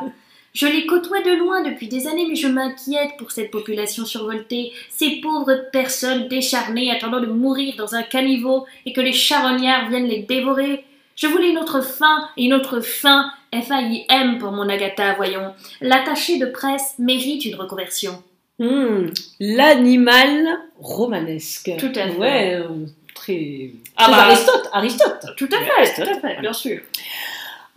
Je 0.53 0.65
les 0.65 0.85
côtoie 0.85 1.21
de 1.21 1.31
loin 1.31 1.61
depuis 1.63 1.87
des 1.87 2.07
années, 2.07 2.25
mais 2.27 2.35
je 2.35 2.47
m'inquiète 2.47 3.11
pour 3.17 3.31
cette 3.31 3.51
population 3.51 4.05
survoltée, 4.05 4.71
ces 4.89 5.21
pauvres 5.21 5.69
personnes 5.71 6.27
décharnées 6.27 6.91
attendant 6.91 7.19
de 7.21 7.27
mourir 7.27 7.75
dans 7.77 7.95
un 7.95 8.03
caniveau 8.03 8.65
et 8.85 8.93
que 8.93 9.01
les 9.01 9.13
charognards 9.13 9.89
viennent 9.89 10.07
les 10.07 10.23
dévorer. 10.23 10.83
Je 11.15 11.27
voulais 11.27 11.49
une 11.49 11.57
autre 11.57 11.81
fin, 11.81 12.29
et 12.37 12.45
une 12.45 12.53
autre 12.53 12.79
fin, 12.79 13.31
F-A-I-M 13.53 14.37
pour 14.39 14.51
mon 14.51 14.69
Agatha, 14.69 15.13
voyons. 15.15 15.53
L'attaché 15.81 16.39
de 16.39 16.45
presse 16.45 16.95
mérite 16.97 17.45
une 17.45 17.55
reconversion. 17.55 18.23
Hmm, 18.57 19.07
L'animal 19.39 20.45
romanesque. 20.79 21.71
Tout 21.77 21.91
à 21.95 22.07
fait. 22.07 22.17
Ouais, 22.17 22.55
euh, 22.55 22.85
très, 23.13 23.71
Ah 23.97 24.07
bah, 24.09 24.23
Aristote, 24.23 24.69
Aristote. 24.73 25.25
Tout 25.37 25.49
à 25.51 25.57
fait, 25.85 26.03
tout 26.03 26.09
à 26.09 26.19
fait, 26.19 26.41
bien 26.41 26.53
sûr. 26.53 26.79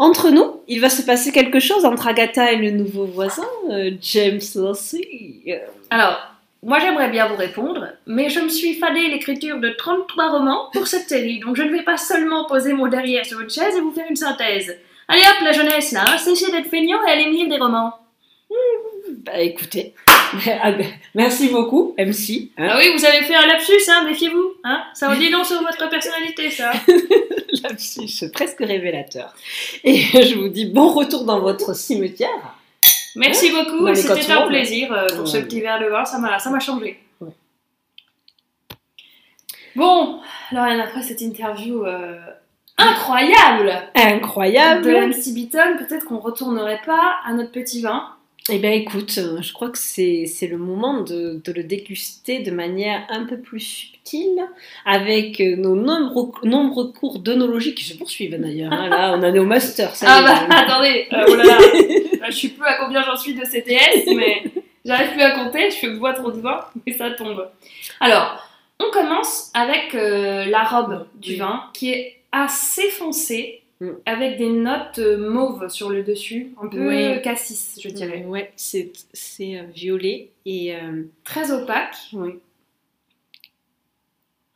Entre 0.03 0.31
nous, 0.31 0.61
il 0.67 0.81
va 0.81 0.91
se 0.91 1.03
passer 1.03 1.31
quelque 1.31 1.61
chose 1.61 1.85
entre 1.85 2.09
Agatha 2.09 2.51
et 2.51 2.57
le 2.57 2.73
nouveau 2.73 3.05
voisin, 3.05 3.47
euh, 3.71 3.93
James. 4.01 4.41
Euh, 4.57 5.59
Alors, 5.91 6.19
moi 6.61 6.81
j'aimerais 6.81 7.09
bien 7.09 7.29
vous 7.29 7.37
répondre, 7.37 7.87
mais 8.09 8.29
je 8.29 8.41
me 8.41 8.49
suis 8.49 8.75
fadé 8.75 9.07
l'écriture 9.07 9.61
de 9.61 9.69
33 9.69 10.31
romans 10.31 10.71
pour 10.73 10.89
cette 10.89 11.09
série, 11.09 11.39
donc 11.39 11.55
je 11.55 11.63
ne 11.63 11.71
vais 11.71 11.85
pas 11.85 11.97
seulement 11.97 12.47
poser 12.47 12.73
mon 12.73 12.89
derrière 12.89 13.25
sur 13.25 13.41
une 13.41 13.49
chaise 13.49 13.77
et 13.77 13.81
vous 13.81 13.93
faire 13.93 14.07
une 14.11 14.17
synthèse. 14.17 14.77
Allez 15.07 15.23
hop, 15.23 15.45
la 15.45 15.53
jeunesse 15.53 15.93
là, 15.93 16.03
hein, 16.05 16.19
cessez 16.19 16.51
d'être 16.51 16.69
feignant 16.69 16.99
et 17.07 17.11
allez 17.13 17.31
lire 17.31 17.49
des 17.49 17.59
romans. 17.59 17.95
Bah 19.25 19.39
écoutez, 19.39 19.95
merci 21.15 21.49
beaucoup, 21.49 21.95
MC. 21.99 22.51
hein. 22.57 22.69
Ah 22.71 22.77
oui, 22.79 22.91
vous 22.97 23.05
avez 23.05 23.23
fait 23.23 23.35
un 23.35 23.47
lapsus, 23.47 23.73
hein, 23.89 24.05
méfiez-vous, 24.05 24.55
hein. 24.65 24.83
Ça 24.95 25.11
en 25.11 25.15
dit 25.17 25.29
long 25.31 25.45
sur 25.45 25.61
votre 25.61 25.89
personnalité, 25.89 26.51
ça. 26.51 26.73
Lapsus 27.63 28.31
presque 28.33 28.61
révélateur. 28.61 29.35
Et 29.85 29.97
je 30.25 30.39
vous 30.39 30.49
dis 30.49 30.65
bon 30.67 30.89
retour 30.93 31.25
dans 31.25 31.41
votre 31.41 31.75
cimetière. 31.77 32.57
Merci 33.15 33.51
beaucoup, 33.51 33.81
Dans 33.85 33.91
les 33.91 33.95
c'était 33.97 34.33
un 34.33 34.47
plaisir 34.47 34.91
euh, 34.93 35.07
pour 35.17 35.29
ce 35.29 35.37
Ouais. 35.37 35.43
petit 35.45 35.61
verre 35.61 35.79
de 35.81 35.87
vin, 35.87 36.05
ça 36.07 36.19
m'a, 36.19 36.39
ça 36.39 36.49
m'a 36.49 36.61
changé. 36.61 36.99
Ouais. 37.21 37.31
Bon, 39.77 40.21
Lauriane, 40.51 40.81
après 40.81 41.03
cette 41.03 41.21
interview 41.21 41.85
euh, 41.85 42.19
incroyable 42.79 43.73
Incroyable. 43.95 44.83
de 44.85 44.91
MC 45.09 45.35
Beaton, 45.35 45.77
peut-être 45.79 46.07
qu'on 46.07 46.19
retournerait 46.21 46.81
pas 46.87 47.17
à 47.25 47.33
notre 47.35 47.51
petit 47.53 47.83
vin. 47.83 48.07
Eh 48.51 48.59
bien 48.59 48.73
écoute, 48.73 49.15
euh, 49.19 49.41
je 49.41 49.53
crois 49.53 49.71
que 49.71 49.79
c'est 49.79 50.27
le 50.51 50.59
moment 50.59 51.01
de, 51.03 51.41
de 51.45 51.53
le 51.53 51.63
déguster 51.63 52.41
de 52.41 52.51
manière 52.51 53.07
un 53.09 53.25
peu 53.25 53.39
plus 53.39 53.61
subtile, 53.61 54.43
avec 54.85 55.41
euh, 55.41 55.55
nos 55.57 55.77
nombreux, 55.77 56.33
nombreux 56.43 56.91
cours 56.93 57.21
d'œnologie 57.21 57.75
qui 57.75 57.85
se 57.85 57.95
poursuivent 57.97 58.37
d'ailleurs. 58.41 58.73
hein. 58.73 58.89
Là, 58.89 59.13
on 59.17 59.23
en 59.23 59.33
est 59.35 59.39
au 59.39 59.45
master. 59.45 59.95
Ça 59.95 60.07
Ah 60.09 60.23
bah 60.23 60.57
attendez, 60.57 61.07
euh, 61.13 61.25
oh 61.29 61.35
là 61.37 61.45
là, 61.45 61.59
Là, 62.21 62.31
je 62.31 62.37
suis 62.37 62.49
plus 62.49 62.67
à 62.67 62.75
combien 62.85 63.03
j'en 63.05 63.17
suis 63.17 63.35
de 63.35 63.45
CTS, 63.45 64.13
mais 64.17 64.43
j'arrive 64.85 65.13
plus 65.13 65.23
à 65.23 65.31
compter, 65.33 65.71
je 65.71 65.97
bois 65.99 66.13
trop 66.13 66.33
de 66.33 66.41
vin, 66.41 66.61
mais 66.85 66.93
ça 66.95 67.11
tombe. 67.13 67.49
Alors, 68.01 68.49
on 68.81 68.91
commence 68.91 69.53
avec 69.55 69.95
euh, 69.95 70.47
la 70.47 70.65
robe 70.65 71.07
du 71.15 71.37
vin 71.37 71.63
qui 71.75 71.93
est 71.93 72.17
assez 72.33 72.89
foncée. 72.91 73.62
Avec 74.07 74.39
des 74.39 74.49
notes 74.51 74.99
euh, 74.99 75.31
mauves 75.31 75.69
sur 75.69 75.91
le 75.91 76.03
dessus, 76.03 76.53
un 76.63 76.69
peu 76.69 76.89
Oui. 76.89 77.23
cassis, 77.23 77.79
je 77.83 77.89
dirais. 77.89 78.25
Ouais, 78.27 78.53
c'est 78.57 78.93
c'est, 79.13 79.59
euh, 79.59 79.63
violet 79.75 80.31
et 80.47 80.75
euh, 80.77 81.05
Très 81.25 81.51
opaque. 81.53 81.97
oui. 82.13 82.35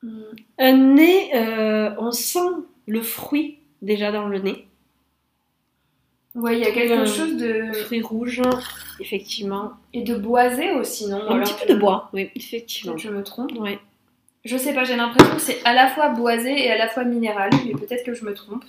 Mm. 0.02 0.22
un 0.58 0.72
nez. 0.94 1.30
euh, 1.34 1.90
on 1.98 2.12
sent 2.12 2.38
le 2.86 3.00
fruit 3.00 3.58
déjà 3.82 4.12
dans 4.12 4.28
le 4.28 4.38
nez, 4.38 4.66
Ouais, 6.34 6.58
il 6.58 6.62
y 6.62 6.66
a 6.66 6.70
quelque 6.70 6.92
Euh, 6.92 7.06
chose 7.06 7.36
de. 7.38 7.72
fruit 7.72 8.02
rouge, 8.02 8.42
effectivement. 9.00 9.72
Et 9.94 10.02
de 10.02 10.14
boisé 10.14 10.70
aussi, 10.72 11.08
non 11.08 11.22
Un 11.22 11.36
Alors 11.40 11.48
petit 11.48 11.66
peu 11.66 11.72
de 11.72 11.78
bois, 11.78 12.10
oui, 12.12 12.30
effectivement. 12.36 12.98
Je 12.98 13.08
me 13.08 13.22
trompe. 13.24 13.52
Ouais. 13.58 13.78
Je 14.44 14.58
sais 14.58 14.74
pas, 14.74 14.84
j'ai 14.84 14.96
l'impression 14.96 15.34
que 15.34 15.40
c'est 15.40 15.64
à 15.64 15.72
la 15.72 15.88
fois 15.88 16.10
boisé 16.10 16.52
et 16.66 16.70
à 16.70 16.76
la 16.76 16.88
fois 16.88 17.04
minéral, 17.04 17.48
mais 17.64 17.72
peut-être 17.72 18.04
que 18.04 18.12
je 18.12 18.24
me 18.26 18.34
trompe. 18.34 18.64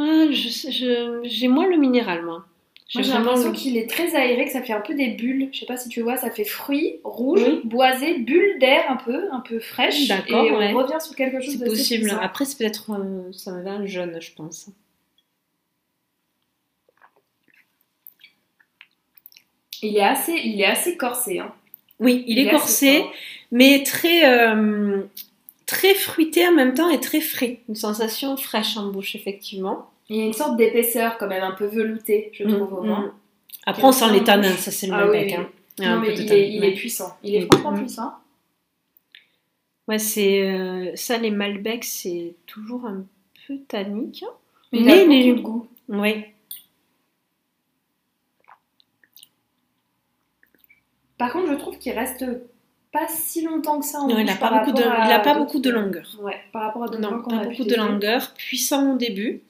Ah, 0.00 0.26
j'ai 0.30 1.48
moins 1.48 1.66
le 1.66 1.76
minéral, 1.76 2.24
moi. 2.24 2.44
J'ai 2.90 3.02
l'impression 3.02 3.50
le- 3.50 3.54
qu'il 3.56 3.76
est 3.76 3.90
très 3.90 4.14
aéré, 4.14 4.44
que 4.46 4.50
ça 4.52 4.62
fait 4.62 4.72
un 4.72 4.80
peu 4.80 4.94
des 4.94 5.08
bulles. 5.08 5.50
Je 5.52 5.58
sais 5.58 5.66
pas 5.66 5.76
si 5.76 5.88
tu 5.90 6.00
vois, 6.00 6.16
ça 6.16 6.30
fait 6.30 6.44
fruits, 6.44 7.00
rouge, 7.04 7.42
Oui. 7.42 7.60
boisé, 7.64 8.18
bulle 8.20 8.58
d'air 8.60 8.84
un 8.88 8.96
peu, 8.96 9.24
un 9.30 9.40
peu 9.40 9.58
fraîche. 9.60 10.08
D'accord, 10.08 10.44
Et 10.46 10.50
on 10.52 10.58
ouais. 10.58 10.72
revient 10.72 11.00
sur 11.00 11.14
quelque 11.14 11.40
chose 11.40 11.54
C'est 11.58 11.64
de 11.64 11.68
possible. 11.68 12.18
Après, 12.22 12.44
c'est 12.46 12.56
peut-être 12.56 12.90
un, 12.92 13.30
c'est 13.32 13.50
un 13.50 13.60
vin 13.62 13.84
jaune, 13.84 14.16
je 14.20 14.32
pense. 14.32 14.70
Il 19.82 19.96
est 19.96 20.00
assez, 20.00 20.32
il 20.44 20.60
est 20.60 20.64
assez 20.66 20.96
corsé. 20.96 21.38
Hein. 21.40 21.52
Oui, 22.00 22.24
il 22.26 22.38
est 22.38 22.48
corsé, 22.50 23.02
mais 23.50 23.82
très, 23.82 24.24
euh, 24.24 25.02
très 25.68 25.94
fruité 25.94 26.48
en 26.48 26.52
même 26.52 26.74
temps 26.74 26.88
et 26.90 26.98
très 26.98 27.20
frais. 27.20 27.60
Une 27.68 27.76
sensation 27.76 28.36
fraîche 28.36 28.76
en 28.76 28.88
bouche, 28.90 29.14
effectivement. 29.14 29.90
Il 30.08 30.16
y 30.16 30.22
a 30.22 30.24
une 30.24 30.32
sorte 30.32 30.56
d'épaisseur 30.56 31.18
quand 31.18 31.28
même, 31.28 31.42
un 31.44 31.52
peu 31.52 31.66
veloutée, 31.66 32.30
je 32.32 32.42
trouve, 32.44 32.72
au 32.72 32.82
Mm, 32.82 32.88
vin. 32.88 33.00
mm. 33.00 33.12
Après, 33.66 33.84
on 33.84 33.92
sent 33.92 34.10
les 34.12 34.24
tanins, 34.24 34.56
ça 34.56 34.70
c'est 34.70 34.86
le 34.86 34.94
Ah 34.94 35.06
oui, 35.10 35.34
hein. 35.34 35.46
A 35.80 35.94
Non, 35.94 36.00
mais 36.00 36.14
il 36.14 36.32
est, 36.32 36.50
il 36.50 36.64
est 36.64 36.72
puissant. 36.74 37.16
Il 37.22 37.34
est 37.34 37.42
Mm. 37.44 37.48
franchement 37.52 37.72
Mm. 37.72 37.78
puissant. 37.80 38.12
Ouais, 39.86 39.98
c'est 39.98 40.42
euh, 40.42 40.90
ça, 40.96 41.18
les 41.18 41.30
Malbecs, 41.30 41.84
c'est 41.84 42.34
toujours 42.46 42.86
un 42.86 43.04
peu 43.46 43.58
tannique. 43.68 44.24
Mais 44.72 44.78
il 44.80 44.84
Mais 44.86 44.92
a 44.92 45.02
il 45.02 45.12
est- 45.12 45.32
beaucoup 45.34 45.36
de 45.36 45.42
goût. 45.42 45.68
Oui. 45.88 46.24
Par 51.18 51.32
contre, 51.32 51.48
je 51.50 51.54
trouve 51.54 51.78
qu'il 51.78 51.92
reste 51.92 52.24
pas 52.92 53.06
si 53.08 53.42
longtemps 53.42 53.80
que 53.80 53.86
ça 53.86 54.00
en 54.00 54.08
Non, 54.08 54.18
il 54.18 54.26
n'a 54.26 54.34
pas, 54.36 54.50
beaucoup 54.58 54.72
de, 54.72 54.82
à 54.82 55.06
il 55.06 55.12
a 55.12 55.20
pas 55.20 55.34
beaucoup 55.34 55.58
de 55.60 55.70
longueur. 55.70 56.08
Ouais, 56.22 56.40
par 56.52 56.62
rapport 56.62 56.84
à 56.84 56.98
Non, 56.98 57.22
pas 57.22 57.44
beaucoup 57.44 57.64
de 57.64 57.74
longueur. 57.74 58.34
Puissant 58.34 58.94
au 58.94 58.96
début. 58.96 59.42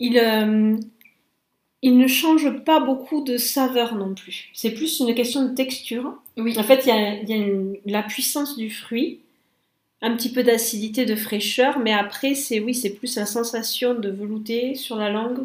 Il, 0.00 0.18
euh, 0.18 0.76
il 1.82 1.98
ne 1.98 2.06
change 2.08 2.50
pas 2.64 2.80
beaucoup 2.80 3.22
de 3.22 3.36
saveur 3.36 3.94
non 3.94 4.14
plus. 4.14 4.50
C'est 4.52 4.70
plus 4.72 5.00
une 5.00 5.14
question 5.14 5.44
de 5.44 5.54
texture. 5.54 6.14
Oui. 6.36 6.58
En 6.58 6.62
fait, 6.62 6.82
il 6.84 6.88
y 6.88 6.92
a, 6.92 7.14
il 7.14 7.28
y 7.28 7.32
a 7.32 7.36
une- 7.36 7.76
la 7.86 8.02
puissance 8.02 8.56
du 8.56 8.70
fruit, 8.70 9.20
un 10.02 10.16
petit 10.16 10.32
peu 10.32 10.42
d'acidité, 10.42 11.06
de 11.06 11.14
fraîcheur, 11.14 11.78
mais 11.78 11.92
après, 11.92 12.34
c'est 12.34 12.60
oui, 12.60 12.74
c'est 12.74 12.90
plus 12.90 13.16
la 13.16 13.26
sensation 13.26 13.94
de 13.94 14.10
velouté 14.10 14.74
sur 14.74 14.96
la 14.96 15.10
langue 15.10 15.44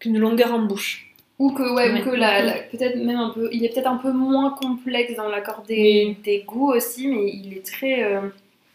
qu'une 0.00 0.18
longueur 0.18 0.52
en 0.54 0.60
bouche. 0.60 1.11
Ou 1.42 1.50
que, 1.50 1.62
ouais, 1.74 1.90
ou 2.00 2.04
que 2.04 2.14
la, 2.14 2.40
la- 2.42 2.52
peut-être 2.70 2.96
même 2.96 3.16
un 3.18 3.30
peu. 3.30 3.48
Il 3.52 3.64
est 3.64 3.70
peut-être 3.74 3.88
un 3.88 3.96
peu 3.96 4.12
moins 4.12 4.50
complexe 4.62 5.14
dans 5.16 5.28
l'accord 5.28 5.64
des, 5.66 6.16
des 6.24 6.44
goûts 6.46 6.70
aussi, 6.72 7.08
mais 7.08 7.30
il 7.34 7.54
est 7.56 7.66
très. 7.66 8.04
euh, 8.04 8.20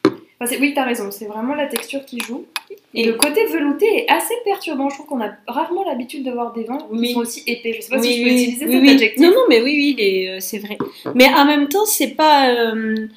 enfin, 0.05 0.45
c'est- 0.47 0.59
oui, 0.59 0.73
t'as 0.75 0.83
raison, 0.83 1.09
c'est 1.09 1.27
vraiment 1.27 1.55
la 1.55 1.67
texture 1.67 2.03
qui 2.05 2.19
joue. 2.19 2.45
Et, 2.93 3.01
Et- 3.01 3.05
le 3.05 3.13
côté 3.13 3.45
velouté 3.45 3.85
est 4.03 4.09
assez 4.11 4.33
perturbant. 4.43 4.89
Je 4.89 4.95
trouve 4.95 5.07
qu'on 5.07 5.21
a 5.21 5.31
rarement 5.47 5.85
l'habitude 5.85 6.23
de 6.25 6.31
voir 6.31 6.51
des 6.53 6.63
vins 6.65 6.79
Oui. 6.91 7.07
qui 7.07 7.13
sont 7.13 7.19
aussi 7.21 7.43
épais. 7.47 7.73
Je 7.73 7.81
sais 7.81 7.89
pas 7.89 7.99
Oui, 8.01 8.07
si 8.07 8.17
je 8.17 8.23
peux 8.23 8.29
oui, 8.29 8.41
utiliser 8.43 8.65
cet 8.67 8.89
adjectif. 8.95 9.21
Non, 9.25 9.31
non, 9.31 9.41
mais 9.49 9.61
oui, 9.61 9.95
oui, 9.97 10.03
est, 10.03 10.29
euh, 10.29 10.37
c'est 10.41 10.59
vrai. 10.59 10.77
Mais 11.15 11.25
en 11.33 11.45
même 11.45 11.69
temps, 11.69 11.85
c'est 11.85 12.15
pas 12.15 12.49
euh, 12.49 13.07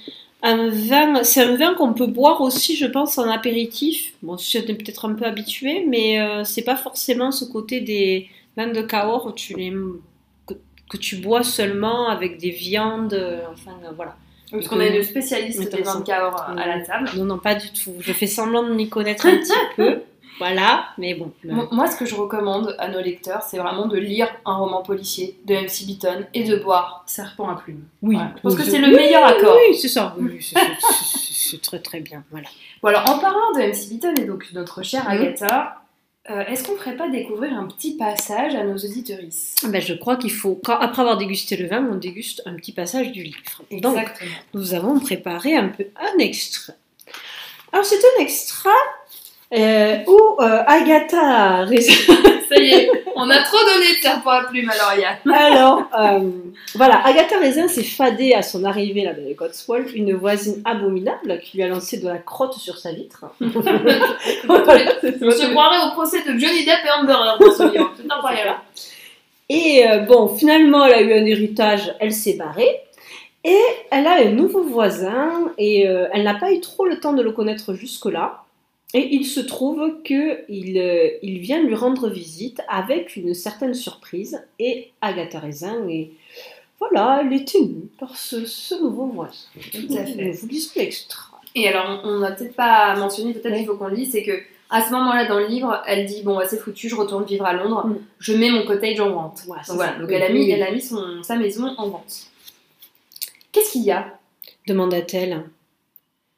un 0.42 0.68
vin. 0.68 1.24
C'est 1.24 1.40
un 1.42 1.56
vin 1.56 1.74
qu'on 1.74 1.92
peut 1.92 2.06
boire 2.06 2.40
aussi, 2.40 2.76
je 2.76 2.86
pense, 2.86 3.18
en 3.18 3.28
apéritif. 3.28 4.12
Bon, 4.22 4.38
si 4.38 4.58
on 4.58 4.62
est 4.62 4.74
peut-être 4.74 5.06
un 5.08 5.14
peu 5.14 5.24
habitué, 5.24 5.84
mais 5.88 6.20
euh, 6.20 6.44
c'est 6.44 6.62
pas 6.64 6.76
forcément 6.76 7.32
ce 7.32 7.44
côté 7.44 7.80
des 7.80 8.28
vins 8.64 8.72
de 8.72 8.82
Cahors 8.82 9.26
où 9.26 9.32
tu 9.32 9.54
les 9.54 9.72
que, 10.46 10.54
que 10.90 10.96
tu 10.96 11.16
bois 11.16 11.42
seulement 11.42 12.08
avec 12.08 12.38
des 12.38 12.50
viandes. 12.50 13.14
euh, 13.14 13.40
enfin, 13.52 13.72
euh, 13.84 13.90
voilà. 13.96 14.16
Parce 14.50 14.66
qu'on 14.68 14.80
a 14.80 14.86
une 14.86 15.02
spécialiste 15.04 15.70
des 15.74 15.82
vins 15.82 16.00
de 16.00 16.04
Cahors 16.04 16.40
à 16.56 16.66
la 16.66 16.80
table. 16.80 17.08
Non, 17.16 17.24
non, 17.24 17.38
pas 17.38 17.54
du 17.54 17.70
tout. 17.72 17.94
Je 18.00 18.12
fais 18.12 18.26
semblant 18.26 18.64
de 18.64 18.74
m'y 18.74 18.88
connaître 18.88 19.26
un 19.26 19.36
petit 19.36 19.52
peu. 19.76 20.00
Voilà, 20.38 20.86
mais 20.96 21.12
bon. 21.12 21.30
euh, 21.44 21.52
Mo- 21.52 21.68
Moi, 21.70 21.86
ce 21.86 21.98
que 21.98 22.06
je 22.06 22.14
recommande 22.14 22.74
à 22.78 22.88
nos 22.88 23.02
lecteurs, 23.02 23.42
c'est 23.42 23.58
vraiment 23.58 23.86
de 23.88 23.98
lire 23.98 24.26
un 24.46 24.54
roman 24.56 24.80
policier 24.82 25.38
de 25.44 25.52
M.C. 25.52 25.84
Beaton 25.84 26.24
et 26.32 26.44
de 26.44 26.56
boire 26.56 27.02
Serpent 27.04 27.46
à 27.50 27.56
plumes. 27.56 27.84
oui. 28.00 28.14
Voilà. 28.16 28.32
Pense 28.42 28.54
que 28.56 28.62
c'est 28.64 28.78
le 28.78 28.88
meilleur 28.96 29.22
accord. 29.22 29.54
Oui, 29.68 29.76
c'est 29.76 29.88
ça. 29.88 30.16
Oui, 30.18 30.40
c'est- 30.40 31.60
très 31.60 31.80
très 31.80 32.00
bien. 32.00 32.24
Voilà. 32.30 32.48
Bon, 32.82 32.88
alors, 32.88 33.10
en 33.10 33.18
parlant 33.18 33.52
de 33.54 33.60
M.C. 33.60 33.88
Beaton 33.90 34.14
et 34.16 34.24
donc 34.24 34.46
notre 34.54 34.82
chère. 34.82 35.06
Agatha, 35.06 35.79
euh, 36.30 36.44
est-ce 36.46 36.62
qu'on 36.64 36.76
ferait 36.76 36.96
pas 36.96 37.08
découvrir 37.08 37.52
un 37.58 37.66
petit 37.66 37.96
passage 37.96 38.54
à 38.54 38.64
nos 38.64 38.76
auditeurisses 38.76 39.56
Ben, 39.64 39.82
je 39.82 39.94
crois 39.94 40.16
qu'il 40.16 40.30
faut, 40.32 40.60
quand, 40.62 40.78
après 40.78 41.02
avoir 41.02 41.18
dégusté 41.18 41.56
le 41.56 41.66
vin, 41.66 41.86
on 41.90 41.96
déguste 41.96 42.42
un 42.46 42.54
petit 42.54 42.72
passage 42.72 43.10
du 43.12 43.22
livre. 43.24 43.38
Donc, 43.70 43.96
Exactement. 43.96 44.30
nous 44.54 44.74
avons 44.74 45.00
préparé 45.00 45.56
un 45.56 45.68
peu 45.68 45.86
un 45.96 46.18
extrait. 46.18 46.74
Alors, 47.72 47.84
c'est 47.84 47.96
un 47.98 48.22
extrait 48.22 48.70
Euh, 49.52 49.98
où 50.06 50.40
euh, 50.40 50.62
Agatha 50.64 51.66
Ça 51.66 52.56
y 52.62 52.70
est, 52.70 52.90
on 53.16 53.28
a 53.28 53.42
trop 53.42 53.58
donné 53.58 53.89
serpent 54.00 54.30
à 54.30 54.44
plume 54.44 54.70
alors 54.70 55.82
euh, 55.98 56.30
voilà, 56.74 57.04
Agatha 57.04 57.38
Raisin 57.38 57.68
s'est 57.68 57.82
fadée 57.82 58.34
à 58.34 58.42
son 58.42 58.64
arrivée 58.64 59.04
là, 59.04 59.14
dans 59.14 59.24
les 59.24 59.34
Cotswolds, 59.34 59.94
une 59.94 60.14
voisine 60.14 60.62
abominable 60.64 61.40
qui 61.40 61.56
lui 61.56 61.64
a 61.64 61.68
lancé 61.68 61.98
de 61.98 62.08
la 62.08 62.18
crotte 62.18 62.54
sur 62.54 62.78
sa 62.78 62.92
vitre. 62.92 63.24
Voilà, 64.44 64.92
On 65.02 65.30
se 65.30 65.50
croirait 65.50 65.86
au 65.86 65.90
procès 65.92 66.22
de 66.22 66.38
Johnny 66.38 66.64
Depp 66.64 66.80
et 66.84 67.00
Amber 67.00 67.12
Heard 67.12 67.40
dans 67.40 67.52
ce 67.52 67.72
livre. 67.72 67.92
C'est 67.96 68.04
incroyable. 68.10 68.60
Et 69.48 69.84
euh, 69.88 69.98
bon, 70.00 70.28
finalement, 70.28 70.84
elle 70.86 70.94
a 70.94 71.00
eu 71.00 71.12
un 71.12 71.26
héritage, 71.26 71.92
elle 71.98 72.12
s'est 72.12 72.34
barrée. 72.34 72.80
Et 73.42 73.60
elle 73.90 74.06
a 74.06 74.16
un 74.16 74.30
nouveau 74.30 74.62
voisin, 74.62 75.50
et 75.56 75.88
euh, 75.88 76.08
elle 76.12 76.24
n'a 76.24 76.34
pas 76.34 76.52
eu 76.52 76.60
trop 76.60 76.84
le 76.86 77.00
temps 77.00 77.14
de 77.14 77.22
le 77.22 77.32
connaître 77.32 77.74
jusque-là. 77.74 78.44
Et 78.92 79.14
il 79.14 79.24
se 79.24 79.38
trouve 79.40 80.02
qu'il 80.02 80.76
euh, 80.78 81.10
il 81.22 81.38
vient 81.38 81.62
lui 81.62 81.74
rendre 81.76 82.08
visite 82.08 82.60
avec 82.68 83.14
une 83.16 83.34
certaine 83.34 83.74
surprise. 83.74 84.42
Et 84.58 84.90
Agatha 85.00 85.38
Raisin, 85.38 85.88
et 85.88 86.10
voilà, 86.80 87.20
elle 87.22 87.32
est 87.32 87.54
émue 87.54 87.88
par 87.98 88.16
ce, 88.16 88.46
ce 88.46 88.74
nouveau 88.82 89.06
voisin. 89.06 89.32
Tout 89.70 89.86
à 89.96 90.04
fait. 90.04 90.32
Vous 90.32 90.48
dis 90.48 90.70
l'extra. 90.74 91.40
Et 91.54 91.68
alors, 91.68 92.00
on 92.04 92.18
n'a 92.18 92.32
peut-être 92.32 92.54
pas 92.56 92.96
mentionné, 92.96 93.32
peut-être 93.34 93.56
qu'il 93.56 93.66
faut 93.66 93.76
qu'on 93.76 93.88
le 93.88 93.96
dise, 93.96 94.12
c'est 94.12 94.22
que 94.22 94.40
à 94.70 94.84
ce 94.84 94.90
moment-là 94.92 95.26
dans 95.26 95.38
le 95.38 95.46
livre, 95.46 95.82
elle 95.86 96.06
dit 96.06 96.22
bon, 96.22 96.36
bah, 96.36 96.44
c'est 96.48 96.58
foutu, 96.58 96.88
je 96.88 96.94
retourne 96.94 97.24
vivre 97.24 97.44
à 97.44 97.52
Londres, 97.52 97.86
Mm. 97.86 97.96
je 98.20 98.32
mets 98.34 98.50
mon 98.50 98.64
cottage 98.64 99.00
en 99.00 99.10
vente. 99.10 99.42
Ouais, 99.48 99.58
Donc 99.68 99.76
voilà, 99.76 99.98
donc 99.98 100.10
elle 100.12 100.22
a 100.22 100.28
mis, 100.30 100.48
elle 100.50 100.62
a 100.62 100.70
mis 100.70 100.80
son, 100.80 101.22
sa 101.22 101.36
maison 101.36 101.74
en 101.76 101.88
vente. 101.88 102.26
Qu'est-ce 103.52 103.72
qu'il 103.72 103.82
y 103.82 103.90
a? 103.92 104.16
demanda-t-elle. 104.68 105.44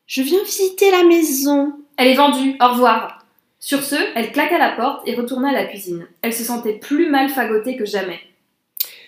Je 0.06 0.22
viens 0.22 0.42
visiter 0.42 0.90
la 0.90 1.04
maison. 1.04 1.72
Elle 2.02 2.08
est 2.08 2.14
vendue, 2.14 2.56
au 2.60 2.66
revoir. 2.66 3.24
Sur 3.60 3.84
ce, 3.84 3.94
elle 4.16 4.32
claqua 4.32 4.58
la 4.58 4.72
porte 4.72 5.06
et 5.06 5.14
retourna 5.14 5.50
à 5.50 5.52
la 5.52 5.66
cuisine. 5.66 6.08
Elle 6.20 6.32
se 6.32 6.42
sentait 6.42 6.72
plus 6.72 7.08
mal 7.08 7.28
fagotée 7.28 7.76
que 7.76 7.84
jamais, 7.84 8.18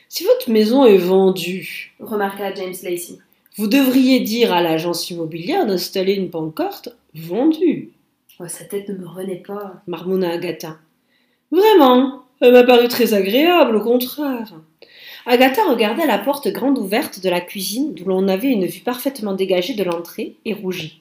Si 0.08 0.22
votre 0.22 0.48
maison 0.48 0.84
est 0.86 0.96
vendue, 0.96 1.92
remarqua 1.98 2.54
James 2.54 2.76
Lacey. 2.84 3.18
Vous 3.56 3.66
devriez 3.66 4.20
dire 4.20 4.52
à 4.52 4.62
l'agence 4.62 5.10
immobilière 5.10 5.66
d'installer 5.66 6.14
une 6.14 6.30
pancarte 6.30 6.90
vendue, 7.16 7.90
Oh, 8.38 8.46
sa 8.46 8.62
tête 8.62 8.88
ne 8.88 8.94
me 8.94 9.08
renaît 9.08 9.42
pas. 9.44 9.82
marmonna 9.88 10.30
Agatha. 10.30 10.78
Vraiment, 11.50 12.22
elle 12.40 12.52
m'a 12.52 12.62
paru 12.62 12.86
très 12.86 13.12
agréable, 13.12 13.74
au 13.74 13.82
contraire. 13.82 14.54
Agatha 15.26 15.64
regardait 15.64 16.06
la 16.06 16.18
porte 16.18 16.46
grande 16.46 16.78
ouverte 16.78 17.20
de 17.20 17.28
la 17.28 17.40
cuisine 17.40 17.92
d'où 17.92 18.04
l'on 18.04 18.28
avait 18.28 18.52
une 18.52 18.66
vue 18.66 18.82
parfaitement 18.82 19.32
dégagée 19.32 19.74
de 19.74 19.82
l'entrée 19.82 20.36
et 20.44 20.54
rougit. 20.54 21.00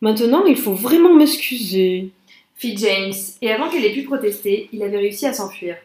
Maintenant, 0.00 0.44
il 0.46 0.56
faut 0.56 0.74
vraiment 0.74 1.14
m'excuser. 1.14 2.10
Fit 2.54 2.76
James, 2.76 3.12
et 3.42 3.50
avant 3.50 3.68
qu'elle 3.68 3.84
ait 3.84 3.92
pu 3.92 4.02
protester, 4.02 4.68
il 4.72 4.82
avait 4.82 4.98
réussi 4.98 5.26
à 5.26 5.32
s'enfuir. 5.32 5.76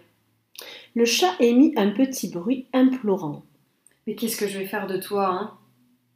Le 0.94 1.06
chat 1.06 1.34
émit 1.40 1.74
un 1.76 1.90
petit 1.90 2.30
bruit 2.30 2.66
implorant, 2.74 3.44
Mais 4.08 4.16
qu'est-ce 4.16 4.38
que 4.38 4.48
je 4.48 4.58
vais 4.58 4.66
faire 4.66 4.88
de 4.88 4.98
toi, 4.98 5.28
hein? 5.28 5.52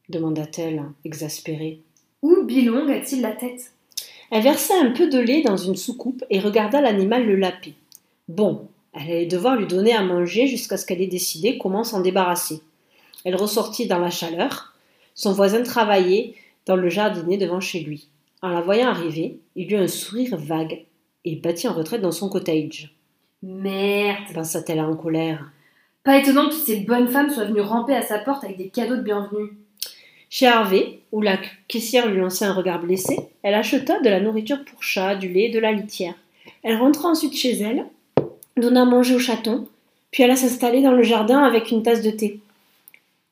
demanda-t-elle, 0.09 0.83
exaspérée. 1.05 1.81
Où 2.21 2.43
Bilong 2.43 2.89
a-t-il 2.89 3.21
la 3.21 3.33
tête? 3.33 3.71
Elle 4.31 4.43
versa 4.43 4.73
un 4.81 4.91
peu 4.91 5.07
de 5.09 5.19
lait 5.19 5.41
dans 5.41 5.57
une 5.57 5.75
soucoupe 5.75 6.23
et 6.29 6.39
regarda 6.39 6.81
l'animal 6.81 7.25
le 7.25 7.35
laper. 7.35 7.73
Bon, 8.27 8.67
elle 8.93 9.03
allait 9.03 9.25
devoir 9.25 9.55
lui 9.55 9.67
donner 9.67 9.93
à 9.93 10.03
manger 10.03 10.47
jusqu'à 10.47 10.77
ce 10.77 10.85
qu'elle 10.85 11.01
ait 11.01 11.07
décidé 11.07 11.57
comment 11.57 11.83
s'en 11.83 12.01
débarrasser. 12.01 12.61
Elle 13.25 13.35
ressortit 13.35 13.87
dans 13.87 13.99
la 13.99 14.09
chaleur. 14.09 14.73
Son 15.15 15.33
voisin 15.33 15.63
travaillait 15.63 16.35
dans 16.69 16.75
le 16.75 16.87
jardinet 16.87 17.37
devant 17.37 17.59
chez 17.59 17.79
lui. 17.79 18.09
En 18.43 18.49
la 18.49 18.61
voyant 18.61 18.89
arriver, 18.89 19.39
il 19.55 19.73
eut 19.73 19.77
un 19.77 19.87
sourire 19.87 20.37
vague 20.37 20.85
et 21.25 21.35
battit 21.35 21.67
en 21.67 21.73
retraite 21.73 22.01
dans 22.01 22.11
son 22.11 22.29
cottage. 22.29 22.95
Merde 23.41 24.31
Pensa-t-elle 24.35 24.79
en 24.79 24.95
colère. 24.95 25.49
Pas 26.03 26.19
étonnant 26.19 26.47
que 26.47 26.53
toutes 26.53 26.65
ces 26.65 26.81
bonnes 26.81 27.07
femmes 27.07 27.31
soient 27.31 27.45
venues 27.45 27.61
ramper 27.61 27.95
à 27.95 28.03
sa 28.03 28.19
porte 28.19 28.43
avec 28.43 28.57
des 28.57 28.69
cadeaux 28.69 28.97
de 28.97 29.01
bienvenue. 29.01 29.57
Chez 30.29 30.45
Harvey, 30.45 30.99
où 31.11 31.23
la 31.23 31.39
caissière 31.67 32.07
lui 32.07 32.19
lançait 32.19 32.45
un 32.45 32.53
regard 32.53 32.83
blessé, 32.83 33.17
elle 33.41 33.55
acheta 33.55 33.99
de 33.99 34.09
la 34.09 34.19
nourriture 34.19 34.63
pour 34.63 34.83
chat, 34.83 35.15
du 35.15 35.27
lait 35.27 35.45
et 35.45 35.51
de 35.51 35.59
la 35.59 35.71
litière. 35.71 36.13
Elle 36.61 36.77
rentra 36.77 37.09
ensuite 37.09 37.35
chez 37.35 37.57
elle, 37.57 37.87
donna 38.57 38.83
à 38.83 38.85
manger 38.85 39.15
au 39.15 39.19
chaton, 39.19 39.67
puis 40.11 40.21
alla 40.21 40.35
s'installer 40.35 40.83
dans 40.83 40.91
le 40.91 41.01
jardin 41.01 41.39
avec 41.39 41.71
une 41.71 41.81
tasse 41.81 42.03
de 42.03 42.11
thé. 42.11 42.41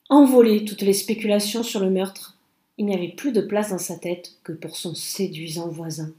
Envolées 0.10 0.66
toutes 0.66 0.82
les 0.82 0.94
spéculations 0.94 1.62
sur 1.62 1.82
le 1.82 1.92
meurtre, 1.92 2.37
il 2.78 2.86
n'y 2.86 2.96
avait 2.96 3.14
plus 3.16 3.32
de 3.32 3.42
place 3.42 3.72
dans 3.72 3.78
sa 3.78 3.96
tête 3.96 4.32
que 4.44 4.52
pour 4.52 4.76
son 4.76 4.94
séduisant 4.94 5.68
voisin. 5.68 6.10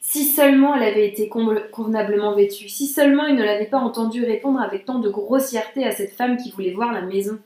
Si 0.00 0.24
seulement 0.24 0.74
elle 0.74 0.84
avait 0.84 1.08
été 1.08 1.28
convenablement 1.28 2.34
vêtue, 2.34 2.68
si 2.68 2.86
seulement 2.86 3.26
il 3.26 3.34
ne 3.34 3.42
l'avait 3.42 3.66
pas 3.66 3.78
entendu 3.78 4.24
répondre 4.24 4.60
avec 4.60 4.84
tant 4.84 4.98
de 4.98 5.08
grossièreté 5.08 5.84
à 5.84 5.90
cette 5.90 6.12
femme 6.12 6.36
qui 6.36 6.52
voulait 6.52 6.72
voir 6.72 6.92
la 6.92 7.02
maison. 7.02 7.38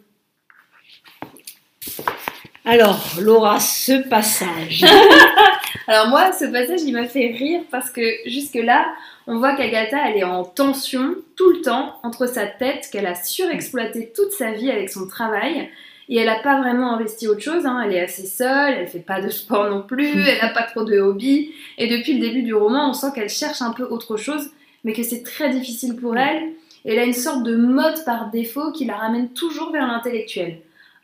Alors, 2.66 3.00
Laura, 3.18 3.59
ce 3.59 4.06
passage. 4.09 4.85
Alors 5.87 6.09
moi, 6.09 6.33
ce 6.33 6.44
passage, 6.44 6.83
il 6.83 6.92
m'a 6.92 7.06
fait 7.06 7.28
rire 7.28 7.62
parce 7.70 7.90
que 7.90 8.02
jusque-là, 8.26 8.87
on 9.26 9.38
voit 9.38 9.56
qu'Agatha, 9.56 10.09
elle 10.09 10.18
est 10.18 10.24
en 10.24 10.44
tension 10.44 11.16
tout 11.37 11.50
le 11.50 11.62
temps 11.62 11.98
entre 12.02 12.26
sa 12.26 12.46
tête 12.46 12.88
qu'elle 12.92 13.06
a 13.06 13.14
surexploité 13.14 14.12
toute 14.14 14.33
sa 14.33 14.52
vie 14.52 14.70
avec 14.70 14.90
son 14.90 15.09
travail 15.09 15.68
et 16.11 16.16
elle 16.16 16.27
n'a 16.27 16.40
pas 16.40 16.61
vraiment 16.61 16.92
investi 16.92 17.29
autre 17.29 17.40
chose. 17.40 17.64
hein. 17.64 17.81
Elle 17.85 17.94
est 17.94 18.01
assez 18.01 18.27
seule, 18.27 18.75
elle 18.75 18.88
fait 18.88 18.99
pas 18.99 19.20
de 19.23 19.31
sport 19.31 19.70
non 19.70 19.83
plus, 19.83 20.27
elle 20.29 20.38
n'a 20.42 20.53
pas 20.53 20.64
trop 20.64 20.85
de 20.85 20.99
hobbies 20.99 21.53
et 21.79 21.87
depuis 21.87 22.14
le 22.14 22.20
début 22.20 22.42
du 22.42 22.53
roman, 22.53 22.90
on 22.90 22.92
sent 22.92 23.07
qu'elle 23.14 23.29
cherche 23.31 23.62
un 23.62 23.70
peu 23.73 23.85
autre 23.85 24.16
chose, 24.16 24.51
mais 24.85 24.92
que 24.92 25.03
c'est 25.05 25.23
très 25.23 25.51
difficile 25.51 25.96
pour 25.96 26.16
elle. 26.16 26.42
Et 26.85 26.92
elle 26.92 26.99
a 26.99 27.05
une 27.05 27.12
sorte 27.14 27.44
de 27.44 27.55
mode 27.57 28.05
par 28.05 28.31
défaut 28.31 28.73
qui 28.73 28.87
la 28.87 28.96
ramène 28.96 29.29
toujours 29.31 29.70
vers 29.70 29.87
l'intellectuel. 29.87 30.59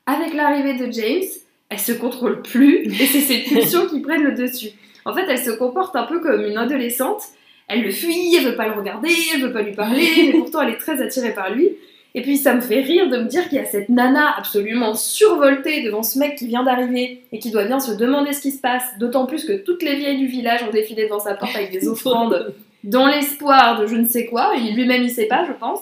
Avec 0.07 0.35
l'arrivée 0.35 0.75
de 0.75 0.91
James, 0.91 1.29
elle 1.69 1.79
se 1.79 1.93
contrôle 1.93 2.43
plus 2.43 2.85
et 3.01 3.07
c'est 3.07 3.21
ses 3.21 3.39
pulsions 3.45 3.87
qui 3.87 4.01
prennent 4.01 4.23
le 4.25 4.33
dessus. 4.33 4.71
En 5.05 5.15
fait, 5.15 5.27
elle 5.29 5.39
se 5.39 5.51
comporte 5.51 5.95
un 5.95 6.05
peu 6.05 6.21
comme 6.21 6.45
une 6.45 6.57
adolescente. 6.57 7.23
Elle 7.69 7.83
le 7.83 7.91
fuit, 7.91 8.35
elle 8.37 8.45
veut 8.45 8.57
pas 8.57 8.69
le 8.69 8.75
regarder, 8.75 9.11
elle 9.35 9.43
veut 9.43 9.53
pas 9.53 9.63
lui 9.63 9.73
parler, 9.73 10.09
mais 10.17 10.33
pourtant 10.33 10.63
elle 10.63 10.75
est 10.75 10.79
très 10.79 11.01
attirée 11.01 11.35
par 11.35 11.53
lui. 11.53 11.71
Et 12.17 12.23
puis 12.23 12.39
ça 12.39 12.55
me 12.55 12.63
fait 12.63 12.81
rire 12.81 13.11
de 13.11 13.19
me 13.19 13.27
dire 13.27 13.47
qu'il 13.47 13.59
y 13.59 13.61
a 13.61 13.67
cette 13.67 13.91
nana 13.91 14.35
absolument 14.39 14.95
survoltée 14.95 15.83
devant 15.83 16.03
ce 16.03 16.19
mec 16.19 16.37
qui 16.37 16.47
vient 16.47 16.65
d'arriver 16.65 17.23
et 17.31 17.39
qui 17.39 17.51
doit 17.51 17.67
bien 17.67 17.79
se 17.79 17.93
demander 17.93 18.33
ce 18.33 18.41
qui 18.41 18.53
se 18.53 18.61
passe, 18.61 18.85
d'autant 18.99 19.27
plus 19.27 19.45
que 19.45 19.53
toutes 19.53 19.83
les 19.83 19.97
vieilles 19.97 20.17
du 20.17 20.27
village 20.27 20.63
ont 20.67 20.71
défilé 20.73 21.05
devant 21.05 21.21
sa 21.21 21.35
porte 21.35 21.55
avec 21.55 21.73
des 21.73 21.87
offrandes 21.89 22.55
dans 22.85 23.07
l'espoir 23.07 23.79
de 23.79 23.87
je 23.87 23.97
ne 23.97 24.07
sais 24.07 24.25
quoi, 24.25 24.57
et 24.57 24.73
lui-même 24.73 25.03
il 25.03 25.11
sait 25.11 25.27
pas, 25.27 25.45
je 25.47 25.53
pense. 25.53 25.81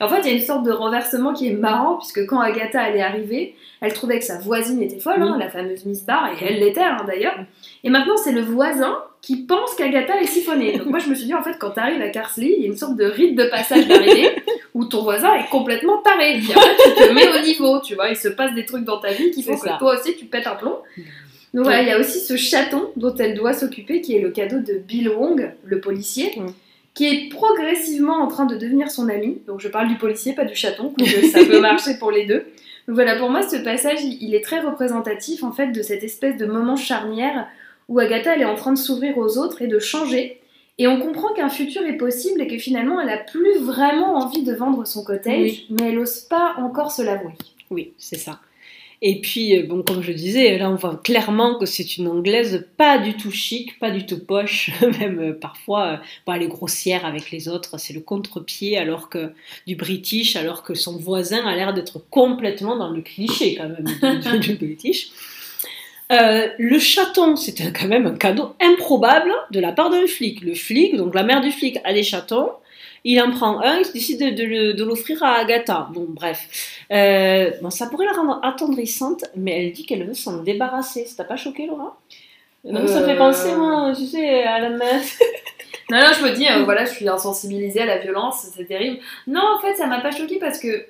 Et 0.00 0.04
en 0.04 0.08
fait, 0.08 0.20
il 0.20 0.26
y 0.26 0.30
a 0.30 0.36
une 0.36 0.44
sorte 0.44 0.64
de 0.64 0.70
renversement 0.70 1.32
qui 1.32 1.48
est 1.48 1.54
marrant, 1.54 1.96
puisque 1.96 2.24
quand 2.26 2.40
Agatha 2.40 2.88
elle 2.88 2.96
est 2.96 3.02
arrivée, 3.02 3.54
elle 3.80 3.92
trouvait 3.92 4.18
que 4.18 4.24
sa 4.24 4.38
voisine 4.38 4.82
était 4.82 5.00
folle, 5.00 5.22
hein, 5.22 5.36
la 5.38 5.48
fameuse 5.48 5.84
Miss 5.86 6.04
Barr, 6.04 6.30
et 6.32 6.44
elle 6.44 6.60
l'était 6.60 6.80
hein, 6.80 7.04
d'ailleurs. 7.06 7.36
Et 7.84 7.90
maintenant, 7.90 8.16
c'est 8.16 8.32
le 8.32 8.42
voisin 8.42 8.96
qui 9.22 9.44
pense 9.44 9.74
qu'Agatha 9.74 10.20
est 10.20 10.26
siphonnée. 10.26 10.78
Donc 10.78 10.86
moi, 10.86 11.00
je 11.00 11.08
me 11.08 11.14
suis 11.14 11.26
dit, 11.26 11.34
en 11.34 11.42
fait, 11.42 11.56
quand 11.58 11.70
t'arrives 11.70 12.00
à 12.00 12.08
Carsley, 12.08 12.54
il 12.56 12.62
y 12.62 12.64
a 12.64 12.68
une 12.68 12.76
sorte 12.76 12.96
de 12.96 13.04
rite 13.04 13.36
de 13.36 13.44
passage 13.44 13.88
d'arrivée 13.88 14.30
où 14.74 14.84
ton 14.84 15.02
voisin 15.02 15.34
est 15.34 15.48
complètement 15.50 15.98
taré. 15.98 16.36
Et 16.36 16.56
en 16.56 16.60
fait, 16.60 16.76
tu 16.84 16.94
te 16.94 17.12
mets 17.12 17.28
au 17.28 17.42
niveau, 17.42 17.80
tu 17.80 17.94
vois, 17.94 18.08
il 18.08 18.16
se 18.16 18.28
passe 18.28 18.54
des 18.54 18.64
trucs 18.64 18.84
dans 18.84 18.98
ta 18.98 19.12
vie 19.12 19.30
qui 19.32 19.42
font 19.42 19.56
que 19.56 19.78
toi 19.78 19.98
aussi, 19.98 20.16
tu 20.16 20.26
pètes 20.26 20.46
un 20.46 20.54
plomb. 20.54 20.78
Donc 21.54 21.64
voilà, 21.64 21.82
il 21.82 21.88
y 21.88 21.92
a 21.92 21.98
aussi 21.98 22.20
ce 22.20 22.36
chaton 22.36 22.90
dont 22.96 23.14
elle 23.16 23.34
doit 23.34 23.54
s'occuper, 23.54 24.00
qui 24.00 24.14
est 24.14 24.20
le 24.20 24.30
cadeau 24.30 24.58
de 24.58 24.74
Bill 24.74 25.08
Wong, 25.08 25.52
le 25.64 25.80
policier, 25.80 26.32
Mm. 26.36 26.46
Qui 26.98 27.06
est 27.06 27.28
progressivement 27.28 28.16
en 28.16 28.26
train 28.26 28.44
de 28.44 28.56
devenir 28.56 28.90
son 28.90 29.08
ami. 29.08 29.38
Donc 29.46 29.60
je 29.60 29.68
parle 29.68 29.86
du 29.86 29.94
policier, 29.94 30.32
pas 30.32 30.44
du 30.44 30.56
chaton, 30.56 30.92
donc 30.98 31.06
ça 31.32 31.44
peut 31.44 31.60
marcher 31.70 31.96
pour 31.96 32.10
les 32.10 32.26
deux. 32.26 32.44
Donc 32.88 32.96
voilà, 32.96 33.14
pour 33.14 33.30
moi, 33.30 33.42
ce 33.48 33.54
passage, 33.56 34.00
il 34.02 34.34
est 34.34 34.42
très 34.42 34.58
représentatif 34.58 35.44
en 35.44 35.52
fait 35.52 35.68
de 35.68 35.80
cette 35.80 36.02
espèce 36.02 36.36
de 36.36 36.44
moment 36.44 36.74
charnière 36.74 37.46
où 37.88 38.00
Agatha 38.00 38.34
elle 38.34 38.42
est 38.42 38.46
en 38.46 38.56
train 38.56 38.72
de 38.72 38.78
s'ouvrir 38.78 39.16
aux 39.16 39.38
autres 39.38 39.62
et 39.62 39.68
de 39.68 39.78
changer. 39.78 40.40
Et 40.78 40.88
on 40.88 40.98
comprend 41.00 41.32
qu'un 41.34 41.48
futur 41.48 41.82
est 41.86 41.96
possible 41.98 42.42
et 42.42 42.48
que 42.48 42.58
finalement 42.58 43.00
elle 43.00 43.10
a 43.10 43.18
plus 43.18 43.58
vraiment 43.60 44.16
envie 44.16 44.42
de 44.42 44.52
vendre 44.52 44.84
son 44.84 45.04
cottage, 45.04 45.40
Oui. 45.40 45.66
mais 45.70 45.90
elle 45.92 46.00
ose 46.00 46.22
pas 46.22 46.54
encore 46.58 46.90
se 46.90 47.02
l'avouer. 47.02 47.34
Oui, 47.70 47.92
c'est 47.96 48.18
ça. 48.18 48.40
Et 49.00 49.20
puis, 49.20 49.56
euh, 49.56 49.64
bon, 49.64 49.82
comme 49.82 50.02
je 50.02 50.10
disais, 50.10 50.58
là, 50.58 50.68
on 50.70 50.74
voit 50.74 50.96
clairement 50.96 51.56
que 51.56 51.66
c'est 51.66 51.98
une 51.98 52.08
anglaise 52.08 52.66
pas 52.76 52.98
du 52.98 53.16
tout 53.16 53.30
chic, 53.30 53.78
pas 53.78 53.92
du 53.92 54.06
tout 54.06 54.18
poche, 54.18 54.70
même 55.00 55.20
euh, 55.20 55.32
parfois, 55.32 55.86
euh, 55.86 55.96
bon, 56.26 56.32
elle 56.32 56.42
est 56.42 56.48
grossière 56.48 57.06
avec 57.06 57.30
les 57.30 57.48
autres, 57.48 57.78
c'est 57.78 57.92
le 57.92 58.00
contre-pied 58.00 58.76
alors 58.76 59.08
que 59.08 59.32
du 59.68 59.76
british, 59.76 60.34
alors 60.34 60.64
que 60.64 60.74
son 60.74 60.96
voisin 60.98 61.46
a 61.46 61.54
l'air 61.54 61.74
d'être 61.74 62.00
complètement 62.10 62.76
dans 62.76 62.90
le 62.90 63.02
cliché 63.02 63.54
quand 63.54 63.68
même 63.68 64.40
du, 64.40 64.54
british. 64.54 65.10
Euh, 66.10 66.48
le 66.58 66.78
chaton, 66.78 67.34
un- 67.34 67.70
quand 67.70 67.88
même 67.88 68.06
un 68.06 68.16
cadeau 68.16 68.54
improbable 68.60 69.32
de 69.52 69.60
la 69.60 69.72
part 69.72 69.90
d'un 69.90 70.06
flic. 70.06 70.40
Le 70.40 70.54
flic, 70.54 70.96
donc 70.96 71.14
la 71.14 71.22
mère 71.22 71.40
du 71.40 71.52
flic, 71.52 71.78
a 71.84 71.92
des 71.92 72.02
chatons. 72.02 72.50
Il 73.04 73.20
en 73.22 73.30
prend 73.30 73.60
un, 73.60 73.78
il 73.78 73.92
décide 73.92 74.20
de, 74.20 74.30
de 74.30 74.44
le- 74.44 74.74
de 74.74 74.84
l'offrir 74.84 75.22
à 75.22 75.34
Agatha. 75.38 75.88
Bon, 75.92 76.06
bref. 76.08 76.48
Euh, 76.92 77.50
bon, 77.62 77.70
ça 77.70 77.86
pourrait 77.86 78.06
la 78.06 78.12
rendre 78.12 78.40
attendrissante, 78.42 79.24
mais 79.36 79.64
elle 79.66 79.72
dit 79.72 79.86
qu'elle 79.86 80.06
veut 80.06 80.14
s'en 80.14 80.38
débarrasser. 80.42 81.04
Ça 81.06 81.16
t'a 81.18 81.24
pas 81.24 81.36
choqué, 81.36 81.66
Laura? 81.66 81.98
Non, 82.64 82.86
ça 82.86 83.04
fait 83.04 83.16
penser, 83.16 83.54
moi, 83.54 83.92
tu 83.96 84.04
sais, 84.04 84.42
à 84.42 84.58
la 84.58 84.70
main. 84.70 85.00
non, 85.90 85.98
non, 85.98 86.06
je 86.18 86.24
me 86.24 86.32
dis, 86.34 86.46
euh, 86.48 86.64
voilà, 86.64 86.84
je 86.84 86.90
suis 86.90 87.08
insensibilisée 87.08 87.80
à 87.82 87.86
la 87.86 87.98
violence, 87.98 88.46
c'est 88.54 88.64
terrible. 88.66 88.98
Non, 89.26 89.42
en 89.56 89.60
fait, 89.60 89.74
ça 89.76 89.86
m'a 89.86 90.00
pas 90.00 90.10
choqué 90.10 90.38
parce 90.40 90.58
que, 90.58 90.84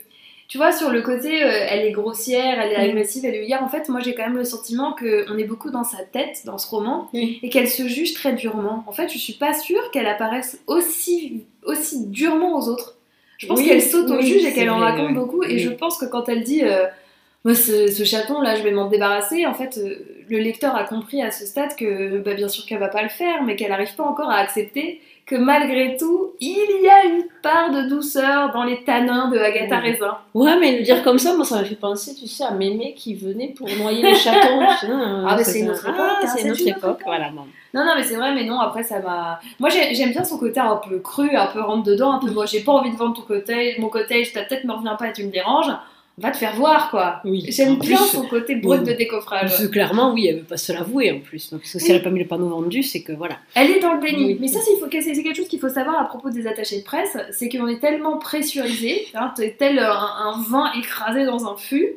tu 0.49 0.57
vois, 0.57 0.73
sur 0.73 0.89
le 0.91 1.03
côté, 1.03 1.45
euh, 1.45 1.67
elle 1.69 1.85
est 1.87 1.93
grossière, 1.93 2.59
elle 2.59 2.73
est 2.73 2.87
Mm. 2.87 2.91
agressive, 2.91 3.25
elle 3.27 3.35
est 3.35 3.41
vulgaire. 3.41 3.63
En 3.63 3.69
fait, 3.69 3.89
moi, 3.91 4.01
j'ai 4.01 4.15
quand 4.15 4.25
même 4.25 4.39
le 4.39 4.45
sentiment 4.45 4.93
qu'on 4.99 5.37
est 5.37 5.45
beaucoup 5.45 5.71
dans 5.71 5.85
sa 5.85 5.99
tête, 6.05 6.41
dans 6.47 6.57
ce 6.57 6.67
roman, 6.69 7.11
Oui. 7.13 7.39
et 7.43 7.51
qu'elle 7.51 7.69
se 7.69 7.87
juge 7.87 8.15
très 8.15 8.33
durement. 8.33 8.83
En 8.87 8.93
fait, 8.93 9.13
je 9.13 9.19
suis 9.19 9.35
pas 9.35 9.53
sûre 9.53 9.91
qu'elle 9.93 10.07
apparaisse 10.07 10.59
aussi, 10.67 11.45
aussi 11.69 12.07
durement 12.07 12.59
aux 12.59 12.69
autres. 12.69 12.97
Je 13.39 13.47
pense 13.47 13.61
Oui, 13.61 13.69
qu'elle 13.69 13.83
s'auto-juge 13.83 14.43
oui, 14.43 14.47
et 14.47 14.53
qu'elle 14.53 14.71
en 14.71 14.79
raconte 14.79 15.14
beaucoup. 15.14 15.45
Et 15.45 15.59
je 15.59 15.71
pense 15.71 15.97
que 15.97 16.07
quand 16.07 16.29
elle 16.29 16.43
dit 16.43 16.64
euh, 16.64 16.87
Moi, 17.45 17.55
ce, 17.55 17.87
ce 17.87 18.05
chaton 18.05 18.41
là, 18.41 18.57
je 18.57 18.62
vais 18.62 18.73
m'en 18.73 18.89
débarrasser, 18.89 19.47
en 19.47 19.55
fait, 19.55 19.79
euh, 19.79 20.25
le 20.29 20.39
lecteur 20.39 20.75
a 20.75 20.85
compris 20.85 21.23
à 21.23 21.31
ce 21.31 21.47
stade 21.47 21.77
que 21.77 22.19
bah, 22.19 22.35
bien 22.35 22.49
sûr 22.49 22.66
qu'elle 22.66 22.81
va 22.81 22.89
pas 22.89 23.03
le 23.03 23.09
faire, 23.09 23.45
mais 23.45 23.55
qu'elle 23.55 23.71
n'arrive 23.71 23.95
pas 23.95 24.03
encore 24.05 24.29
à 24.29 24.39
accepter 24.39 25.01
que 25.29 25.37
malgré 25.37 25.97
tout, 25.99 26.33
il 26.41 26.81
y 26.83 26.89
a 26.89 27.05
une 27.05 27.24
part 27.43 27.70
de 27.70 27.83
douceur 27.83 28.51
dans 28.53 28.64
les 28.64 28.83
tanins 28.83 29.29
de 29.29 29.39
Agatha 29.39 29.76
Oui. 29.76 29.91
Raisin. 29.91 30.18
Ouais, 30.33 30.59
mais 30.59 30.79
le 30.79 30.83
dire 30.85 31.03
comme 31.03 31.18
ça, 31.18 31.35
moi, 31.37 31.45
ça 31.45 31.57
m'a 31.57 31.64
fait 31.64 31.74
penser, 31.74 32.14
tu 32.14 32.26
sais, 32.26 32.45
à 32.45 32.51
Mémé 32.53 32.95
qui 32.95 33.14
venait 33.14 33.49
pour 33.49 33.68
noyer 33.68 34.03
les 34.03 34.14
chatons. 34.14 34.61
Sais, 34.81 34.87
Ah, 34.91 35.35
mais 35.37 35.45
c'est 35.45 35.61
une 35.61 35.70
autre 35.70 35.85
ah, 35.87 35.91
époque, 35.91 36.07
hein, 36.22 36.26
c'est 36.35 36.43
une 36.43 36.51
autre 36.53 36.62
autre 36.62 36.76
époque, 36.79 37.01
voilà. 37.05 37.31
Non, 37.31 37.85
non, 37.85 37.93
mais 37.97 38.03
c'est 38.03 38.16
vrai, 38.16 38.35
mais 38.35 38.45
non, 38.45 38.59
après 38.59 38.83
ça 38.83 39.01
m'a. 39.01 39.39
Moi 39.61 39.68
j'ai- 39.68 39.95
j'aime 39.95 40.12
bien 40.12 40.24
son 40.24 40.39
côté 40.39 40.59
un 40.61 40.76
peu 40.76 40.99
cru, 41.01 41.37
un 41.37 41.47
peu 41.47 41.61
rentre 41.61 41.83
dedans, 41.85 42.12
un 42.12 42.18
peu 42.18 42.31
moi 42.31 42.47
j'ai 42.47 42.61
pas 42.61 42.72
envie 42.72 42.91
de 42.91 42.97
vendre 42.97 43.14
ton 43.14 43.22
côté, 43.22 43.76
mon 43.79 43.89
côté, 43.91 44.26
ta 44.33 44.45
tête 44.45 44.64
me 44.64 44.72
revient 44.72 44.97
pas 44.99 45.09
et 45.09 45.12
tu 45.12 45.24
me 45.24 45.31
déranges, 45.31 45.70
va 46.19 46.31
te 46.31 46.37
faire 46.37 46.55
voir 46.55 46.91
quoi. 46.91 47.21
Oui. 47.25 47.45
J'aime 47.49 47.73
En 47.73 47.77
bien 47.77 47.97
son 47.97 48.27
côté 48.27 48.57
brut 48.57 48.81
oui. 48.81 48.87
de 48.87 48.93
décoffrage. 48.97 49.51
Parce 49.51 49.62
que 49.62 49.66
clairement, 49.66 50.12
oui, 50.12 50.27
elle 50.27 50.39
veut 50.39 50.45
pas 50.45 50.57
se 50.57 50.73
l'avouer 50.73 51.11
en 51.12 51.21
plus. 51.21 51.49
Parce 51.49 51.73
que 51.73 51.79
si 51.79 51.91
elle 51.91 51.99
n'a 51.99 52.03
pas 52.03 52.11
mis 52.11 52.21
le 52.21 52.27
panneau 52.27 52.49
vendu, 52.49 52.83
c'est 52.83 53.03
que 53.03 53.12
voilà. 53.12 53.37
Elle 53.55 53.71
est 53.71 53.81
dans 53.81 53.95
le 53.95 54.01
déni. 54.01 54.37
Mais 54.41 54.49
ça, 54.49 54.61
c'est 54.61 55.23
quelque 55.23 55.37
chose 55.37 55.49
qu'il 55.49 55.61
faut 55.61 55.69
savoir 55.69 56.01
à 56.01 56.05
propos 56.05 56.31
des 56.31 56.47
attachés 56.47 56.79
de 56.79 56.85
presse, 56.85 57.16
c'est 57.33 57.49
qu'on 57.49 57.69
est 57.69 57.81
tellement 57.81 58.19
pressurisé, 58.19 59.07
hein, 59.14 59.33
t'es 59.37 59.55
tel 59.59 59.79
un, 59.79 59.91
un 59.91 60.43
vin 60.49 60.71
écrasé 60.79 61.25
dans 61.25 61.47
un 61.51 61.57
fût, 61.57 61.95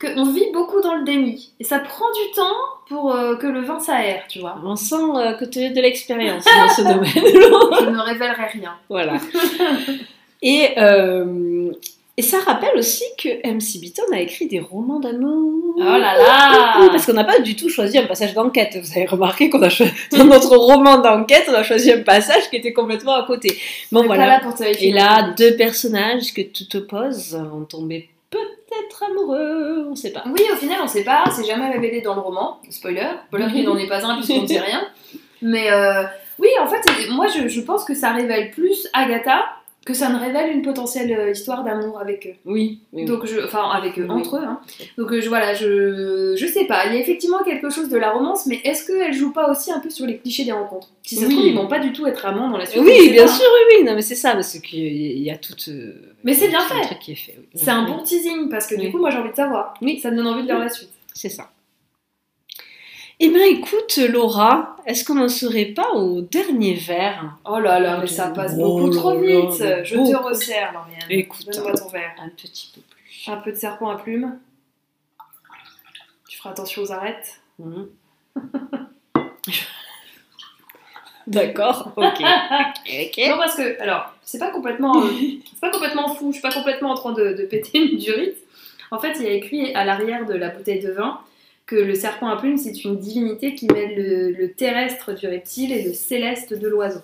qu'on 0.00 0.24
vit 0.32 0.50
beaucoup 0.52 0.80
dans 0.80 0.96
le 0.96 1.04
déni. 1.04 1.52
Et 1.60 1.64
ça 1.64 1.78
prend 1.78 2.06
du 2.10 2.34
temps 2.34 2.56
pour 2.88 3.14
euh, 3.14 3.36
que 3.36 3.46
le 3.46 3.60
vin 3.60 3.78
s'aère, 3.78 4.24
tu 4.28 4.40
vois. 4.40 4.58
On 4.64 4.76
sent 4.76 4.96
euh, 4.96 5.32
que 5.34 5.44
tu 5.44 5.60
as 5.64 5.70
de 5.70 5.80
l'expérience 5.80 6.44
dans 6.44 6.68
ce 6.68 6.82
domaine. 6.82 7.06
Je 7.14 7.90
ne 7.90 7.98
révélerai 8.00 8.46
rien. 8.52 8.74
voilà. 8.88 9.14
Et, 10.42 10.70
euh, 10.76 11.70
et 12.18 12.22
ça 12.22 12.38
rappelle 12.40 12.76
aussi 12.76 13.04
que 13.18 13.28
MC 13.46 13.80
Beaton 13.80 14.02
a 14.12 14.20
écrit 14.20 14.46
des 14.46 14.60
romans 14.60 15.00
d'amour. 15.00 15.74
Oh 15.76 15.80
là 15.80 15.98
là 16.18 16.88
parce 16.90 17.06
qu'on 17.06 17.14
n'a 17.14 17.24
pas 17.24 17.38
du 17.40 17.56
tout 17.56 17.68
choisi 17.70 17.96
un 17.98 18.06
passage 18.06 18.34
d'enquête. 18.34 18.76
Vous 18.82 18.92
avez 18.96 19.06
remarqué 19.06 19.48
qu'on 19.48 19.62
a 19.62 19.70
choisi, 19.70 19.92
dans 20.12 20.24
notre 20.24 20.54
roman 20.56 20.98
d'enquête, 20.98 21.44
on 21.48 21.54
a 21.54 21.62
choisi 21.62 21.90
un 21.92 22.02
passage 22.02 22.50
qui 22.50 22.56
était 22.56 22.72
complètement 22.74 23.14
à 23.14 23.24
côté. 23.26 23.58
Bon, 23.90 24.04
voilà. 24.04 24.40
Et 24.80 24.92
là, 24.92 25.32
deux 25.36 25.56
personnages 25.56 26.34
que 26.34 26.42
tu 26.42 26.66
te 26.66 26.78
poses 26.78 27.34
vont 27.50 27.64
tomber 27.64 28.08
peut-être 28.30 29.04
amoureux, 29.10 29.86
on 29.90 29.94
sait 29.94 30.10
pas. 30.12 30.22
Oui, 30.26 30.42
au 30.52 30.56
final, 30.56 30.78
on 30.82 30.86
sait 30.88 31.04
pas, 31.04 31.24
c'est 31.34 31.44
jamais 31.46 31.70
révélé 31.70 32.00
dans 32.00 32.14
le 32.14 32.20
roman. 32.20 32.58
Spoiler, 32.70 33.06
spoiler 33.28 33.46
Mhm. 33.46 33.52
qu'il 33.52 33.64
n'en 33.64 33.76
est 33.76 33.86
pas 33.88 34.04
un 34.06 34.16
puisqu'on 34.16 34.42
ne 34.42 34.46
sait 34.46 34.60
rien. 34.60 34.86
Mais 35.42 35.70
euh, 35.70 36.04
oui, 36.38 36.48
en 36.60 36.66
fait, 36.66 36.80
moi 37.10 37.26
je, 37.26 37.48
je 37.48 37.60
pense 37.60 37.84
que 37.84 37.94
ça 37.94 38.10
révèle 38.12 38.50
plus 38.50 38.88
Agatha 38.94 39.44
que 39.84 39.94
ça 39.94 40.08
ne 40.10 40.18
révèle 40.18 40.52
une 40.52 40.62
potentielle 40.62 41.12
euh, 41.12 41.30
histoire 41.32 41.64
d'amour 41.64 41.98
avec 42.00 42.26
eux. 42.26 42.34
Oui, 42.44 42.78
oui, 42.92 43.04
Donc 43.04 43.26
je, 43.26 43.40
enfin 43.44 43.68
avec 43.70 43.98
eux, 43.98 44.04
Oui. 44.08 44.10
entre 44.14 44.36
eux. 44.36 44.44
Hein. 44.44 44.60
Donc 44.96 45.12
euh, 45.12 45.20
je, 45.20 45.28
voilà, 45.28 45.54
je, 45.54 46.34
je 46.36 46.46
sais 46.46 46.66
pas. 46.66 46.86
Il 46.86 46.92
y 46.94 46.96
a 46.96 47.00
effectivement 47.00 47.42
quelque 47.44 47.68
chose 47.70 47.88
de 47.88 47.96
la 47.98 48.12
romance, 48.12 48.46
mais 48.46 48.60
est-ce 48.64 48.86
qu'elle 48.86 49.12
joue 49.12 49.32
pas 49.32 49.50
aussi 49.50 49.72
un 49.72 49.80
peu 49.80 49.90
sur 49.90 50.06
les 50.06 50.18
clichés 50.18 50.44
des 50.44 50.52
rencontres? 50.52 50.88
Si 51.02 51.16
ça 51.16 51.22
se 51.22 51.26
Oui. 51.26 51.34
trouve, 51.34 51.46
ils 51.46 51.54
vont 51.56 51.66
pas 51.66 51.80
du 51.80 51.92
tout 51.92 52.06
être 52.06 52.24
amants 52.26 52.48
dans 52.50 52.58
la 52.58 52.66
suite. 52.66 52.82
Oui, 52.84 53.10
bien 53.10 53.24
pas. 53.26 53.32
sûr, 53.32 53.46
oui, 53.52 53.76
oui. 53.80 53.84
Non, 53.84 53.94
mais 53.96 54.02
c'est 54.02 54.14
ça, 54.14 54.32
parce 54.34 54.58
qu'il 54.60 55.18
y 55.18 55.30
a 55.30 55.36
tout. 55.36 55.54
euh, 55.68 55.94
Mais 56.24 56.34
c'est 56.34 56.48
bien 56.48 56.60
fait. 56.60 56.96
C'est 57.54 57.70
un 57.70 57.82
bon 57.82 57.98
teasing 58.02 58.48
parce 58.48 58.66
que 58.68 58.76
du 58.76 58.90
coup, 58.92 58.98
moi 58.98 59.10
j'ai 59.10 59.18
envie 59.18 59.30
de 59.30 59.36
savoir. 59.36 59.74
Oui. 59.82 59.98
Ça 60.00 60.10
me 60.10 60.16
donne 60.16 60.28
envie 60.28 60.42
de 60.42 60.46
lire 60.46 60.58
la 60.58 60.68
suite. 60.68 60.90
C'est 61.14 61.28
ça. 61.28 61.50
Eh 63.24 63.28
bien, 63.28 63.44
écoute, 63.44 63.98
Laura, 63.98 64.74
est-ce 64.84 65.04
qu'on 65.04 65.14
n'en 65.14 65.28
serait 65.28 65.66
pas 65.66 65.90
au 65.92 66.22
dernier 66.22 66.74
verre? 66.74 67.36
Oh 67.44 67.60
là 67.60 67.78
là, 67.78 67.98
mais 68.00 68.08
ça 68.08 68.30
passe 68.30 68.54
Oh 68.58 68.80
beaucoup 68.80 68.90
là 68.90 68.96
trop 68.96 69.14
là, 69.14 69.20
vite. 69.20 69.64
Je 69.84 69.94
te 69.94 70.16
resserre, 70.16 70.72
Lauriane. 70.72 71.06
Écoute, 71.08 71.46
Donne-moi 71.46 71.72
ton 71.74 71.88
verre. 71.88 72.16
un 72.20 72.30
petit 72.30 72.72
peu 72.74 72.80
plus. 72.80 73.30
Un 73.30 73.36
peu 73.36 73.52
de 73.52 73.56
serpent 73.56 73.90
à 73.90 73.96
plumes. 73.96 74.40
Tu 76.28 76.36
feras 76.36 76.50
attention 76.50 76.82
aux 76.82 76.90
arêtes. 76.90 77.40
Mhm. 77.60 77.90
D'accord, 81.28 81.92
ok. 81.94 82.20
Non, 82.20 83.36
parce 83.38 83.54
que, 83.54 83.80
alors, 83.80 84.12
c'est 84.24 84.40
pas 84.40 84.50
complètement, 84.50 85.00
euh, 85.00 85.10
c'est 85.44 85.60
pas 85.60 85.70
complètement 85.70 86.12
fou. 86.16 86.32
Je 86.32 86.38
suis 86.38 86.42
pas 86.42 86.52
complètement 86.52 86.90
en 86.90 86.96
train 86.96 87.12
de, 87.12 87.34
de 87.34 87.44
péter 87.44 87.78
une 87.78 87.98
durite. 87.98 88.34
En 88.90 88.98
fait, 88.98 89.12
il 89.20 89.22
y 89.22 89.28
a 89.28 89.32
écrit 89.34 89.72
à 89.76 89.84
l'arrière 89.84 90.26
de 90.26 90.34
la 90.34 90.48
bouteille 90.48 90.80
de 90.80 90.90
vin 90.90 91.20
que 91.66 91.76
le 91.76 91.94
serpent 91.94 92.28
à 92.28 92.36
plumes, 92.36 92.58
c'est 92.58 92.84
une 92.84 92.98
divinité 92.98 93.54
qui 93.54 93.66
mêle 93.66 93.94
le, 93.96 94.30
le 94.32 94.52
terrestre 94.52 95.12
du 95.12 95.26
reptile 95.26 95.72
et 95.72 95.82
le 95.84 95.92
céleste 95.94 96.52
de 96.54 96.68
l'oiseau. 96.68 97.00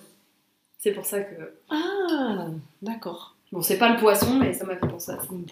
C'est 0.79 0.93
pour 0.93 1.07
ça 1.07 1.21
que. 1.21 1.35
Ah, 1.71 2.47
d'accord. 2.83 3.35
Bon, 3.53 3.63
c'est 3.63 3.79
pas 3.79 3.89
le 3.93 3.99
poisson, 3.99 4.35
mais 4.35 4.53
ça 4.53 4.65
m'a 4.65 4.75
fait 4.77 4.87
penser 4.87 5.13
à 5.13 5.17
ça. 5.17 5.23
Bon. 5.31 5.45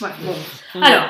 Ouais, 0.00 0.10
bon. 0.74 0.80
Alors, 0.82 1.04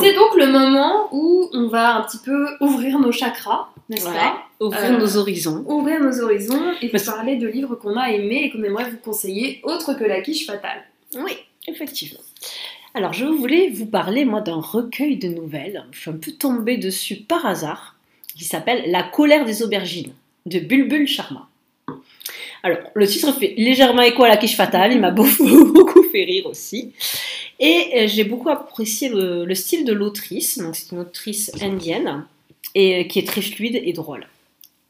c'est 0.00 0.14
donc 0.14 0.34
le 0.36 0.46
moment 0.46 1.08
où 1.12 1.50
on 1.52 1.68
va 1.68 1.96
un 1.96 2.02
petit 2.02 2.18
peu 2.24 2.46
ouvrir 2.60 2.98
nos 2.98 3.12
chakras, 3.12 3.68
n'est-ce 3.88 4.06
Ouais. 4.06 4.14
pas 4.14 4.42
ouvrir 4.60 4.82
Euh, 4.94 4.98
nos 4.98 5.16
horizons. 5.16 5.64
Ouvrir 5.66 6.00
nos 6.00 6.20
horizons 6.20 6.72
et 6.80 6.88
vous 6.88 7.04
parler 7.04 7.36
de 7.36 7.46
livres 7.48 7.74
qu'on 7.76 7.96
a 7.96 8.10
aimés 8.10 8.44
et 8.44 8.50
qu'on 8.50 8.62
aimerait 8.62 8.90
vous 8.90 8.96
conseiller, 8.98 9.60
autre 9.64 9.92
que 9.94 10.04
La 10.04 10.20
quiche 10.22 10.46
fatale. 10.46 10.82
Oui, 11.16 11.32
effectivement. 11.66 12.20
Alors, 12.94 13.14
je 13.14 13.24
voulais 13.24 13.70
vous 13.70 13.86
parler, 13.86 14.24
moi, 14.24 14.42
d'un 14.42 14.60
recueil 14.60 15.16
de 15.16 15.28
nouvelles. 15.28 15.84
Je 15.92 16.00
suis 16.00 16.10
un 16.10 16.16
peu 16.16 16.32
tombée 16.32 16.76
dessus 16.76 17.16
par 17.16 17.46
hasard, 17.46 17.96
qui 18.36 18.44
s'appelle 18.44 18.90
La 18.90 19.02
colère 19.02 19.46
des 19.46 19.62
aubergines, 19.62 20.12
de 20.44 20.58
Bulbul 20.58 21.06
Sharma. 21.06 21.48
Alors, 22.62 22.78
le 22.94 23.06
titre 23.06 23.32
fait 23.32 23.54
légèrement 23.56 24.02
écho 24.02 24.24
à 24.24 24.28
la 24.28 24.36
quiche 24.36 24.56
fatale, 24.56 24.92
il 24.92 25.00
m'a 25.00 25.10
beaucoup, 25.12 26.02
fait 26.12 26.24
rire 26.24 26.46
aussi. 26.46 26.92
Et 27.58 27.88
euh, 27.96 28.06
j'ai 28.06 28.24
beaucoup 28.24 28.50
apprécié 28.50 29.08
le, 29.08 29.46
le 29.46 29.54
style 29.54 29.84
de 29.84 29.92
l'autrice, 29.92 30.58
donc 30.58 30.76
c'est 30.76 30.92
une 30.92 31.00
autrice 31.00 31.50
indienne, 31.62 32.24
et 32.74 33.00
euh, 33.00 33.04
qui 33.04 33.18
est 33.18 33.26
très 33.26 33.42
fluide 33.42 33.80
et 33.82 33.92
drôle. 33.92 34.26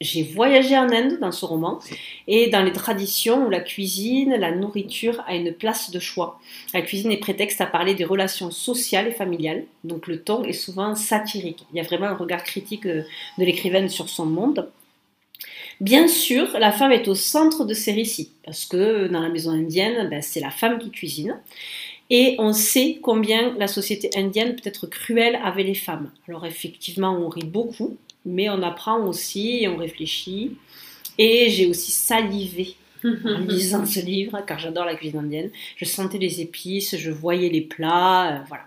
J'ai 0.03 0.25
voyagé 0.25 0.77
en 0.77 0.91
Inde 0.91 1.19
dans 1.21 1.31
ce 1.31 1.45
roman, 1.45 1.79
et 2.27 2.49
dans 2.49 2.63
les 2.63 2.73
traditions 2.73 3.47
où 3.47 3.51
la 3.51 3.61
cuisine, 3.61 4.35
la 4.35 4.51
nourriture 4.51 5.23
a 5.27 5.37
une 5.37 5.53
place 5.53 5.91
de 5.93 6.01
choix. 6.01 6.41
La 6.75 6.83
cuisine 6.83 7.13
est 7.13 7.19
prétexte 7.19 7.61
à 7.61 7.67
parler 7.67 7.95
des 7.95 8.05
relations 8.05 8.51
sociales 8.51 9.07
et 9.07 9.13
familiales, 9.13 9.65
donc 9.85 10.09
le 10.09 10.21
ton 10.21 10.43
est 10.43 10.53
souvent 10.53 10.97
satirique. 10.97 11.65
Il 11.73 11.77
y 11.77 11.81
a 11.81 11.85
vraiment 11.85 12.07
un 12.07 12.17
regard 12.17 12.43
critique 12.43 12.87
euh, 12.87 13.03
de 13.39 13.45
l'écrivaine 13.45 13.89
sur 13.89 14.09
son 14.09 14.27
monde. 14.27 14.69
Bien 15.81 16.09
sûr, 16.09 16.59
la 16.59 16.73
femme 16.73 16.93
est 16.93 17.07
au 17.07 17.15
centre 17.15 17.65
de 17.65 17.75
ces 17.75 17.93
récits, 17.93 18.33
parce 18.45 18.65
que 18.67 19.07
dans 19.07 19.21
la 19.21 19.29
maison 19.29 19.53
indienne, 19.53 20.09
ben, 20.11 20.21
c'est 20.21 20.41
la 20.41 20.51
femme 20.51 20.79
qui 20.79 20.91
cuisine. 20.91 21.39
Et 22.11 22.35
on 22.39 22.53
sait 22.53 22.99
combien 23.01 23.55
la 23.57 23.69
société 23.69 24.11
indienne 24.17 24.57
peut 24.57 24.69
être 24.69 24.87
cruelle 24.87 25.39
avec 25.43 25.67
les 25.67 25.75
femmes. 25.75 26.11
Alors 26.29 26.45
effectivement, 26.45 27.13
on 27.13 27.29
rit 27.29 27.45
beaucoup, 27.45 27.97
mais 28.25 28.49
on 28.51 28.63
apprend 28.63 29.01
aussi 29.07 29.59
et 29.63 29.69
on 29.69 29.77
réfléchit. 29.77 30.57
Et 31.19 31.51
j'ai 31.51 31.67
aussi 31.67 31.91
salivé 31.91 32.75
en 33.05 33.39
lisant 33.41 33.85
ce 33.85 34.01
livre, 34.01 34.41
car 34.47 34.59
j'adore 34.59 34.85
la 34.85 34.95
cuisine 34.95 35.19
indienne. 35.21 35.51
Je 35.77 35.85
sentais 35.85 36.19
les 36.19 36.41
épices, 36.41 36.97
je 36.97 37.11
voyais 37.11 37.49
les 37.49 37.61
plats, 37.63 38.33
euh, 38.33 38.39
voilà. 38.49 38.65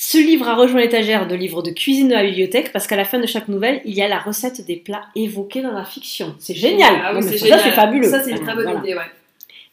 Ce 0.00 0.16
livre 0.16 0.46
a 0.46 0.54
rejoint 0.54 0.80
l'étagère 0.80 1.26
de 1.26 1.34
livres 1.34 1.60
de 1.60 1.70
cuisine 1.72 2.08
de 2.08 2.14
la 2.14 2.22
bibliothèque 2.24 2.72
parce 2.72 2.86
qu'à 2.86 2.94
la 2.94 3.04
fin 3.04 3.18
de 3.18 3.26
chaque 3.26 3.48
nouvelle, 3.48 3.82
il 3.84 3.94
y 3.94 4.00
a 4.02 4.06
la 4.06 4.20
recette 4.20 4.64
des 4.64 4.76
plats 4.76 5.04
évoqués 5.16 5.60
dans 5.60 5.72
la 5.72 5.84
fiction. 5.84 6.36
C'est 6.38 6.54
génial. 6.54 7.00
Ah 7.02 7.12
oui, 7.12 7.20
Non, 7.20 7.26
mais 7.26 7.32
c'est 7.32 7.38
ça, 7.38 7.44
génial. 7.46 7.60
c'est 7.64 7.70
fabuleux. 7.72 8.08
Ça, 8.08 8.22
c'est 8.22 8.30
une 8.30 8.40
très 8.40 8.54
bonne 8.54 8.62
Voilà. 8.64 8.78
idée, 8.80 8.94
ouais. 8.94 9.10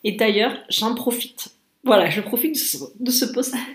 Et 0.03 0.13
d'ailleurs, 0.13 0.57
j'en 0.69 0.95
profite. 0.95 1.49
Voilà, 1.85 2.09
je 2.09 2.19
profite 2.19 2.55
de 2.99 3.11
ce, 3.11 3.25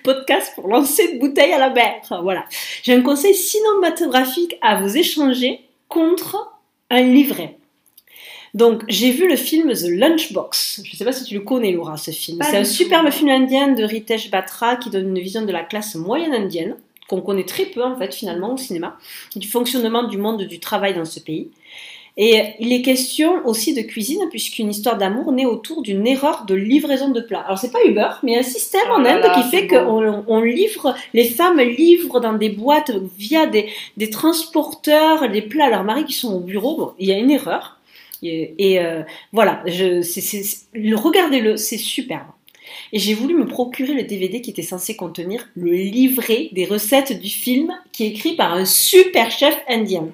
podcast 0.02 0.52
pour 0.56 0.66
lancer 0.66 1.10
une 1.12 1.20
bouteille 1.20 1.52
à 1.52 1.58
la 1.58 1.70
mer. 1.70 1.94
Voilà. 2.22 2.44
J'ai 2.82 2.92
un 2.92 3.02
conseil 3.02 3.34
cinématographique 3.34 4.56
à 4.62 4.80
vous 4.80 4.96
échanger 4.96 5.60
contre 5.88 6.52
un 6.90 7.02
livret. 7.02 7.56
Donc, 8.52 8.82
j'ai 8.88 9.12
vu 9.12 9.28
le 9.28 9.36
film 9.36 9.72
The 9.72 9.88
Lunchbox. 9.88 10.82
Je 10.84 10.90
ne 10.90 10.96
sais 10.96 11.04
pas 11.04 11.12
si 11.12 11.22
tu 11.22 11.34
le 11.34 11.42
connais, 11.42 11.70
Laura, 11.70 11.96
ce 11.96 12.10
film. 12.10 12.40
C'est 12.42 12.56
un 12.56 12.64
superbe 12.64 13.10
film 13.10 13.30
indien 13.30 13.68
de 13.68 13.84
Ritesh 13.84 14.28
Batra 14.28 14.74
qui 14.74 14.90
donne 14.90 15.16
une 15.16 15.22
vision 15.22 15.42
de 15.42 15.52
la 15.52 15.62
classe 15.62 15.94
moyenne 15.94 16.34
indienne, 16.34 16.74
qu'on 17.08 17.20
connaît 17.20 17.44
très 17.44 17.66
peu, 17.66 17.84
en 17.84 17.96
fait, 17.96 18.12
finalement, 18.12 18.54
au 18.54 18.56
cinéma, 18.56 18.98
et 19.36 19.38
du 19.38 19.46
fonctionnement 19.46 20.02
du 20.02 20.18
monde 20.18 20.42
du 20.42 20.58
travail 20.58 20.94
dans 20.94 21.04
ce 21.04 21.20
pays. 21.20 21.50
Et 22.16 22.42
il 22.58 22.72
est 22.72 22.82
question 22.82 23.46
aussi 23.46 23.74
de 23.74 23.82
cuisine, 23.82 24.20
puisqu'une 24.30 24.70
histoire 24.70 24.98
d'amour 24.98 25.32
naît 25.32 25.46
autour 25.46 25.82
d'une 25.82 26.06
erreur 26.06 26.44
de 26.44 26.54
livraison 26.54 27.08
de 27.10 27.20
plats. 27.20 27.40
Alors, 27.40 27.58
c'est 27.58 27.72
pas 27.72 27.84
Uber, 27.86 28.08
mais 28.22 28.38
un 28.38 28.42
système 28.42 28.82
Oh 28.90 28.94
en 28.94 28.98
là 28.98 29.16
Inde 29.16 29.22
là, 29.22 29.34
qui 29.34 29.48
fait 29.48 29.66
qu'on 29.66 30.24
on 30.26 30.40
livre, 30.40 30.94
les 31.14 31.24
femmes 31.24 31.60
livrent 31.60 32.20
dans 32.20 32.32
des 32.32 32.50
boîtes 32.50 32.92
via 33.16 33.46
des, 33.46 33.68
des 33.96 34.10
transporteurs 34.10 35.28
des 35.30 35.42
plats 35.42 35.66
à 35.66 35.70
leur 35.70 35.84
mari 35.84 36.04
qui 36.04 36.12
sont 36.12 36.34
au 36.34 36.40
bureau. 36.40 36.76
Bon, 36.76 36.92
il 36.98 37.08
y 37.08 37.12
a 37.12 37.18
une 37.18 37.30
erreur. 37.30 37.78
Et, 38.22 38.54
et, 38.58 38.80
euh, 38.80 39.02
voilà, 39.32 39.62
regardez-le, 39.64 41.56
c'est 41.56 41.78
superbe. 41.78 42.26
Et 42.92 42.98
j'ai 42.98 43.14
voulu 43.14 43.34
me 43.34 43.46
procurer 43.46 43.94
le 43.94 44.02
DVD 44.02 44.40
qui 44.40 44.50
était 44.50 44.62
censé 44.62 44.96
contenir 44.96 45.48
le 45.54 45.72
livret 45.72 46.50
des 46.52 46.66
recettes 46.66 47.18
du 47.20 47.28
film 47.28 47.72
qui 47.92 48.04
est 48.04 48.08
écrit 48.08 48.36
par 48.36 48.52
un 48.54 48.64
super 48.64 49.30
chef 49.30 49.56
indien. 49.68 50.08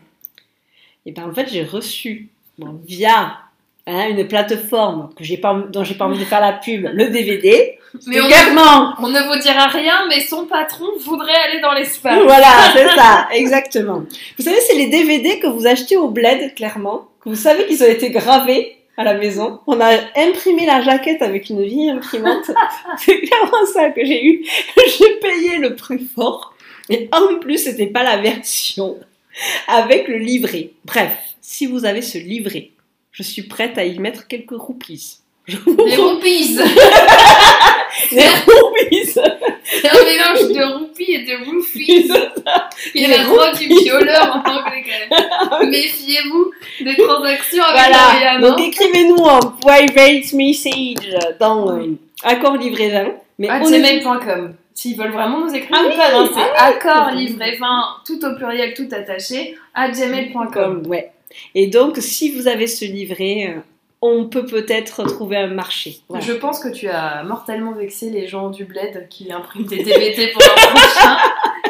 Et 1.07 1.13
ben 1.13 1.29
en 1.29 1.33
fait, 1.33 1.49
j'ai 1.51 1.63
reçu 1.63 2.29
bon, 2.59 2.81
via 2.85 3.39
hein, 3.87 4.09
une 4.09 4.27
plateforme 4.27 5.11
que 5.17 5.23
j'ai 5.23 5.37
pas, 5.37 5.55
dont 5.71 5.85
j'ai 5.85 5.95
pas 5.95 6.07
envie 6.07 6.19
de 6.19 6.25
faire 6.25 6.41
la 6.41 6.53
pub, 6.53 6.89
le 6.93 7.09
DVD. 7.09 7.79
Mais 8.09 8.21
on, 8.21 8.27
Également, 8.27 8.95
on 8.99 9.09
ne 9.09 9.21
vous 9.21 9.41
dira 9.41 9.69
rien, 9.69 10.07
mais 10.09 10.21
son 10.21 10.47
patron 10.47 10.87
voudrait 11.01 11.37
aller 11.49 11.61
dans 11.61 11.73
l'espace. 11.73 12.19
Voilà, 12.25 12.49
c'est 12.75 12.89
ça, 12.89 13.29
exactement. 13.33 14.03
Vous 14.37 14.45
savez, 14.45 14.61
c'est 14.61 14.75
les 14.75 14.89
DVD 14.89 15.39
que 15.39 15.47
vous 15.47 15.67
achetez 15.67 15.97
au 15.97 16.09
bled, 16.09 16.55
clairement, 16.57 17.09
que 17.23 17.29
vous 17.29 17.37
savez 17.37 17.67
qu'ils 17.67 17.83
ont 17.85 17.89
été 17.89 18.11
gravés 18.11 18.77
à 18.97 19.05
la 19.05 19.15
maison. 19.15 19.61
On 19.69 19.81
a 19.81 19.93
imprimé 20.17 20.67
la 20.67 20.83
jaquette 20.83 21.23
avec 21.23 21.49
une 21.51 21.63
vieille 21.63 21.91
imprimante. 21.91 22.51
c'est 22.99 23.21
clairement 23.21 23.67
ça 23.73 23.91
que 23.91 24.05
j'ai 24.05 24.25
eu. 24.25 24.45
J'ai 24.99 25.21
payé 25.21 25.59
le 25.59 25.77
prix 25.77 26.05
fort. 26.15 26.55
Et 26.89 27.09
en 27.13 27.39
plus, 27.39 27.59
c'était 27.59 27.87
pas 27.87 28.03
la 28.03 28.17
version 28.17 28.97
avec 29.69 30.09
le 30.09 30.19
livret. 30.19 30.71
Bref, 30.85 31.13
si 31.41 31.67
vous 31.67 31.85
avez 31.85 32.03
ce 32.03 32.19
livret, 32.19 32.71
je 33.13 33.23
suis 33.23 33.43
prête 33.43 33.79
à 33.79 33.85
y 33.85 33.99
mettre 33.99 34.27
quelques 34.27 34.51
roupies. 34.51 35.19
Des 35.49 35.97
roupies 35.97 36.57
Des 38.11 38.27
roupies 38.27 39.07
C'est 39.07 39.89
un 39.89 40.05
mélange 40.05 40.53
de 40.53 40.77
roupies 40.77 41.13
et 41.13 41.23
de 41.23 41.45
roofies. 41.45 42.11
Il 42.95 43.03
y 43.03 43.07
Des 43.07 43.15
a 43.15 43.17
la 43.19 43.25
drogue 43.25 43.57
du 43.57 43.69
violeur 43.69 44.43
en 44.45 44.51
anglais 44.51 44.85
quand 44.85 45.61
même. 45.61 45.71
Méfiez-vous 45.71 46.51
des 46.81 46.97
transactions 46.97 47.63
avec 47.63 47.95
Voilà, 47.95 48.41
donc 48.41 48.61
écrivez-nous 48.61 49.17
en 49.19 49.39
private 49.39 50.33
message 50.33 51.17
dans 51.39 51.79
euh, 51.79 51.97
accord 52.25 52.57
livré 52.57 52.91
20. 52.91 53.15
Mais 53.39 53.49
on 53.49 53.73
est-. 53.73 54.03
S'ils 54.77 54.97
veulent 54.97 55.11
vraiment 55.13 55.41
nous 55.41 55.53
écrire, 55.55 55.75
Ah 55.75 55.85
oui, 55.89 55.97
peuvent, 55.97 56.15
hein. 56.15 56.31
ah 56.37 56.71
c'est 56.79 56.89
accord 56.89 57.11
livré 57.13 57.57
20, 57.57 57.67
tout 58.07 58.25
au 58.25 58.37
pluriel, 58.37 58.75
tout 58.75 58.87
attaché, 58.93 59.57
à 59.75 59.89
gmail.com. 59.91 60.83
ouais. 60.87 61.11
Et 61.55 61.67
donc 61.67 61.97
si 61.99 62.31
vous 62.31 62.47
avez 62.47 62.67
ce 62.67 62.85
livret, 62.85 63.55
euh, 63.57 63.61
on 64.03 64.27
peut 64.27 64.45
peut-être 64.45 65.03
trouver 65.05 65.39
un 65.39 65.47
marché. 65.49 65.97
Voilà. 66.09 66.25
Je 66.25 66.33
pense 66.35 66.61
que 66.61 66.69
tu 66.69 66.89
as 66.89 67.23
mortellement 67.25 67.73
vexé 67.73 68.11
les 68.11 68.27
gens 68.29 68.51
du 68.51 68.65
bled 68.67 69.09
qui 69.09 69.33
impriment 69.33 69.65
des 69.67 69.79
DVD 69.83 70.29
pour 70.29 70.43
leur 70.43 70.55
prochain, 70.55 71.17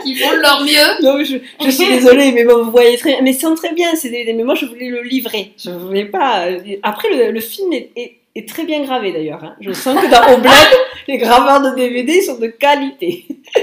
qui 0.02 0.16
font 0.16 0.32
de 0.32 0.40
leur 0.42 0.61
mieux. 0.62 1.02
Non, 1.04 1.16
mais 1.16 1.24
je, 1.24 1.36
je 1.64 1.70
suis 1.70 1.86
désolée, 1.86 2.32
mais 2.32 2.44
bon, 2.44 2.64
vous 2.64 2.70
voyez 2.72 2.98
très, 2.98 3.22
mais 3.22 3.32
c'est 3.32 3.52
très 3.54 3.72
bien, 3.72 3.94
c'est 3.94 4.11
des, 4.11 4.32
mais 4.32 4.42
moi 4.42 4.54
je 4.57 4.66
voulais 4.66 4.88
le 4.88 5.02
livrer. 5.02 5.52
Je 5.57 5.70
voulais 5.70 6.04
pas. 6.07 6.46
euh, 6.46 6.59
Après, 6.82 7.09
le, 7.14 7.30
le 7.30 7.40
film 7.40 7.72
est, 7.72 7.90
est- 7.96 8.16
est 8.39 8.49
très 8.49 8.64
bien 8.64 8.82
gravé 8.82 9.12
d'ailleurs. 9.12 9.43
hein. 9.45 9.57
Je 9.61 9.72
sens 9.72 10.01
que 10.01 10.07
dans 10.11 10.39
bled, 10.39 10.53
les 11.09 11.18
graveurs 11.18 11.61
de 11.61 11.74
DVD 11.76 12.20
sont 12.22 12.39
de 12.39 12.47
qualité. 12.49 13.26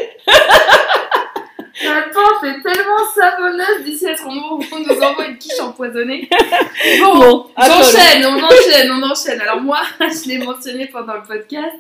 Attends, 1.86 2.40
c'est 2.42 2.62
tellement 2.62 3.04
savonneuse 3.14 3.84
d'ici 3.84 4.08
à 4.08 4.16
ce 4.16 4.24
qu'on 4.24 4.34
nous, 4.34 4.60
on 4.72 4.80
nous 4.80 5.02
envoie 5.02 5.26
une 5.28 5.38
quiche 5.38 5.60
empoisonnée. 5.60 6.30
Bon, 7.02 7.20
Bon, 7.20 7.50
j'enchaîne, 7.58 8.26
on 8.26 8.42
enchaîne, 8.44 8.92
on 8.92 9.04
enchaîne. 9.04 9.42
Alors 9.42 9.60
moi, 9.62 9.80
je 10.00 10.30
l'ai 10.30 10.38
mentionné 10.38 10.86
pendant 10.88 11.16
le 11.16 11.24
podcast, 11.24 11.76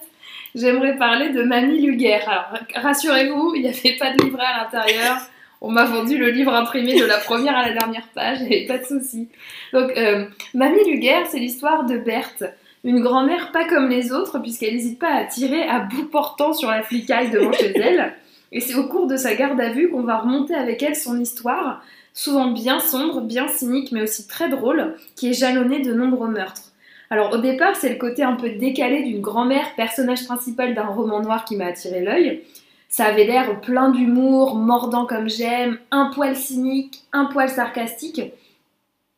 j'aimerais 0.56 0.98
parler 0.98 1.30
de 1.30 1.44
Mamie 1.44 1.80
Luguerre. 1.80 2.28
Alors 2.28 2.60
rassurez-vous, 2.76 3.54
il 3.56 3.62
n'y 3.64 3.70
avait 3.70 3.98
pas 3.98 4.12
de 4.12 4.24
livret 4.24 4.44
à 4.46 4.64
l'intérieur. 4.64 5.18
On 5.62 5.72
m'a 5.72 5.86
vendu 5.86 6.18
le 6.18 6.30
livre 6.30 6.54
imprimé 6.54 7.00
de 7.00 7.06
la 7.06 7.18
première 7.20 7.56
à 7.56 7.68
la 7.68 7.74
dernière 7.74 8.08
page, 8.14 8.40
il 8.42 8.48
n'y 8.50 8.56
avait 8.58 8.66
pas 8.66 8.80
de 8.80 8.86
souci. 8.86 9.30
Donc, 9.72 9.92
euh, 9.96 10.26
Mamie 10.54 10.84
Luguerre, 10.90 11.26
c'est 11.32 11.40
l'histoire 11.40 11.86
de 11.86 11.98
Berthe, 11.98 12.44
une 12.84 13.00
grand-mère 13.00 13.52
pas 13.52 13.66
comme 13.66 13.90
les 13.90 14.12
autres, 14.12 14.40
puisqu'elle 14.40 14.74
n'hésite 14.74 15.00
pas 15.00 15.14
à 15.14 15.24
tirer 15.24 15.64
à 15.64 15.80
bout 15.80 16.06
portant 16.06 16.54
sur 16.54 16.70
la 16.70 16.84
flicaille 16.84 17.32
devant 17.32 17.54
chez 17.54 17.78
elle. 17.78 18.14
Et 18.52 18.60
c'est 18.60 18.76
au 18.76 18.88
cours 18.88 19.08
de 19.08 19.18
sa 19.18 19.36
garde 19.36 19.60
à 19.60 19.70
vue 19.70 19.90
qu'on 19.90 20.04
va 20.04 20.20
remonter 20.20 20.54
avec 20.54 20.84
elle 20.84 20.96
son 20.96 21.20
histoire, 21.20 21.82
souvent 22.14 22.52
bien 22.52 22.80
sombre, 22.80 23.22
bien 23.22 23.48
cynique, 23.48 23.92
mais 23.92 24.04
aussi 24.04 24.28
très 24.28 24.50
drôle, 24.50 24.96
qui 25.16 25.30
est 25.30 25.34
jalonnée 25.34 25.80
de 25.80 25.94
nombreux 25.94 26.30
meurtres. 26.30 26.74
Alors 27.10 27.34
au 27.34 27.38
départ, 27.38 27.76
c'est 27.76 27.90
le 27.90 28.00
côté 28.00 28.24
un 28.24 28.36
peu 28.36 28.50
décalé 28.50 29.04
d'une 29.04 29.22
grand-mère, 29.22 29.76
personnage 29.76 30.26
principal 30.26 30.74
d'un 30.74 30.88
roman 30.88 31.22
noir 31.22 31.46
qui 31.46 31.56
m'a 31.56 31.68
attiré 31.68 32.02
l'œil. 32.02 32.44
Ça 32.90 33.06
avait 33.06 33.26
l'air 33.26 33.60
plein 33.62 33.90
d'humour, 33.90 34.56
mordant 34.56 35.06
comme 35.06 35.30
j'aime, 35.30 35.80
un 35.90 36.12
poil 36.14 36.36
cynique, 36.36 37.04
un 37.12 37.26
poil 37.26 37.50
sarcastique. 37.50 38.22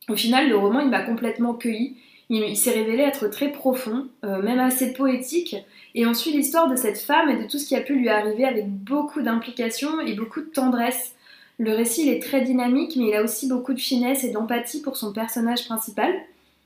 Au 0.08 0.16
final, 0.16 0.48
le 0.48 0.56
roman, 0.56 0.80
il 0.80 0.88
m'a 0.88 1.02
complètement 1.02 1.52
cueilli. 1.52 1.96
Il, 2.28 2.56
s'est 2.56 2.72
révélé 2.72 3.04
être 3.04 3.28
très 3.28 3.52
profond, 3.52 4.08
euh, 4.24 4.42
même 4.42 4.58
assez 4.58 4.92
poétique. 4.92 5.56
Et 5.94 6.06
on 6.06 6.14
suit 6.14 6.32
l'histoire 6.32 6.68
de 6.68 6.74
cette 6.74 6.98
femme 6.98 7.30
et 7.30 7.36
de 7.36 7.48
tout 7.48 7.58
ce 7.58 7.66
qui 7.66 7.76
a 7.76 7.80
pu 7.80 7.94
lui 7.94 8.08
arriver 8.08 8.44
avec 8.44 8.68
beaucoup 8.68 9.22
d'implication 9.22 10.00
et 10.00 10.14
beaucoup 10.14 10.40
de 10.40 10.46
tendresse. 10.46 11.14
Le 11.58 11.74
récit 11.74 12.08
est 12.08 12.22
très 12.22 12.42
dynamique, 12.42 12.96
mais 12.96 13.08
il 13.08 13.14
a 13.14 13.22
aussi 13.22 13.48
beaucoup 13.48 13.72
de 13.72 13.80
finesse 13.80 14.24
et 14.24 14.30
d'empathie 14.30 14.82
pour 14.82 14.96
son 14.96 15.12
personnage 15.12 15.66
principal. 15.66 16.12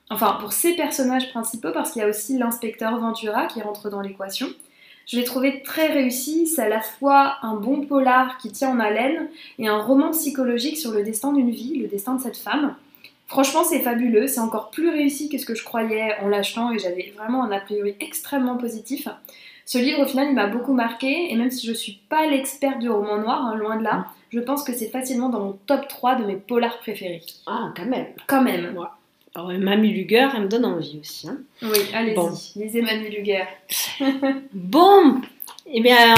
Enfin, 0.08 0.38
pour 0.40 0.52
ses 0.52 0.74
personnages 0.74 1.30
principaux, 1.30 1.70
parce 1.72 1.92
qu'il 1.92 2.02
y 2.02 2.04
a 2.04 2.08
aussi 2.08 2.36
l'inspecteur 2.38 2.98
Ventura 2.98 3.46
qui 3.46 3.60
rentre 3.60 3.90
dans 3.90 4.00
l'équation. 4.00 4.48
Je 5.06 5.16
l'ai 5.16 5.24
trouvé 5.24 5.62
très 5.62 5.86
réussi, 5.88 6.46
c'est 6.46 6.62
à 6.62 6.68
la 6.68 6.80
fois 6.80 7.36
un 7.42 7.54
bon 7.54 7.82
polar 7.82 8.38
qui 8.38 8.50
tient 8.50 8.70
en 8.70 8.80
haleine 8.80 9.28
et 9.58 9.68
un 9.68 9.78
roman 9.78 10.10
psychologique 10.10 10.78
sur 10.78 10.92
le 10.92 11.02
destin 11.02 11.32
d'une 11.32 11.50
vie, 11.50 11.78
le 11.78 11.88
destin 11.88 12.14
de 12.14 12.22
cette 12.22 12.36
femme. 12.36 12.74
Franchement, 13.30 13.62
c'est 13.64 13.78
fabuleux, 13.80 14.26
c'est 14.26 14.40
encore 14.40 14.70
plus 14.70 14.88
réussi 14.90 15.28
que 15.28 15.38
ce 15.38 15.46
que 15.46 15.54
je 15.54 15.64
croyais 15.64 16.14
en 16.20 16.28
l'achetant 16.28 16.72
et 16.72 16.78
j'avais 16.80 17.12
vraiment 17.16 17.44
un 17.44 17.52
a 17.52 17.60
priori 17.60 17.94
extrêmement 18.00 18.56
positif. 18.56 19.06
Ce 19.64 19.78
livre, 19.78 20.00
au 20.02 20.06
final, 20.06 20.26
il 20.30 20.34
m'a 20.34 20.48
beaucoup 20.48 20.72
marqué 20.74 21.32
et 21.32 21.36
même 21.36 21.50
si 21.52 21.64
je 21.66 21.72
suis 21.72 22.00
pas 22.08 22.26
l'experte 22.26 22.80
du 22.80 22.90
roman 22.90 23.18
noir, 23.18 23.40
hein, 23.46 23.54
loin 23.54 23.76
de 23.76 23.84
là, 23.84 24.06
je 24.30 24.40
pense 24.40 24.64
que 24.64 24.72
c'est 24.72 24.88
facilement 24.88 25.28
dans 25.28 25.38
mon 25.40 25.52
top 25.66 25.86
3 25.86 26.16
de 26.16 26.24
mes 26.24 26.34
polars 26.34 26.78
préférés. 26.80 27.22
Ah, 27.46 27.72
quand 27.76 27.86
même. 27.86 28.06
Quand 28.26 28.42
même. 28.42 28.76
Alors, 29.36 29.52
Mamie 29.52 29.92
Luger, 29.92 30.28
elle 30.34 30.42
me 30.42 30.48
donne 30.48 30.64
envie 30.64 30.98
aussi. 31.00 31.28
hein. 31.28 31.38
Oui, 31.62 31.78
allez-y, 31.94 32.14
Bon. 32.16 32.32
lisez 32.56 32.82
Mamie 32.82 33.10
Luguerre. 33.10 33.46
Bon, 34.52 35.20
eh 35.72 35.80
bien, 35.80 36.14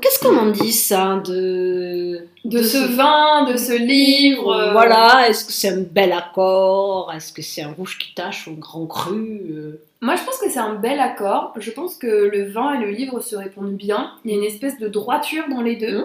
qu'est-ce 0.00 0.18
qu'on 0.18 0.36
en 0.36 0.50
dit 0.50 0.72
ça 0.72 1.22
de 1.24 2.20
De 2.44 2.62
ce 2.62 2.78
vin, 2.96 3.50
de 3.50 3.56
ce 3.56 3.72
livre. 3.72 4.52
euh, 4.52 4.72
Voilà, 4.72 5.28
est-ce 5.28 5.44
que 5.44 5.52
c'est 5.52 5.68
un 5.68 5.80
bel 5.82 6.12
accord? 6.12 7.12
Est-ce 7.14 7.32
que 7.32 7.42
c'est 7.42 7.62
un 7.62 7.72
rouge 7.72 7.98
qui 7.98 8.14
tache 8.14 8.46
ou 8.46 8.50
un 8.52 8.54
grand 8.54 8.86
cru 8.86 9.42
Euh, 9.50 9.80
Moi, 10.00 10.16
je 10.16 10.24
pense 10.24 10.38
que 10.38 10.48
c'est 10.50 10.58
un 10.58 10.74
bel 10.74 10.98
accord. 11.00 11.52
Je 11.58 11.70
pense 11.70 11.96
que 11.96 12.06
le 12.06 12.44
vin 12.50 12.74
et 12.74 12.84
le 12.84 12.90
livre 12.90 13.20
se 13.20 13.36
répondent 13.36 13.74
bien. 13.76 14.10
Il 14.24 14.30
y 14.30 14.34
a 14.34 14.36
une 14.38 14.44
espèce 14.44 14.78
de 14.78 14.88
droiture 14.88 15.44
dans 15.50 15.62
les 15.62 15.76
deux, 15.76 15.98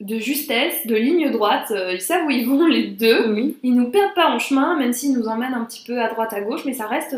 Mhm. 0.00 0.06
de 0.08 0.18
justesse, 0.18 0.86
de 0.86 0.94
ligne 0.94 1.30
droite. 1.30 1.70
Euh, 1.72 1.92
Ils 1.94 2.00
savent 2.00 2.24
où 2.26 2.30
ils 2.30 2.48
vont 2.48 2.66
les 2.66 2.88
deux. 2.88 3.32
Oui. 3.32 3.56
Ils 3.62 3.74
nous 3.74 3.90
perdent 3.90 4.14
pas 4.14 4.28
en 4.30 4.38
chemin, 4.38 4.76
même 4.76 4.92
s'ils 4.92 5.12
nous 5.12 5.26
emmènent 5.28 5.54
un 5.54 5.64
petit 5.64 5.82
peu 5.86 6.00
à 6.00 6.08
droite 6.08 6.32
à 6.32 6.40
gauche, 6.40 6.62
mais 6.64 6.72
ça 6.74 6.86
reste, 6.86 7.16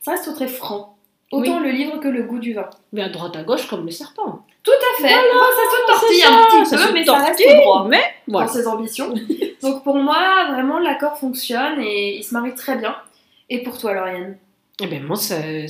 ça 0.00 0.12
reste 0.12 0.32
très 0.34 0.48
franc. 0.48 0.96
Autant 1.30 1.60
le 1.60 1.70
livre 1.70 1.98
que 1.98 2.08
le 2.08 2.24
goût 2.24 2.40
du 2.40 2.54
vin. 2.54 2.68
Mais 2.92 3.02
à 3.02 3.08
droite 3.08 3.36
à 3.36 3.42
gauche 3.44 3.68
comme 3.68 3.84
le 3.86 3.92
serpent. 3.92 4.44
Tout 4.64 4.72
à 4.72 5.02
fait. 5.02 5.14
Bon, 5.14 5.38
ça 5.40 5.62
se 5.70 6.00
tortille 6.00 6.22
un 6.24 6.44
petit 6.44 6.66
ça 6.70 6.76
peu, 6.86 6.92
mais 6.92 7.04
ça 7.04 7.14
reste 7.18 7.42
droit 7.62 7.86
Mais 7.88 7.98
dans 8.26 8.32
voilà. 8.32 8.48
ses 8.48 8.66
ambitions. 8.66 9.14
Donc 9.62 9.84
pour 9.84 9.96
moi, 9.96 10.48
vraiment, 10.52 10.78
l'accord 10.80 11.16
fonctionne 11.18 11.80
et 11.80 12.16
il 12.18 12.24
se 12.24 12.34
marie 12.34 12.54
très 12.54 12.76
bien. 12.76 12.96
Et 13.48 13.62
pour 13.62 13.78
toi, 13.78 13.94
Lauriane? 13.94 14.38
Eh 14.82 14.86
ben 14.86 15.02
moi, 15.04 15.16
c'est 15.16 15.66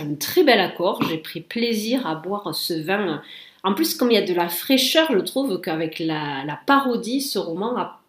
un 0.00 0.14
très 0.14 0.42
bel 0.42 0.58
accord. 0.58 1.00
J'ai 1.08 1.18
pris 1.18 1.40
plaisir 1.40 2.06
à 2.06 2.14
boire 2.16 2.54
ce 2.54 2.74
vin. 2.74 3.22
En 3.62 3.74
plus, 3.74 3.94
comme 3.94 4.10
il 4.10 4.14
y 4.14 4.18
a 4.18 4.22
de 4.26 4.34
la 4.34 4.48
fraîcheur, 4.48 5.08
je 5.12 5.18
trouve 5.18 5.60
qu'avec 5.60 5.98
la, 6.00 6.44
la 6.44 6.58
parodie, 6.66 7.20
ce 7.20 7.38
roman 7.38 7.76
a, 7.76 8.00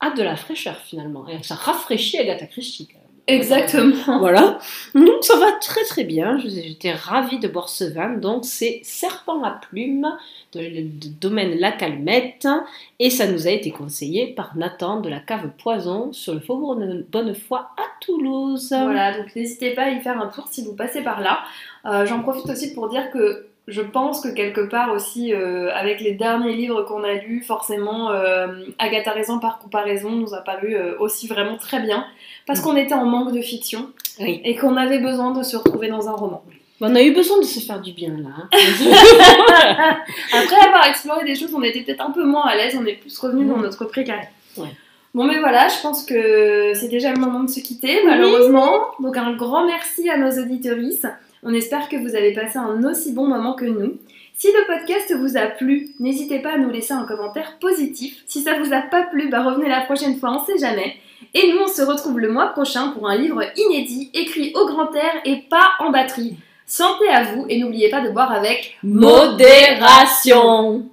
a 0.00 0.10
de 0.10 0.22
la 0.22 0.36
fraîcheur 0.36 0.76
finalement. 0.76 1.28
Et 1.28 1.42
ça 1.42 1.54
rafraîchit 1.56 2.18
Agatha 2.18 2.46
Christie. 2.46 2.88
Exactement. 3.26 4.18
Voilà. 4.18 4.58
Donc 4.94 5.22
ça 5.22 5.38
va 5.38 5.52
très 5.52 5.82
très 5.84 6.04
bien. 6.04 6.38
J'étais 6.44 6.92
ravie 6.92 7.38
de 7.38 7.48
boire 7.48 7.70
ce 7.70 7.84
vin. 7.84 8.10
Donc 8.10 8.44
c'est 8.44 8.80
Serpent 8.82 9.42
à 9.42 9.52
plume 9.52 10.06
de, 10.52 10.60
de 10.60 11.08
domaine 11.20 11.58
La 11.58 11.72
Calmette. 11.72 12.46
Et 12.98 13.08
ça 13.08 13.26
nous 13.26 13.46
a 13.46 13.50
été 13.50 13.70
conseillé 13.70 14.26
par 14.34 14.56
Nathan 14.56 15.00
de 15.00 15.08
la 15.08 15.20
cave 15.20 15.50
Poison 15.56 16.12
sur 16.12 16.34
le 16.34 16.40
faubourg 16.40 16.76
de 16.76 17.06
Bonnefoy 17.10 17.58
à 17.58 17.84
Toulouse. 18.00 18.68
Voilà, 18.68 19.16
donc 19.16 19.34
n'hésitez 19.34 19.70
pas 19.70 19.84
à 19.84 19.90
y 19.90 20.00
faire 20.00 20.20
un 20.20 20.26
tour 20.26 20.48
si 20.50 20.62
vous 20.62 20.74
passez 20.74 21.02
par 21.02 21.20
là. 21.22 21.44
Euh, 21.86 22.04
J'en 22.04 22.20
profite 22.20 22.50
aussi 22.50 22.74
pour 22.74 22.88
dire 22.90 23.10
que 23.10 23.46
je 23.66 23.80
pense 23.80 24.20
que 24.20 24.28
quelque 24.28 24.60
part 24.60 24.92
aussi, 24.92 25.32
euh, 25.32 25.70
avec 25.74 26.00
les 26.00 26.12
derniers 26.12 26.52
livres 26.54 26.82
qu'on 26.82 27.02
a 27.02 27.14
lus, 27.14 27.42
forcément, 27.42 28.10
euh, 28.10 28.46
Agatha 28.78 29.12
Raison 29.12 29.38
par 29.38 29.58
comparaison 29.58 30.10
nous 30.10 30.34
a 30.34 30.38
paru 30.42 30.74
euh, 30.76 30.94
aussi 30.98 31.26
vraiment 31.28 31.56
très 31.56 31.80
bien, 31.80 32.04
parce 32.46 32.60
qu'on 32.60 32.76
était 32.76 32.94
en 32.94 33.06
manque 33.06 33.32
de 33.32 33.40
fiction 33.40 33.90
Oui. 34.20 34.40
et 34.44 34.54
qu'on 34.56 34.76
avait 34.76 34.98
besoin 34.98 35.32
de 35.32 35.42
se 35.42 35.56
retrouver 35.56 35.88
dans 35.88 36.08
un 36.08 36.12
roman. 36.12 36.42
On 36.80 36.94
a 36.94 37.02
eu 37.02 37.12
besoin 37.14 37.38
de 37.38 37.44
se 37.44 37.60
faire 37.60 37.80
du 37.80 37.92
bien 37.92 38.10
là. 38.18 38.28
hein. 38.36 38.48
Après 40.32 40.56
avoir 40.66 40.86
exploré 40.86 41.24
des 41.24 41.34
choses, 41.34 41.54
on 41.54 41.62
était 41.62 41.80
peut-être 41.80 42.04
un 42.06 42.10
peu 42.10 42.24
moins 42.24 42.44
à 42.46 42.56
l'aise, 42.56 42.76
on 42.78 42.84
est 42.84 42.94
plus 42.94 43.16
revenu 43.18 43.44
dans 43.46 43.56
Mm. 43.56 43.62
notre 43.62 43.84
précarité. 43.86 44.28
Ouais. 44.58 44.68
Bon, 45.14 45.24
mais 45.24 45.38
voilà, 45.38 45.68
je 45.68 45.80
pense 45.80 46.04
que 46.04 46.72
c'est 46.74 46.88
déjà 46.88 47.12
le 47.12 47.20
moment 47.20 47.44
de 47.44 47.48
se 47.50 47.60
quitter, 47.60 48.00
malheureusement. 48.04 48.72
Donc, 49.00 49.16
un 49.16 49.32
grand 49.34 49.64
merci 49.64 50.10
à 50.10 50.18
nos 50.18 50.30
auditorices. 50.42 51.06
On 51.46 51.52
espère 51.52 51.90
que 51.90 51.96
vous 51.96 52.16
avez 52.16 52.32
passé 52.32 52.56
un 52.56 52.82
aussi 52.84 53.12
bon 53.12 53.28
moment 53.28 53.52
que 53.52 53.66
nous. 53.66 53.98
Si 54.32 54.46
le 54.48 54.66
podcast 54.66 55.14
vous 55.14 55.36
a 55.36 55.46
plu, 55.46 55.90
n'hésitez 56.00 56.38
pas 56.38 56.54
à 56.54 56.58
nous 56.58 56.70
laisser 56.70 56.94
un 56.94 57.04
commentaire 57.04 57.58
positif. 57.60 58.22
Si 58.26 58.40
ça 58.40 58.58
vous 58.58 58.72
a 58.72 58.80
pas 58.80 59.02
plu, 59.02 59.28
bah 59.28 59.42
revenez 59.42 59.68
la 59.68 59.82
prochaine 59.82 60.18
fois, 60.18 60.32
on 60.32 60.42
sait 60.44 60.56
jamais. 60.58 60.96
Et 61.34 61.52
nous, 61.52 61.58
on 61.64 61.68
se 61.68 61.82
retrouve 61.82 62.18
le 62.18 62.32
mois 62.32 62.48
prochain 62.48 62.88
pour 62.88 63.10
un 63.10 63.16
livre 63.16 63.42
inédit, 63.56 64.10
écrit 64.14 64.54
au 64.54 64.66
grand 64.66 64.90
air 64.94 65.20
et 65.26 65.42
pas 65.50 65.72
en 65.80 65.90
batterie. 65.90 66.36
Santé 66.66 67.08
à 67.08 67.24
vous 67.24 67.44
et 67.50 67.60
n'oubliez 67.60 67.90
pas 67.90 68.00
de 68.00 68.08
boire 68.08 68.32
avec 68.32 68.78
Modération 68.82 70.86